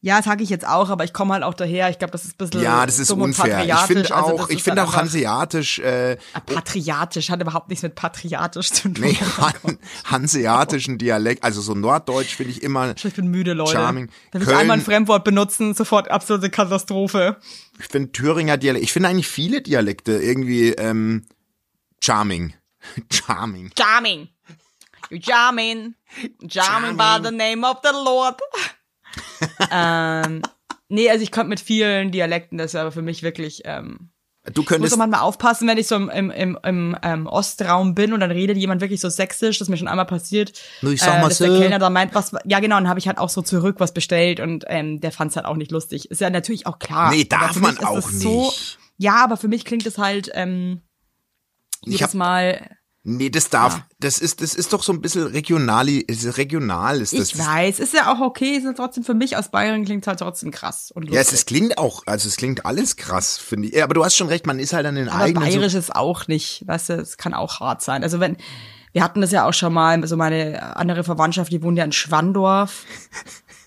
Ja, 0.00 0.20
sag 0.22 0.42
ich 0.42 0.50
jetzt 0.50 0.66
auch, 0.68 0.90
aber 0.90 1.04
ich 1.04 1.14
komme 1.14 1.32
halt 1.32 1.42
auch 1.44 1.54
daher. 1.54 1.88
Ich 1.88 1.98
glaube, 1.98 2.12
das 2.12 2.26
ist 2.26 2.34
ein 2.34 2.36
bisschen 2.36 2.60
Ja, 2.60 2.84
das 2.84 2.98
ist 2.98 3.10
unfair. 3.10 3.64
Ich 3.64 3.74
finde 3.86 4.14
Also 4.14 4.34
auch, 4.34 4.40
das 4.42 4.50
ich 4.50 4.62
finde 4.62 4.82
halt 4.82 4.90
auch 4.90 4.96
Hanseatisch, 4.96 5.78
äh, 5.78 6.18
Ah, 6.34 6.40
Patriatisch 6.40 7.30
hat 7.30 7.40
überhaupt 7.40 7.70
nichts 7.70 7.82
mit 7.82 7.94
patriatisch 7.94 8.70
zu 8.70 8.90
tun. 8.92 8.96
nee, 9.00 9.14
Han 9.38 9.78
hanseatischen 10.04 10.98
Dialekt, 10.98 11.42
also 11.42 11.62
so 11.62 11.72
Norddeutsch 11.74 12.34
finde 12.36 12.52
ich 12.52 12.62
immer, 12.62 12.94
Ich 13.02 13.14
bin 13.14 13.28
müde, 13.28 13.54
Leute. 13.54 13.72
Charming. 13.72 14.10
Wenn 14.32 14.42
Köln- 14.42 14.56
einmal 14.58 14.76
ein 14.78 14.84
Fremdwort 14.84 15.24
benutzen, 15.24 15.72
sofort 15.74 16.10
absolute 16.10 16.50
Katastrophe. 16.50 17.38
Ich 17.78 17.86
finde 17.86 18.12
Thüringer 18.12 18.56
Dialekt, 18.56 18.84
ich 18.84 18.92
finde 18.92 19.08
eigentlich 19.08 19.28
viele 19.28 19.62
Dialekte 19.62 20.12
irgendwie, 20.12 20.70
ähm, 20.70 21.26
charming. 22.02 22.54
charming. 23.10 23.70
Charming. 23.78 24.28
Charming. 25.20 25.94
Charming 26.48 26.96
by 26.96 27.18
the 27.22 27.34
name 27.34 27.66
of 27.66 27.78
the 27.82 27.90
Lord. 27.92 28.40
ähm, 29.70 30.42
nee, 30.88 31.10
also 31.10 31.22
ich 31.22 31.32
konnte 31.32 31.48
mit 31.48 31.60
vielen 31.60 32.10
Dialekten, 32.10 32.58
das 32.58 32.72
ist 32.72 32.76
aber 32.76 32.92
für 32.92 33.02
mich 33.02 33.22
wirklich, 33.22 33.62
ähm, 33.64 34.10
Du 34.44 34.50
ich 34.50 34.56
muss 34.58 34.66
könntest, 34.66 34.92
auch 34.94 34.98
manchmal 34.98 35.20
aufpassen, 35.20 35.66
wenn 35.66 35.78
ich 35.78 35.86
so 35.86 35.94
im, 35.96 36.10
im, 36.10 36.30
im, 36.30 36.58
im 36.62 36.96
ähm, 37.02 37.26
Ostraum 37.26 37.94
bin 37.94 38.12
und 38.12 38.20
dann 38.20 38.30
redet 38.30 38.58
jemand 38.58 38.82
wirklich 38.82 39.00
so 39.00 39.08
sächsisch, 39.08 39.58
das 39.58 39.66
ist 39.68 39.70
mir 39.70 39.78
schon 39.78 39.88
einmal 39.88 40.04
passiert. 40.04 40.52
Nur 40.82 40.92
ich 40.92 41.00
sag 41.00 41.20
mal 41.22 41.28
dass 41.28 41.38
der 41.38 41.50
so. 41.50 41.58
Kellner 41.58 41.78
da 41.78 41.88
meint, 41.88 42.14
was, 42.14 42.32
ja 42.44 42.60
genau, 42.60 42.76
dann 42.76 42.88
habe 42.88 42.98
ich 42.98 43.08
halt 43.08 43.16
auch 43.16 43.30
so 43.30 43.40
zurück 43.40 43.76
was 43.78 43.94
bestellt 43.94 44.40
und 44.40 44.64
ähm, 44.68 45.00
der 45.00 45.12
fand 45.12 45.30
es 45.30 45.36
halt 45.36 45.46
auch 45.46 45.56
nicht 45.56 45.70
lustig. 45.70 46.10
Ist 46.10 46.20
ja 46.20 46.28
natürlich 46.28 46.66
auch 46.66 46.78
klar. 46.78 47.10
Nee, 47.10 47.24
darf 47.24 47.56
man 47.58 47.78
auch 47.78 47.96
es 47.96 48.20
So, 48.20 48.42
nicht. 48.46 48.78
ja, 48.98 49.24
aber 49.24 49.38
für 49.38 49.48
mich 49.48 49.64
klingt 49.64 49.86
es 49.86 49.96
halt 49.96 50.30
ähm, 50.34 50.82
Ich 51.82 51.92
jedes 51.92 52.02
hab- 52.08 52.14
Mal, 52.14 52.76
nee, 53.04 53.30
das 53.30 53.48
darf, 53.50 53.74
Ja. 53.76 53.86
das 54.00 54.18
ist, 54.18 54.40
das 54.40 54.54
ist 54.54 54.72
doch 54.72 54.82
so 54.82 54.92
ein 54.92 55.00
bisschen 55.00 55.26
regionali, 55.28 55.98
ist 55.98 56.36
regional 56.36 57.00
ist 57.00 57.12
das. 57.12 57.28
ich 57.32 57.38
weiß, 57.38 57.78
ist 57.78 57.94
ja 57.94 58.12
auch 58.12 58.20
okay, 58.20 58.56
ist 58.56 58.64
ja 58.64 58.72
trotzdem 58.72 59.04
für 59.04 59.14
mich 59.14 59.36
aus 59.36 59.50
Bayern 59.50 59.84
klingt 59.84 60.06
halt 60.06 60.18
trotzdem 60.18 60.50
krass 60.50 60.90
und 60.90 61.02
lustig. 61.04 61.14
Ja, 61.14 61.20
es, 61.20 61.32
es 61.32 61.46
klingt 61.46 61.78
auch, 61.78 62.02
also 62.06 62.26
es 62.28 62.36
klingt 62.36 62.66
alles 62.66 62.96
krass, 62.96 63.38
finde 63.38 63.68
ich. 63.68 63.74
Ja, 63.74 63.84
aber 63.84 63.94
du 63.94 64.04
hast 64.04 64.16
schon 64.16 64.28
recht, 64.28 64.46
man 64.46 64.58
ist 64.58 64.72
halt 64.72 64.86
an 64.86 64.96
den 64.96 65.08
Aber 65.08 65.22
eigenen. 65.24 65.44
so- 65.44 65.48
bayerisch 65.58 65.74
ist 65.74 65.94
auch 65.94 66.26
nicht, 66.26 66.66
weißt 66.66 66.88
du, 66.88 66.92
es 66.94 67.16
kann 67.16 67.34
auch 67.34 67.60
hart 67.60 67.82
sein. 67.82 68.02
Also 68.02 68.18
wenn, 68.20 68.36
wir 68.92 69.02
hatten 69.04 69.20
das 69.20 69.30
ja 69.32 69.46
auch 69.46 69.54
schon 69.54 69.72
mal, 69.72 70.06
so 70.06 70.16
meine 70.16 70.76
andere 70.76 71.04
Verwandtschaft, 71.04 71.52
die 71.52 71.62
wohnt 71.62 71.78
ja 71.78 71.84
in 71.84 71.92
Schwandorf. 71.92 72.84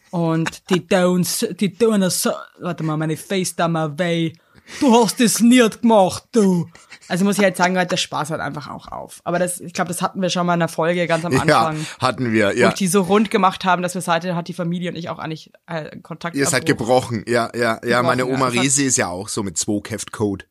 Und 0.09 0.69
die 0.69 0.79
don't, 0.81 1.53
die 1.53 1.75
es 2.01 2.21
so, 2.23 2.31
warte 2.59 2.83
mal, 2.83 2.95
meine 2.97 3.17
Face 3.17 3.55
da 3.57 3.67
mal 3.67 3.99
weh. 3.99 4.33
Du 4.79 4.93
hast 5.03 5.19
das 5.19 5.41
nicht 5.41 5.81
gemacht, 5.81 6.23
du. 6.31 6.69
Also 7.07 7.23
muss 7.25 7.37
ich 7.37 7.43
halt 7.43 7.55
sagen, 7.55 7.73
der 7.73 7.97
Spaß 7.97 8.31
halt 8.31 8.41
einfach 8.41 8.69
auch 8.69 8.87
auf. 8.91 9.21
Aber 9.23 9.39
das, 9.39 9.59
ich 9.59 9.73
glaube, 9.73 9.87
das 9.89 10.01
hatten 10.01 10.21
wir 10.21 10.29
schon 10.29 10.45
mal 10.45 10.55
in 10.55 10.59
der 10.59 10.67
Folge 10.67 11.07
ganz 11.07 11.23
am 11.25 11.31
ja, 11.31 11.39
Anfang. 11.41 11.85
hatten 11.99 12.31
wir, 12.31 12.49
Wo 12.49 12.59
ja. 12.59 12.69
ich 12.69 12.75
die 12.75 12.87
so 12.87 13.01
rund 13.01 13.31
gemacht 13.31 13.65
haben, 13.65 13.81
dass 13.81 13.93
wir 13.93 14.01
seitdem 14.01 14.35
hat 14.35 14.47
die 14.47 14.53
Familie 14.53 14.89
und 14.91 14.97
ich 14.97 15.09
auch 15.09 15.19
eigentlich 15.19 15.51
äh, 15.67 15.97
Kontakt 15.99 16.35
Ihr 16.35 16.45
seid 16.45 16.65
gebrochen, 16.65 17.23
ja, 17.27 17.49
ja, 17.55 17.79
ja. 17.85 18.03
Meine 18.03 18.23
Gebrochen, 18.23 18.35
Oma 18.35 18.45
ja. 18.47 18.51
Das 18.51 18.57
hat- 18.57 18.65
Resi 18.65 18.83
ist 18.83 18.97
ja 18.97 19.07
auch 19.07 19.29
so 19.29 19.43
mit 19.43 19.57
Zwei-Code, 19.57 20.45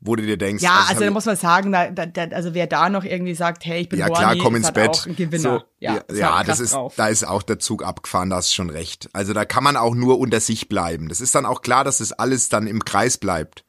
wo 0.00 0.16
du 0.16 0.22
dir 0.22 0.38
denkst. 0.38 0.62
Ja, 0.62 0.70
das 0.78 0.88
also 0.90 1.00
hab 1.00 1.08
da 1.08 1.10
muss 1.10 1.26
man 1.26 1.36
sagen, 1.36 1.72
da, 1.72 1.90
da, 1.90 2.06
da, 2.06 2.34
also 2.34 2.54
wer 2.54 2.66
da 2.66 2.88
noch 2.88 3.04
irgendwie 3.04 3.34
sagt, 3.34 3.66
hey, 3.66 3.82
ich 3.82 3.88
bin 3.88 3.98
ja 3.98 4.06
horny, 4.06 4.18
klar, 4.18 4.36
komm 4.38 4.56
ins 4.56 4.72
Bett. 4.72 4.88
auch 4.88 5.06
ein 5.06 5.16
Gewinner. 5.16 5.42
So, 5.42 5.62
ja, 5.78 5.94
ja, 5.94 6.16
ja 6.16 6.36
halt 6.36 6.48
das 6.48 6.58
krass 6.58 6.60
ist, 6.60 6.74
drauf. 6.74 6.94
da 6.96 7.08
ist 7.08 7.24
auch 7.24 7.42
der 7.42 7.58
Zug 7.58 7.84
abgefahren, 7.84 8.30
da 8.30 8.36
hast 8.36 8.50
du 8.50 8.54
schon 8.54 8.70
recht. 8.70 9.10
Also 9.12 9.34
da 9.34 9.44
kann 9.44 9.62
man 9.62 9.76
auch 9.76 9.94
nur 9.94 10.18
unter 10.18 10.40
sich 10.40 10.68
bleiben. 10.68 11.08
Das 11.08 11.20
ist 11.20 11.34
dann 11.34 11.44
auch 11.44 11.60
klar, 11.60 11.84
dass 11.84 11.98
das 11.98 12.12
alles 12.12 12.48
dann 12.48 12.66
im 12.66 12.84
Kreis 12.84 13.18
bleibt. 13.18 13.64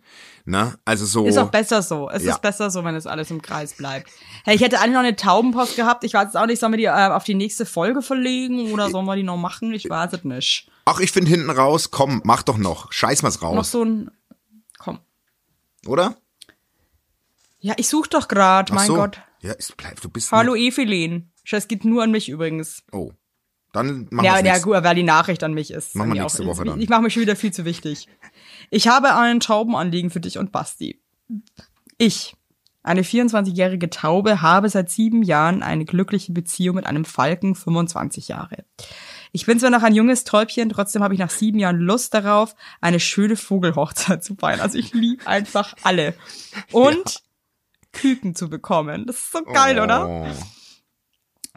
Ne? 0.46 0.78
Also 0.86 1.06
so. 1.06 1.26
Ist 1.28 1.38
auch 1.38 1.52
besser 1.52 1.82
so. 1.82 2.10
Es 2.10 2.24
Ja. 2.24 2.34
ist 2.34 2.42
besser 2.42 2.70
so, 2.72 2.84
wenn 2.84 2.96
es 2.96 3.06
alles 3.08 3.30
im 3.32 3.42
Kreis 3.42 3.74
bleibt. 3.74 4.10
Hey, 4.44 4.56
ich 4.56 4.62
hätte 4.62 4.80
eigentlich 4.80 4.94
noch 4.94 5.00
eine 5.00 5.16
Taubenpost 5.16 5.76
gehabt. 5.76 6.04
Ich 6.04 6.14
weiß 6.14 6.26
jetzt 6.26 6.38
auch 6.38 6.48
nicht, 6.48 6.60
sollen 6.60 6.74
wir 6.74 6.78
die 6.78 6.86
äh, 6.86 6.90
auf 7.12 7.24
die 7.24 7.36
nächste 7.36 7.66
Folge 7.66 8.02
verlegen 8.02 8.72
oder 8.74 8.90
sollen 8.90 9.06
wir 9.06 9.16
die 9.16 9.24
noch 9.24 9.38
machen? 9.38 9.72
Ich 9.74 9.90
weiß 9.90 10.14
es 10.14 10.24
nicht. 10.24 10.68
Ach, 10.86 11.00
ich 11.00 11.12
finde 11.12 11.30
hinten 11.30 11.50
raus, 11.52 11.92
komm, 11.92 12.22
mach 12.24 12.42
doch 12.44 12.58
noch. 12.58 12.92
Scheiß 12.92 13.22
mal's 13.22 13.40
Noch 13.42 13.50
raus, 13.56 13.72
so 13.72 13.84
ein. 13.84 14.10
Komm. 14.80 15.00
oder? 15.86 16.16
Ja, 17.60 17.76
ich 17.78 17.88
such 17.88 18.08
doch 18.08 18.28
grad, 18.28 18.72
Ach 18.72 18.76
mein 18.76 18.88
so. 18.88 18.96
Gott. 18.96 19.22
Ja, 19.42 19.54
es 19.58 19.72
bleibt, 19.72 20.04
du 20.04 20.10
bist. 20.10 20.32
Hallo 20.32 20.56
Evelyn. 20.56 21.32
Es 21.50 21.68
geht 21.68 21.86
nur 21.86 22.04
an 22.04 22.12
mich 22.12 22.30
übrigens. 22.30 22.84
Oh. 22.92 23.12
Dann 23.74 24.08
machen 24.12 24.26
Ja, 24.26 24.34
wir's 24.34 24.44
ja, 24.46 24.52
nächst- 24.54 24.64
gut, 24.64 24.74
weil 24.84 24.96
die 24.96 25.04
Nachricht 25.04 25.44
an 25.44 25.54
mich 25.54 25.72
ist. 25.72 25.96
Machen 25.96 26.14
wir 26.14 26.22
nächste 26.24 26.44
auch- 26.44 26.48
Woche 26.48 26.64
ich, 26.64 26.70
dann. 26.70 26.82
Ich 26.82 26.90
mache 26.90 27.02
mich 27.04 27.14
schon 27.14 27.22
wieder 27.22 27.36
viel 27.36 27.54
zu 27.54 27.64
wichtig. 27.66 28.08
Ich 28.70 28.88
habe 28.88 29.16
ein 29.16 29.40
Taubenanliegen 29.40 30.10
für 30.10 30.20
dich 30.20 30.38
und 30.38 30.52
Basti. 30.52 31.02
Ich, 31.98 32.36
eine 32.84 33.02
24-jährige 33.02 33.90
Taube, 33.90 34.42
habe 34.42 34.70
seit 34.70 34.90
sieben 34.90 35.24
Jahren 35.24 35.64
eine 35.64 35.86
glückliche 35.86 36.32
Beziehung 36.32 36.76
mit 36.76 36.86
einem 36.86 37.06
Falken, 37.06 37.56
25 37.56 38.28
Jahre. 38.28 38.66
Ich 39.34 39.46
bin 39.46 39.60
zwar 39.60 39.70
noch 39.70 39.84
ein 39.84 39.96
junges 39.96 40.26
Täubchen, 40.26 40.70
trotzdem 40.70 41.04
habe 41.04 41.14
ich 41.14 41.20
nach 41.20 41.30
sieben 41.30 41.60
Jahren 41.60 41.80
Lust 41.80 42.14
darauf, 42.14 42.56
eine 42.82 43.00
schöne 43.00 43.38
Vogelhochzeit 43.38 44.24
zu 44.24 44.36
feiern. 44.36 44.60
Also 44.60 44.78
ich 44.78 44.94
liebe 44.94 45.26
einfach 45.26 45.74
alle. 45.84 46.14
Und 46.72 47.22
Küken 47.94 48.36
zu 48.36 48.50
bekommen. 48.50 49.06
Das 49.06 49.18
ist 49.18 49.32
so 49.32 49.44
geil, 49.44 49.80
oder? 49.80 50.26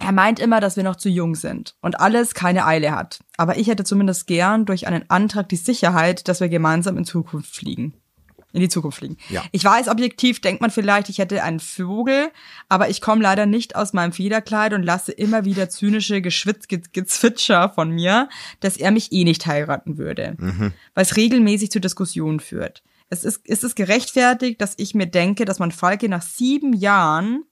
Er 0.00 0.12
meint 0.12 0.40
immer, 0.40 0.60
dass 0.60 0.76
wir 0.76 0.82
noch 0.82 0.96
zu 0.96 1.08
jung 1.08 1.34
sind 1.34 1.76
und 1.80 2.00
alles 2.00 2.34
keine 2.34 2.66
Eile 2.66 2.92
hat. 2.92 3.20
Aber 3.36 3.56
ich 3.58 3.68
hätte 3.68 3.84
zumindest 3.84 4.26
gern 4.26 4.66
durch 4.66 4.86
einen 4.86 5.08
Antrag 5.08 5.48
die 5.48 5.56
Sicherheit, 5.56 6.28
dass 6.28 6.40
wir 6.40 6.48
gemeinsam 6.48 6.98
in 6.98 7.04
Zukunft 7.04 7.54
fliegen. 7.54 7.94
In 8.52 8.60
die 8.60 8.68
Zukunft 8.68 8.98
fliegen. 8.98 9.16
Ja. 9.30 9.42
Ich 9.50 9.64
weiß, 9.64 9.88
objektiv 9.88 10.40
denkt 10.40 10.60
man 10.60 10.70
vielleicht, 10.70 11.08
ich 11.08 11.18
hätte 11.18 11.42
einen 11.42 11.58
Vogel, 11.58 12.30
aber 12.68 12.88
ich 12.88 13.00
komme 13.00 13.20
leider 13.22 13.46
nicht 13.46 13.74
aus 13.74 13.92
meinem 13.92 14.12
Federkleid 14.12 14.72
und 14.74 14.84
lasse 14.84 15.10
immer 15.10 15.44
wieder 15.44 15.68
zynische 15.68 16.22
Geschwitz 16.22 16.68
Ge- 16.68 16.82
Gezwitscher 16.92 17.70
von 17.70 17.90
mir, 17.90 18.28
dass 18.60 18.76
er 18.76 18.92
mich 18.92 19.10
eh 19.10 19.24
nicht 19.24 19.46
heiraten 19.46 19.98
würde. 19.98 20.36
Was 20.94 21.16
regelmäßig 21.16 21.72
zu 21.72 21.80
Diskussionen 21.80 22.38
führt. 22.38 22.84
Es 23.10 23.24
ist, 23.24 23.44
ist 23.46 23.64
es 23.64 23.74
gerechtfertigt, 23.74 24.60
dass 24.60 24.74
ich 24.76 24.94
mir 24.94 25.06
denke, 25.06 25.44
dass 25.44 25.58
man 25.58 25.72
Falke 25.72 26.08
nach 26.08 26.22
sieben 26.22 26.72
Jahren 26.74 27.42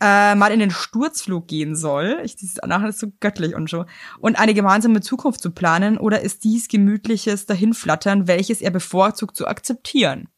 äh, 0.00 0.34
mal 0.34 0.52
in 0.52 0.60
den 0.60 0.70
Sturzflug 0.70 1.48
gehen 1.48 1.74
soll. 1.74 2.20
Ich, 2.24 2.36
dieses 2.36 2.58
nachher 2.66 2.88
ist 2.88 3.00
so 3.00 3.08
göttlich 3.20 3.54
und 3.54 3.68
so. 3.68 3.84
Und 4.20 4.38
eine 4.38 4.54
gemeinsame 4.54 5.00
Zukunft 5.00 5.40
zu 5.40 5.50
planen 5.50 5.98
oder 5.98 6.20
ist 6.20 6.44
dies 6.44 6.68
gemütliches 6.68 7.46
Dahinflattern, 7.46 8.28
welches 8.28 8.60
er 8.60 8.70
bevorzugt 8.70 9.36
zu 9.36 9.46
akzeptieren? 9.46 10.28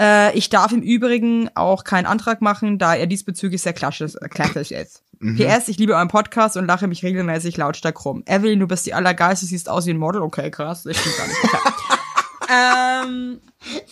Äh, 0.00 0.36
ich 0.36 0.48
darf 0.48 0.72
im 0.72 0.82
Übrigen 0.82 1.50
auch 1.54 1.84
keinen 1.84 2.06
Antrag 2.06 2.42
machen, 2.42 2.78
da 2.78 2.94
er 2.94 3.06
diesbezüglich 3.06 3.62
sehr 3.62 3.74
klassisch, 3.74 4.16
äh, 4.20 4.28
klassisch 4.28 4.72
ist. 4.72 5.02
PS, 5.20 5.68
ich 5.68 5.78
liebe 5.78 5.94
euren 5.94 6.08
Podcast 6.08 6.58
und 6.58 6.66
lache 6.66 6.86
mich 6.86 7.02
regelmäßig 7.02 7.56
lautstark 7.56 8.04
rum. 8.04 8.24
Evelyn, 8.26 8.60
du 8.60 8.66
bist 8.66 8.84
die 8.84 8.92
Allergeilste, 8.92 9.46
siehst 9.46 9.70
aus 9.70 9.86
wie 9.86 9.92
ein 9.92 9.98
Model. 9.98 10.20
Okay, 10.20 10.50
krass, 10.50 10.82
das 10.82 10.98
stimmt 10.98 11.16
gar 11.16 11.26
nicht. 11.26 11.38
Ähm, 12.54 13.40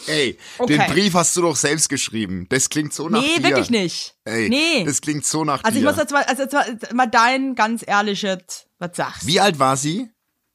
Ey, 0.06 0.36
Okay. 0.58 0.76
den 0.78 0.86
Brief 0.92 1.14
hast 1.14 1.36
du 1.36 1.42
doch 1.42 1.56
selbst 1.56 1.88
geschrieben. 1.88 2.46
Das 2.50 2.68
klingt 2.68 2.92
so 2.92 3.08
nach 3.08 3.20
nee, 3.22 3.36
dir. 3.38 3.44
wirklich 3.44 3.70
nicht. 3.70 4.14
Ey, 4.24 4.48
nee. 4.48 4.84
das 4.84 5.00
klingt 5.00 5.24
so 5.24 5.44
nach 5.44 5.64
Also 5.64 5.78
ich 5.78 5.82
dir. 5.84 5.88
muss 5.90 5.98
jetzt 5.98 6.12
mal, 6.12 6.22
also 6.24 6.42
jetzt 6.42 6.52
mal, 6.52 6.78
mal 6.92 7.06
dein 7.06 7.54
ganz 7.54 7.82
ehrliches, 7.86 8.66
was 8.78 8.96
sagst 8.96 9.26
Wie 9.26 9.40
alt 9.40 9.58
war 9.58 9.76
sie? 9.76 10.10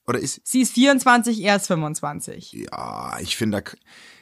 Oder 0.06 0.20
ist 0.20 0.40
Sie 0.46 0.62
ist 0.62 0.74
24, 0.74 1.42
er 1.44 1.56
ist 1.58 1.68
25. 1.68 2.54
ja, 2.54 3.18
ich 3.20 3.36
finde 3.36 3.62
da 3.62 3.72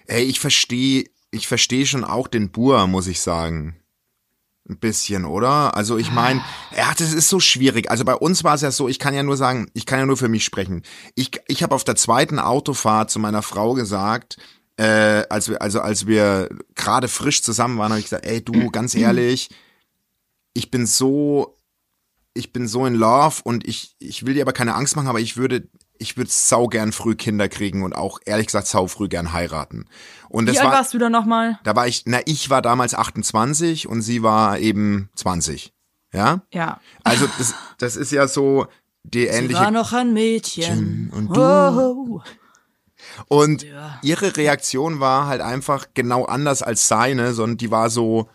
ey, 0.08 0.24
ich 0.24 0.40
verstehe, 0.40 1.06
ich 1.32 1.48
verstehe 1.48 1.86
schon 1.86 2.04
auch 2.04 2.28
den 2.28 2.52
Bur, 2.52 2.88
muss 2.88 3.08
ich 3.08 3.20
sagen. 3.22 3.80
Ein 4.68 4.80
bisschen, 4.80 5.26
oder? 5.26 5.76
Also 5.78 5.98
ich 5.98 6.12
meine, 6.12 6.42
ja, 6.76 6.92
das 6.98 7.14
ist 7.14 7.30
so 7.30 7.40
schwierig. 7.40 7.92
Also 7.92 8.04
bei 8.04 8.16
uns 8.16 8.44
war 8.44 8.56
es 8.56 8.62
ja 8.62 8.72
so, 8.72 8.88
ich 8.88 8.98
kann 8.98 9.14
ja 9.14 9.22
nur 9.22 9.38
sagen, 9.38 9.70
ich 9.74 9.86
kann 9.86 10.00
ja 10.00 10.08
nur 10.08 10.18
für 10.18 10.28
mich 10.28 10.44
sprechen. 10.44 10.82
Ich, 11.14 11.40
ich 11.48 11.62
habe 11.62 11.76
auf 11.76 11.84
der 11.84 11.96
zweiten 11.96 12.40
Autofahrt 12.40 13.12
zu 13.12 13.20
meiner 13.20 13.44
Frau 13.44 13.76
gesagt, 13.76 14.38
äh, 14.78 15.24
als 15.30 15.50
wir, 15.50 15.62
also 15.62 15.82
als 15.82 16.08
wir 16.08 16.50
gerade 16.74 17.08
frisch 17.08 17.44
zusammen 17.44 17.78
waren, 17.78 17.92
habe 17.92 18.00
ich 18.00 18.06
gesagt, 18.06 18.26
ey 18.26 18.44
du, 18.44 18.54
ganz 18.72 18.96
ehrlich, 18.96 19.50
ich 20.56 20.72
bin 20.72 20.88
so, 20.88 21.60
ich 22.34 22.52
bin 22.52 22.68
so 22.68 22.88
in 22.88 22.96
Love 22.96 23.42
und 23.44 23.68
ich, 23.68 23.96
ich 24.00 24.26
will 24.26 24.34
dir 24.34 24.42
aber 24.42 24.54
keine 24.54 24.74
Angst 24.74 24.96
machen, 24.96 25.08
aber 25.08 25.20
ich 25.20 25.38
würde, 25.38 25.70
ich 25.98 26.18
würde 26.18 26.30
sau 26.32 26.68
gern 26.68 26.92
früh 26.92 27.16
Kinder 27.16 27.48
kriegen 27.50 27.84
und 27.84 27.94
auch 27.96 28.20
ehrlich 28.26 28.48
gesagt 28.48 28.68
sau 28.68 28.88
früh 28.88 29.08
gern 29.08 29.34
heiraten. 29.34 29.86
Und 30.30 30.48
das 30.48 30.56
Wie 30.56 30.60
alt 30.60 30.68
war, 30.70 30.76
warst 30.78 30.94
du 30.94 30.98
da 30.98 31.10
nochmal? 31.10 31.60
da 31.64 31.76
war 31.76 31.88
ich, 31.88 32.04
na, 32.06 32.20
ich 32.26 32.50
war 32.50 32.62
damals 32.62 32.94
28 32.94 33.88
und 33.88 34.02
sie 34.02 34.22
war 34.24 34.60
eben 34.60 35.10
20. 35.16 35.72
Ja? 36.14 36.42
Ja. 36.54 36.80
Also 37.04 37.28
das, 37.38 37.54
das 37.78 37.96
ist 37.96 38.12
ja 38.12 38.28
so, 38.28 38.68
die 39.04 39.22
Sie 39.22 39.28
ähnliche 39.28 39.60
war 39.62 39.72
noch 39.72 39.94
ein 39.94 40.14
Mädchen. 40.14 41.12
Und 41.14 41.36
du- 41.36 41.42
Oh. 41.42 42.22
Und 43.28 43.64
Ja. 43.64 44.00
ihre 44.02 44.36
Reaktion 44.36 45.00
war 45.00 45.28
halt 45.28 45.42
einfach 45.42 45.88
genau 45.94 46.26
anders 46.26 46.62
als 46.64 46.88
seine, 46.88 47.34
sondern 47.34 47.58
die 47.58 47.70
war 47.72 47.90
so, 47.90 48.30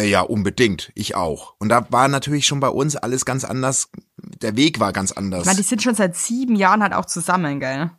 ja, 0.00 0.22
unbedingt, 0.22 0.90
ich 0.94 1.14
auch. 1.14 1.54
Und 1.58 1.68
da 1.68 1.86
war 1.90 2.08
natürlich 2.08 2.46
schon 2.46 2.60
bei 2.60 2.68
uns 2.68 2.96
alles 2.96 3.24
ganz 3.24 3.44
anders, 3.44 3.90
der 4.16 4.56
Weg 4.56 4.80
war 4.80 4.92
ganz 4.92 5.12
anders. 5.12 5.40
Ich 5.42 5.46
meine, 5.46 5.56
die 5.58 5.62
sind 5.62 5.82
schon 5.82 5.94
seit 5.94 6.16
sieben 6.16 6.56
Jahren 6.56 6.82
halt 6.82 6.92
auch 6.94 7.04
zusammen, 7.06 7.60
gell? 7.60 7.90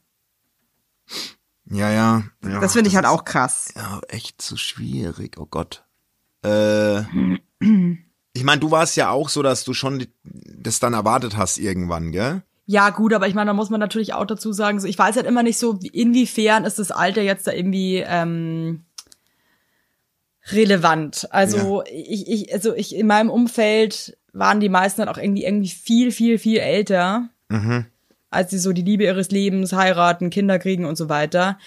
ja, 1.69 1.91
ja, 1.91 2.23
ja. 2.43 2.59
Das 2.59 2.73
finde 2.73 2.89
ich 2.89 2.95
halt 2.95 3.05
auch 3.05 3.25
krass. 3.25 3.73
Ja, 3.75 4.01
echt 4.09 4.41
so 4.41 4.55
schwierig, 4.57 5.37
oh 5.39 5.45
Gott. 5.49 5.85
Äh, 6.43 6.99
ich 7.59 8.43
meine, 8.43 8.59
du 8.59 8.71
warst 8.71 8.95
ja 8.97 9.09
auch 9.09 9.29
so, 9.29 9.41
dass 9.41 9.63
du 9.63 9.73
schon 9.73 10.05
das 10.23 10.79
dann 10.79 10.93
erwartet 10.93 11.37
hast 11.37 11.57
irgendwann, 11.57 12.11
gell? 12.11 12.43
Ja, 12.67 12.89
gut, 12.89 13.13
aber 13.13 13.27
ich 13.27 13.35
meine, 13.35 13.49
da 13.49 13.53
muss 13.53 13.69
man 13.69 13.79
natürlich 13.79 14.13
auch 14.13 14.25
dazu 14.25 14.51
sagen, 14.51 14.79
so, 14.79 14.87
ich 14.87 14.97
weiß 14.97 15.15
halt 15.17 15.27
immer 15.27 15.43
nicht 15.43 15.59
so, 15.59 15.81
wie- 15.83 15.87
inwiefern 15.87 16.65
ist 16.65 16.79
das 16.79 16.89
Alter 16.91 17.21
jetzt 17.21 17.45
da 17.45 17.51
irgendwie 17.51 17.97
ähm, 18.05 18.84
relevant. 20.51 21.27
Also 21.31 21.83
ich, 21.91 22.27
ich, 22.27 22.53
also 22.53 22.75
ich 22.75 22.95
in 22.95 23.07
meinem 23.07 23.29
Umfeld 23.29 24.17
waren 24.33 24.59
die 24.59 24.69
meisten 24.69 25.01
dann 25.01 25.09
auch 25.09 25.17
irgendwie 25.17 25.45
irgendwie 25.45 25.69
viel, 25.69 26.11
viel, 26.11 26.37
viel 26.37 26.59
älter, 26.59 27.29
als 28.29 28.51
sie 28.51 28.59
so 28.59 28.73
die 28.73 28.81
Liebe 28.81 29.05
ihres 29.05 29.31
Lebens 29.31 29.73
heiraten, 29.73 30.29
Kinder 30.29 30.59
kriegen 30.59 30.85
und 30.85 30.97
so 30.97 31.09
weiter. 31.09 31.57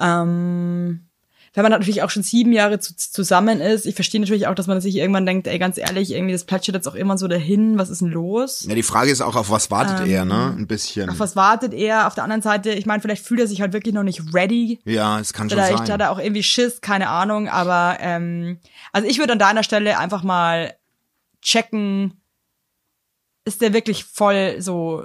Ähm, 0.00 1.08
wenn 1.54 1.62
man 1.62 1.72
natürlich 1.72 2.02
auch 2.02 2.08
schon 2.10 2.22
sieben 2.22 2.52
Jahre 2.52 2.78
zu, 2.80 2.96
zusammen 2.96 3.60
ist, 3.60 3.84
ich 3.84 3.94
verstehe 3.94 4.20
natürlich 4.20 4.46
auch, 4.46 4.54
dass 4.54 4.66
man 4.66 4.80
sich 4.80 4.96
irgendwann 4.96 5.26
denkt, 5.26 5.46
ey, 5.46 5.58
ganz 5.58 5.76
ehrlich, 5.76 6.12
irgendwie 6.12 6.32
das 6.32 6.44
plätschert 6.44 6.74
jetzt 6.74 6.88
auch 6.88 6.94
immer 6.94 7.18
so 7.18 7.28
dahin, 7.28 7.76
was 7.78 7.90
ist 7.90 8.00
denn 8.00 8.08
los? 8.08 8.64
Ja, 8.66 8.74
die 8.74 8.82
Frage 8.82 9.10
ist 9.10 9.20
auch, 9.20 9.36
auf 9.36 9.50
was 9.50 9.70
wartet 9.70 10.06
er, 10.08 10.24
ne? 10.24 10.54
Ein 10.56 10.66
bisschen. 10.66 11.04
Ähm, 11.04 11.10
Auf 11.10 11.20
was 11.20 11.36
wartet 11.36 11.74
er? 11.74 12.06
Auf 12.06 12.14
der 12.14 12.24
anderen 12.24 12.42
Seite, 12.42 12.70
ich 12.70 12.86
meine, 12.86 13.02
vielleicht 13.02 13.24
fühlt 13.26 13.40
er 13.40 13.46
sich 13.46 13.60
halt 13.60 13.72
wirklich 13.74 13.94
noch 13.94 14.02
nicht 14.02 14.22
ready. 14.34 14.80
ja, 14.84 15.20
es 15.20 15.32
kann 15.32 15.50
schon 15.50 15.58
Vielleicht 15.58 15.78
sein. 15.78 15.92
hat 15.92 16.00
er 16.00 16.10
auch 16.12 16.18
irgendwie 16.18 16.42
Schiss, 16.42 16.80
keine 16.80 17.08
Ahnung. 17.08 17.48
Aber 17.48 17.98
ähm, 18.00 18.58
also 18.92 19.06
ich 19.06 19.18
würde 19.18 19.32
an 19.34 19.38
deiner 19.38 19.62
Stelle 19.62 19.98
einfach 19.98 20.22
mal 20.22 20.74
checken, 21.42 22.14
ist 23.44 23.60
der 23.60 23.72
wirklich 23.72 24.04
voll 24.04 24.56
so 24.60 25.04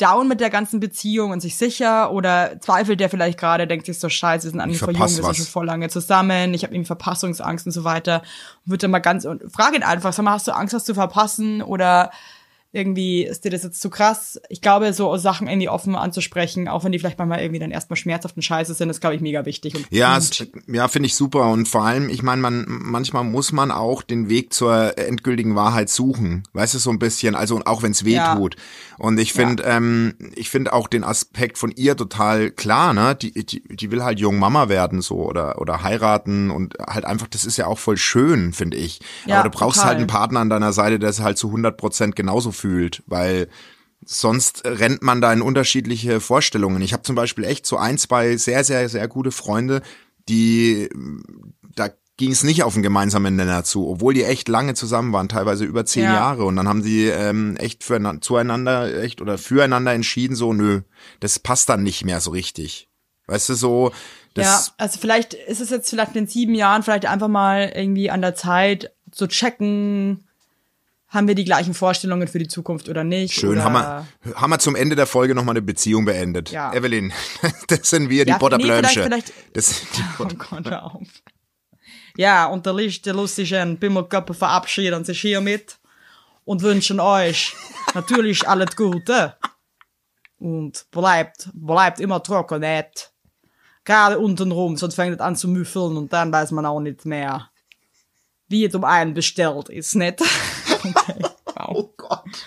down 0.00 0.28
mit 0.28 0.40
der 0.40 0.50
ganzen 0.50 0.80
Beziehung 0.80 1.30
und 1.30 1.40
sich 1.40 1.56
sicher? 1.56 2.12
Oder 2.12 2.60
zweifelt 2.60 3.00
der 3.00 3.10
vielleicht 3.10 3.38
gerade, 3.38 3.66
denkt 3.66 3.86
sich 3.86 3.98
so 3.98 4.08
scheiße, 4.08 4.46
wir 4.46 4.50
sind 4.50 4.60
eigentlich 4.60 4.76
Ich 4.76 4.82
voll 4.82 4.94
jung, 4.94 5.02
wir 5.02 5.08
sind 5.08 5.36
schon 5.36 5.46
voll 5.46 5.66
lange 5.66 5.88
zusammen, 5.88 6.54
ich 6.54 6.64
habe 6.64 6.74
irgendwie 6.74 6.86
Verpassungsangst 6.86 7.66
und 7.66 7.72
so 7.72 7.84
weiter. 7.84 8.22
Und 8.64 8.72
wird 8.72 8.82
dann 8.82 8.90
mal 8.90 8.98
ganz 9.00 9.24
und 9.24 9.42
frag 9.52 9.74
ihn 9.74 9.82
einfach, 9.82 10.12
sag 10.12 10.24
mal, 10.24 10.32
hast 10.32 10.48
du 10.48 10.52
Angst, 10.52 10.74
was 10.74 10.84
zu 10.84 10.94
verpassen? 10.94 11.62
Oder 11.62 12.10
irgendwie 12.72 13.24
ist 13.24 13.44
dir 13.44 13.50
das 13.50 13.64
jetzt 13.64 13.80
zu 13.80 13.90
krass? 13.90 14.40
Ich 14.48 14.60
glaube, 14.60 14.92
so 14.92 15.16
Sachen 15.16 15.48
irgendwie 15.48 15.68
offen 15.68 15.96
anzusprechen, 15.96 16.68
auch 16.68 16.84
wenn 16.84 16.92
die 16.92 16.98
vielleicht 17.00 17.18
manchmal 17.18 17.40
irgendwie 17.40 17.58
dann 17.58 17.72
erstmal 17.72 17.96
schmerzhaft 17.96 18.36
und 18.36 18.42
scheiße 18.42 18.74
sind, 18.74 18.90
ist, 18.90 19.00
glaube 19.00 19.16
ich, 19.16 19.20
mega 19.20 19.44
wichtig. 19.44 19.74
Und 19.74 19.86
Ja, 19.90 20.16
es, 20.16 20.46
ja, 20.68 20.86
finde 20.86 21.06
ich 21.06 21.16
super. 21.16 21.50
Und 21.50 21.66
vor 21.66 21.84
allem, 21.84 22.08
ich 22.08 22.22
meine, 22.22 22.40
man 22.42 22.64
manchmal 22.68 23.24
muss 23.24 23.50
man 23.50 23.70
auch 23.72 24.02
den 24.02 24.28
Weg 24.28 24.52
zur 24.52 24.96
endgültigen 24.98 25.56
Wahrheit 25.56 25.88
suchen. 25.88 26.44
Weißt 26.52 26.74
du, 26.74 26.78
so 26.78 26.90
ein 26.90 27.00
bisschen, 27.00 27.34
also 27.34 27.60
auch 27.64 27.82
wenn 27.82 27.90
es 27.92 28.04
weh 28.04 28.14
Ja. 28.16 28.36
tut. 28.36 28.54
Und 28.98 29.18
ich 29.18 29.32
finde, 29.32 29.64
ähm, 29.64 30.14
ich 30.36 30.50
finde 30.50 30.72
auch 30.72 30.86
den 30.86 31.02
Aspekt 31.04 31.58
von 31.58 31.72
ihr 31.74 31.96
total 31.96 32.50
klar, 32.50 32.92
ne? 32.94 33.14
Die, 33.16 33.32
die, 33.46 33.62
die 33.68 33.90
will 33.90 34.04
halt 34.04 34.20
jung 34.20 34.38
Mama 34.38 34.68
werden, 34.68 35.00
so, 35.00 35.16
oder, 35.16 35.60
oder 35.60 35.82
heiraten 35.82 36.50
und 36.50 36.74
halt 36.86 37.04
einfach, 37.04 37.26
das 37.26 37.44
ist 37.44 37.56
ja 37.56 37.66
auch 37.66 37.78
voll 37.78 37.96
schön, 37.96 38.52
finde 38.52 38.76
ich. 38.76 39.00
Ja, 39.26 39.40
Aber 39.40 39.48
du 39.48 39.56
brauchst 39.58 39.78
total. 39.78 39.88
halt 39.88 39.98
einen 39.98 40.06
Partner 40.06 40.40
an 40.40 40.50
deiner 40.50 40.72
Seite, 40.72 40.98
der 40.98 41.08
es 41.10 41.20
halt 41.20 41.36
zu 41.38 41.48
100 41.48 41.76
Prozent 41.76 42.14
genauso 42.14 42.52
fühlt, 42.60 43.02
weil 43.06 43.48
sonst 44.04 44.62
rennt 44.64 45.02
man 45.02 45.20
da 45.20 45.32
in 45.32 45.42
unterschiedliche 45.42 46.20
Vorstellungen. 46.20 46.82
Ich 46.82 46.92
habe 46.92 47.02
zum 47.02 47.16
Beispiel 47.16 47.44
echt 47.44 47.66
so 47.66 47.76
ein, 47.76 47.98
zwei 47.98 48.36
sehr, 48.36 48.64
sehr, 48.64 48.88
sehr 48.88 49.08
gute 49.08 49.30
Freunde, 49.30 49.82
die 50.28 50.88
da 51.74 51.90
ging 52.16 52.32
es 52.32 52.42
nicht 52.42 52.62
auf 52.62 52.74
einen 52.74 52.82
gemeinsamen 52.82 53.34
Nenner 53.34 53.64
zu, 53.64 53.88
obwohl 53.88 54.12
die 54.12 54.24
echt 54.24 54.48
lange 54.48 54.74
zusammen 54.74 55.12
waren, 55.14 55.30
teilweise 55.30 55.64
über 55.64 55.86
zehn 55.86 56.04
Ja. 56.04 56.12
Jahre. 56.14 56.44
Und 56.44 56.56
dann 56.56 56.68
haben 56.68 56.82
die 56.82 57.06
ähm, 57.06 57.56
echt 57.56 57.82
zueinander 57.82 59.02
echt 59.02 59.22
oder 59.22 59.38
füreinander 59.38 59.94
entschieden, 59.94 60.36
so, 60.36 60.52
nö, 60.52 60.82
das 61.20 61.38
passt 61.38 61.70
dann 61.70 61.82
nicht 61.82 62.04
mehr 62.04 62.20
so 62.20 62.30
richtig. 62.30 62.88
Weißt 63.26 63.48
du, 63.48 63.54
so, 63.54 63.92
das, 64.34 64.66
ja, 64.66 64.72
also 64.76 64.98
vielleicht 64.98 65.32
ist 65.32 65.60
es 65.60 65.70
jetzt 65.70 65.88
vielleicht 65.88 66.14
in 66.14 66.26
sieben 66.26 66.54
Jahren 66.54 66.82
vielleicht 66.82 67.06
einfach 67.06 67.28
mal 67.28 67.72
irgendwie 67.74 68.10
an 68.10 68.20
der 68.20 68.34
Zeit 68.34 68.92
zu 69.10 69.26
checken, 69.26 70.24
haben 71.10 71.28
wir 71.28 71.34
die 71.34 71.44
gleichen 71.44 71.74
Vorstellungen 71.74 72.26
für 72.28 72.38
die 72.38 72.48
Zukunft 72.48 72.88
oder 72.88 73.04
nicht? 73.04 73.34
Schön, 73.34 73.50
oder 73.50 73.64
haben 73.64 73.72
wir, 73.74 74.06
haben 74.40 74.50
wir 74.50 74.58
zum 74.58 74.76
Ende 74.76 74.96
der 74.96 75.06
Folge 75.06 75.34
nochmal 75.34 75.54
eine 75.54 75.62
Beziehung 75.62 76.04
beendet. 76.04 76.50
Ja. 76.50 76.72
Evelyn, 76.72 77.12
das 77.68 77.90
sind 77.90 78.08
wir, 78.08 78.24
die 78.24 78.30
Ja, 78.30 78.38
nee, 78.56 78.62
vielleicht- 78.64 78.94
vielleicht- 78.94 79.32
Das 79.52 79.66
sind 79.68 79.88
die 79.96 80.02
Oh 80.22 80.26
Gott, 80.26 80.72
auf. 80.72 81.02
Ja, 82.16 82.46
und 82.46 82.64
der 82.66 82.72
letzte 82.72 83.12
lustigen 83.12 83.76
Bimmelköppe 83.78 84.34
verabschieden 84.34 85.04
sich 85.04 85.20
hiermit 85.20 85.78
und 86.44 86.62
wünschen 86.62 87.00
euch 87.00 87.54
natürlich 87.94 88.48
alles 88.48 88.74
Gute. 88.76 89.36
Und 90.38 90.86
bleibt, 90.90 91.50
bleibt 91.52 92.00
immer 92.00 92.22
trocken, 92.22 92.60
nicht? 92.60 93.12
Gerade 93.84 94.18
unten 94.18 94.52
rum, 94.52 94.76
sonst 94.76 94.94
fängt 94.94 95.14
es 95.14 95.20
an 95.20 95.36
zu 95.36 95.48
müffeln 95.48 95.96
und 95.96 96.12
dann 96.12 96.32
weiß 96.32 96.50
man 96.52 96.64
auch 96.66 96.80
nicht 96.80 97.04
mehr, 97.04 97.50
wie 98.48 98.64
es 98.64 98.74
um 98.74 98.84
einen 98.84 99.12
bestellt 99.14 99.68
ist, 99.68 99.94
nicht? 99.96 100.22
Wow. 101.56 101.76
Oh 101.76 101.94
Gott. 101.96 102.46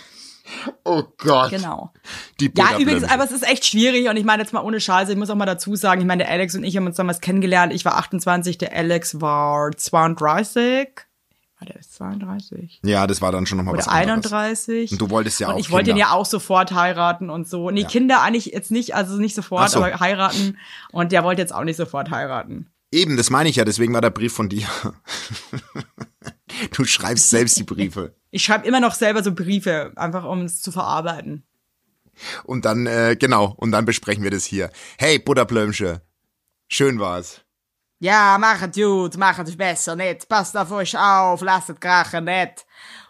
Oh 0.83 1.03
Gott. 1.17 1.49
Genau. 1.49 1.91
Die 2.39 2.51
Ja, 2.55 2.77
übrigens, 2.79 3.03
aber 3.03 3.23
es 3.23 3.31
ist 3.31 3.47
echt 3.47 3.65
schwierig 3.65 4.09
und 4.09 4.17
ich 4.17 4.23
meine 4.23 4.41
jetzt 4.41 4.53
mal 4.53 4.61
ohne 4.61 4.79
Scheiße, 4.79 5.11
ich 5.11 5.17
muss 5.17 5.29
auch 5.29 5.35
mal 5.35 5.45
dazu 5.45 5.75
sagen, 5.75 6.01
ich 6.01 6.07
meine, 6.07 6.23
der 6.23 6.31
Alex 6.31 6.55
und 6.55 6.63
ich 6.63 6.77
haben 6.77 6.85
uns 6.85 6.95
damals 6.95 7.21
kennengelernt. 7.21 7.73
Ich 7.73 7.85
war 7.85 7.97
28, 7.97 8.57
der 8.57 8.73
Alex 8.75 9.21
war 9.21 9.71
32. 9.71 10.87
War 11.59 11.67
der 11.67 11.81
32? 11.81 12.81
Ja, 12.83 13.07
das 13.07 13.21
war 13.21 13.31
dann 13.31 13.45
schon 13.45 13.57
nochmal 13.57 13.77
was 13.77 13.87
Oder 13.87 13.95
anderes. 13.95 14.33
31. 14.33 14.91
Und 14.91 15.01
du 15.01 15.09
wolltest 15.09 15.39
ja 15.39 15.47
und 15.47 15.55
auch 15.55 15.59
ich 15.59 15.71
wollte 15.71 15.91
ihn 15.91 15.97
ja 15.97 16.11
auch 16.11 16.25
sofort 16.25 16.73
heiraten 16.73 17.29
und 17.29 17.47
so. 17.47 17.69
Nee, 17.69 17.85
Kinder 17.85 18.21
eigentlich 18.21 18.47
jetzt 18.47 18.71
nicht, 18.71 18.95
also 18.95 19.17
nicht 19.17 19.35
sofort, 19.35 19.69
so. 19.69 19.83
aber 19.83 19.99
heiraten. 19.99 20.57
Und 20.91 21.11
der 21.11 21.23
wollte 21.23 21.41
jetzt 21.41 21.53
auch 21.53 21.63
nicht 21.63 21.77
sofort 21.77 22.09
heiraten. 22.09 22.69
Eben, 22.91 23.17
das 23.17 23.29
meine 23.29 23.49
ich 23.49 23.55
ja, 23.55 23.65
deswegen 23.65 23.93
war 23.93 24.01
der 24.01 24.11
Brief 24.11 24.33
von 24.33 24.49
dir. 24.49 24.67
du 26.73 26.85
schreibst 26.85 27.29
selbst 27.29 27.57
die 27.57 27.63
Briefe. 27.63 28.13
Ich 28.33 28.45
schreibe 28.45 28.65
immer 28.65 28.79
noch 28.79 28.95
selber 28.95 29.21
so 29.21 29.31
Briefe, 29.31 29.91
einfach 29.95 30.23
um 30.23 30.41
es 30.41 30.59
zu 30.59 30.71
verarbeiten. 30.71 31.45
Und 32.45 32.65
dann, 32.65 32.87
äh, 32.87 33.15
genau, 33.15 33.53
und 33.57 33.71
dann 33.71 33.85
besprechen 33.85 34.23
wir 34.23 34.31
das 34.31 34.43
hier. 34.43 34.71
Hey, 34.97 35.19
Butterblömsche, 35.19 36.01
schön 36.67 36.99
war's. 36.99 37.41
Ja, 37.99 38.39
machet 38.39 38.73
gut, 38.73 39.17
machet 39.17 39.49
es 39.49 39.55
besser, 39.55 39.95
nicht? 39.95 40.27
Passt 40.27 40.57
auf 40.57 40.71
euch 40.71 40.97
auf, 40.97 41.41
lasst 41.41 41.69
es 41.69 41.79
krachen, 41.79 42.25
nicht? 42.25 42.65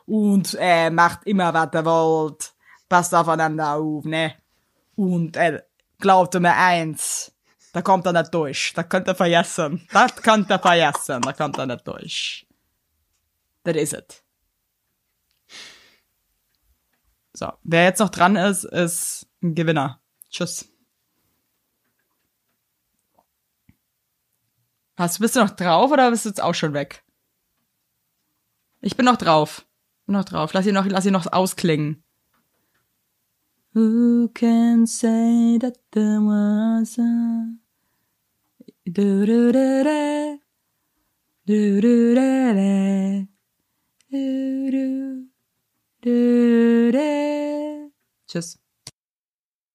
Und 0.06 0.58
äh, 0.60 0.90
macht 0.90 1.26
immer, 1.26 1.54
was 1.54 1.70
ihr 1.74 1.86
wollt. 1.86 2.52
Passt 2.90 3.16
aufeinander 3.16 3.76
auf, 3.76 4.04
ne? 4.04 4.36
Und 4.98 5.38
äh, 5.38 5.62
glaubt 6.00 6.38
mir 6.38 6.54
eins, 6.54 7.32
da 7.72 7.82
kommt 7.82 8.06
er 8.08 8.12
nicht 8.12 8.34
durch. 8.34 8.74
Da 8.76 8.84
könnt 8.84 9.08
ihr 9.08 9.16
vergessen. 9.16 9.88
Das 9.94 10.18
könnt 10.18 10.52
ihr 10.52 10.60
vergessen, 10.60 11.22
da 11.22 11.32
kommt 11.32 11.58
er 11.58 11.66
nicht 11.68 11.88
durch. 11.88 12.46
Das 13.64 13.78
ist 13.78 13.94
es. 13.94 14.23
So, 17.34 17.52
wer 17.64 17.84
jetzt 17.86 18.00
noch 18.00 18.10
dran 18.10 18.36
ist, 18.36 18.64
ist 18.64 19.28
ein 19.42 19.56
Gewinner. 19.56 20.00
Tschüss. 20.30 20.70
Hast, 24.96 25.20
bist 25.20 25.36
du 25.36 25.40
noch 25.40 25.50
drauf 25.50 25.92
oder 25.92 26.12
bist 26.12 26.26
du 26.26 26.30
jetzt 26.30 26.42
auch 26.42 26.54
schon 26.54 26.74
weg? 26.74 27.04
Ich 28.82 28.96
bin 28.96 29.06
noch 29.06 29.18
drauf. 29.18 29.66
Bin 30.06 30.14
noch 30.14 30.26
drauf. 30.26 30.54
Lass 30.54 30.68
ihn 30.68 30.76
noch, 30.76 30.86
lass 30.86 31.06
ihn 31.06 31.14
noch 31.14 31.32
ausklingen. 31.32 32.04
Who 33.74 34.30
can 34.36 34.86
say 34.86 35.58
that 35.60 35.80
there 35.92 36.20
was 36.20 37.00
a 37.00 37.48
du 38.86 39.26
du 39.26 39.52
du 39.52 39.84
du 39.84 40.40
du 41.48 41.82
du 41.82 42.14
du 42.14 42.14
du 42.14 43.28
du 44.12 44.72
du 44.72 45.23
Tschüss. 48.28 48.63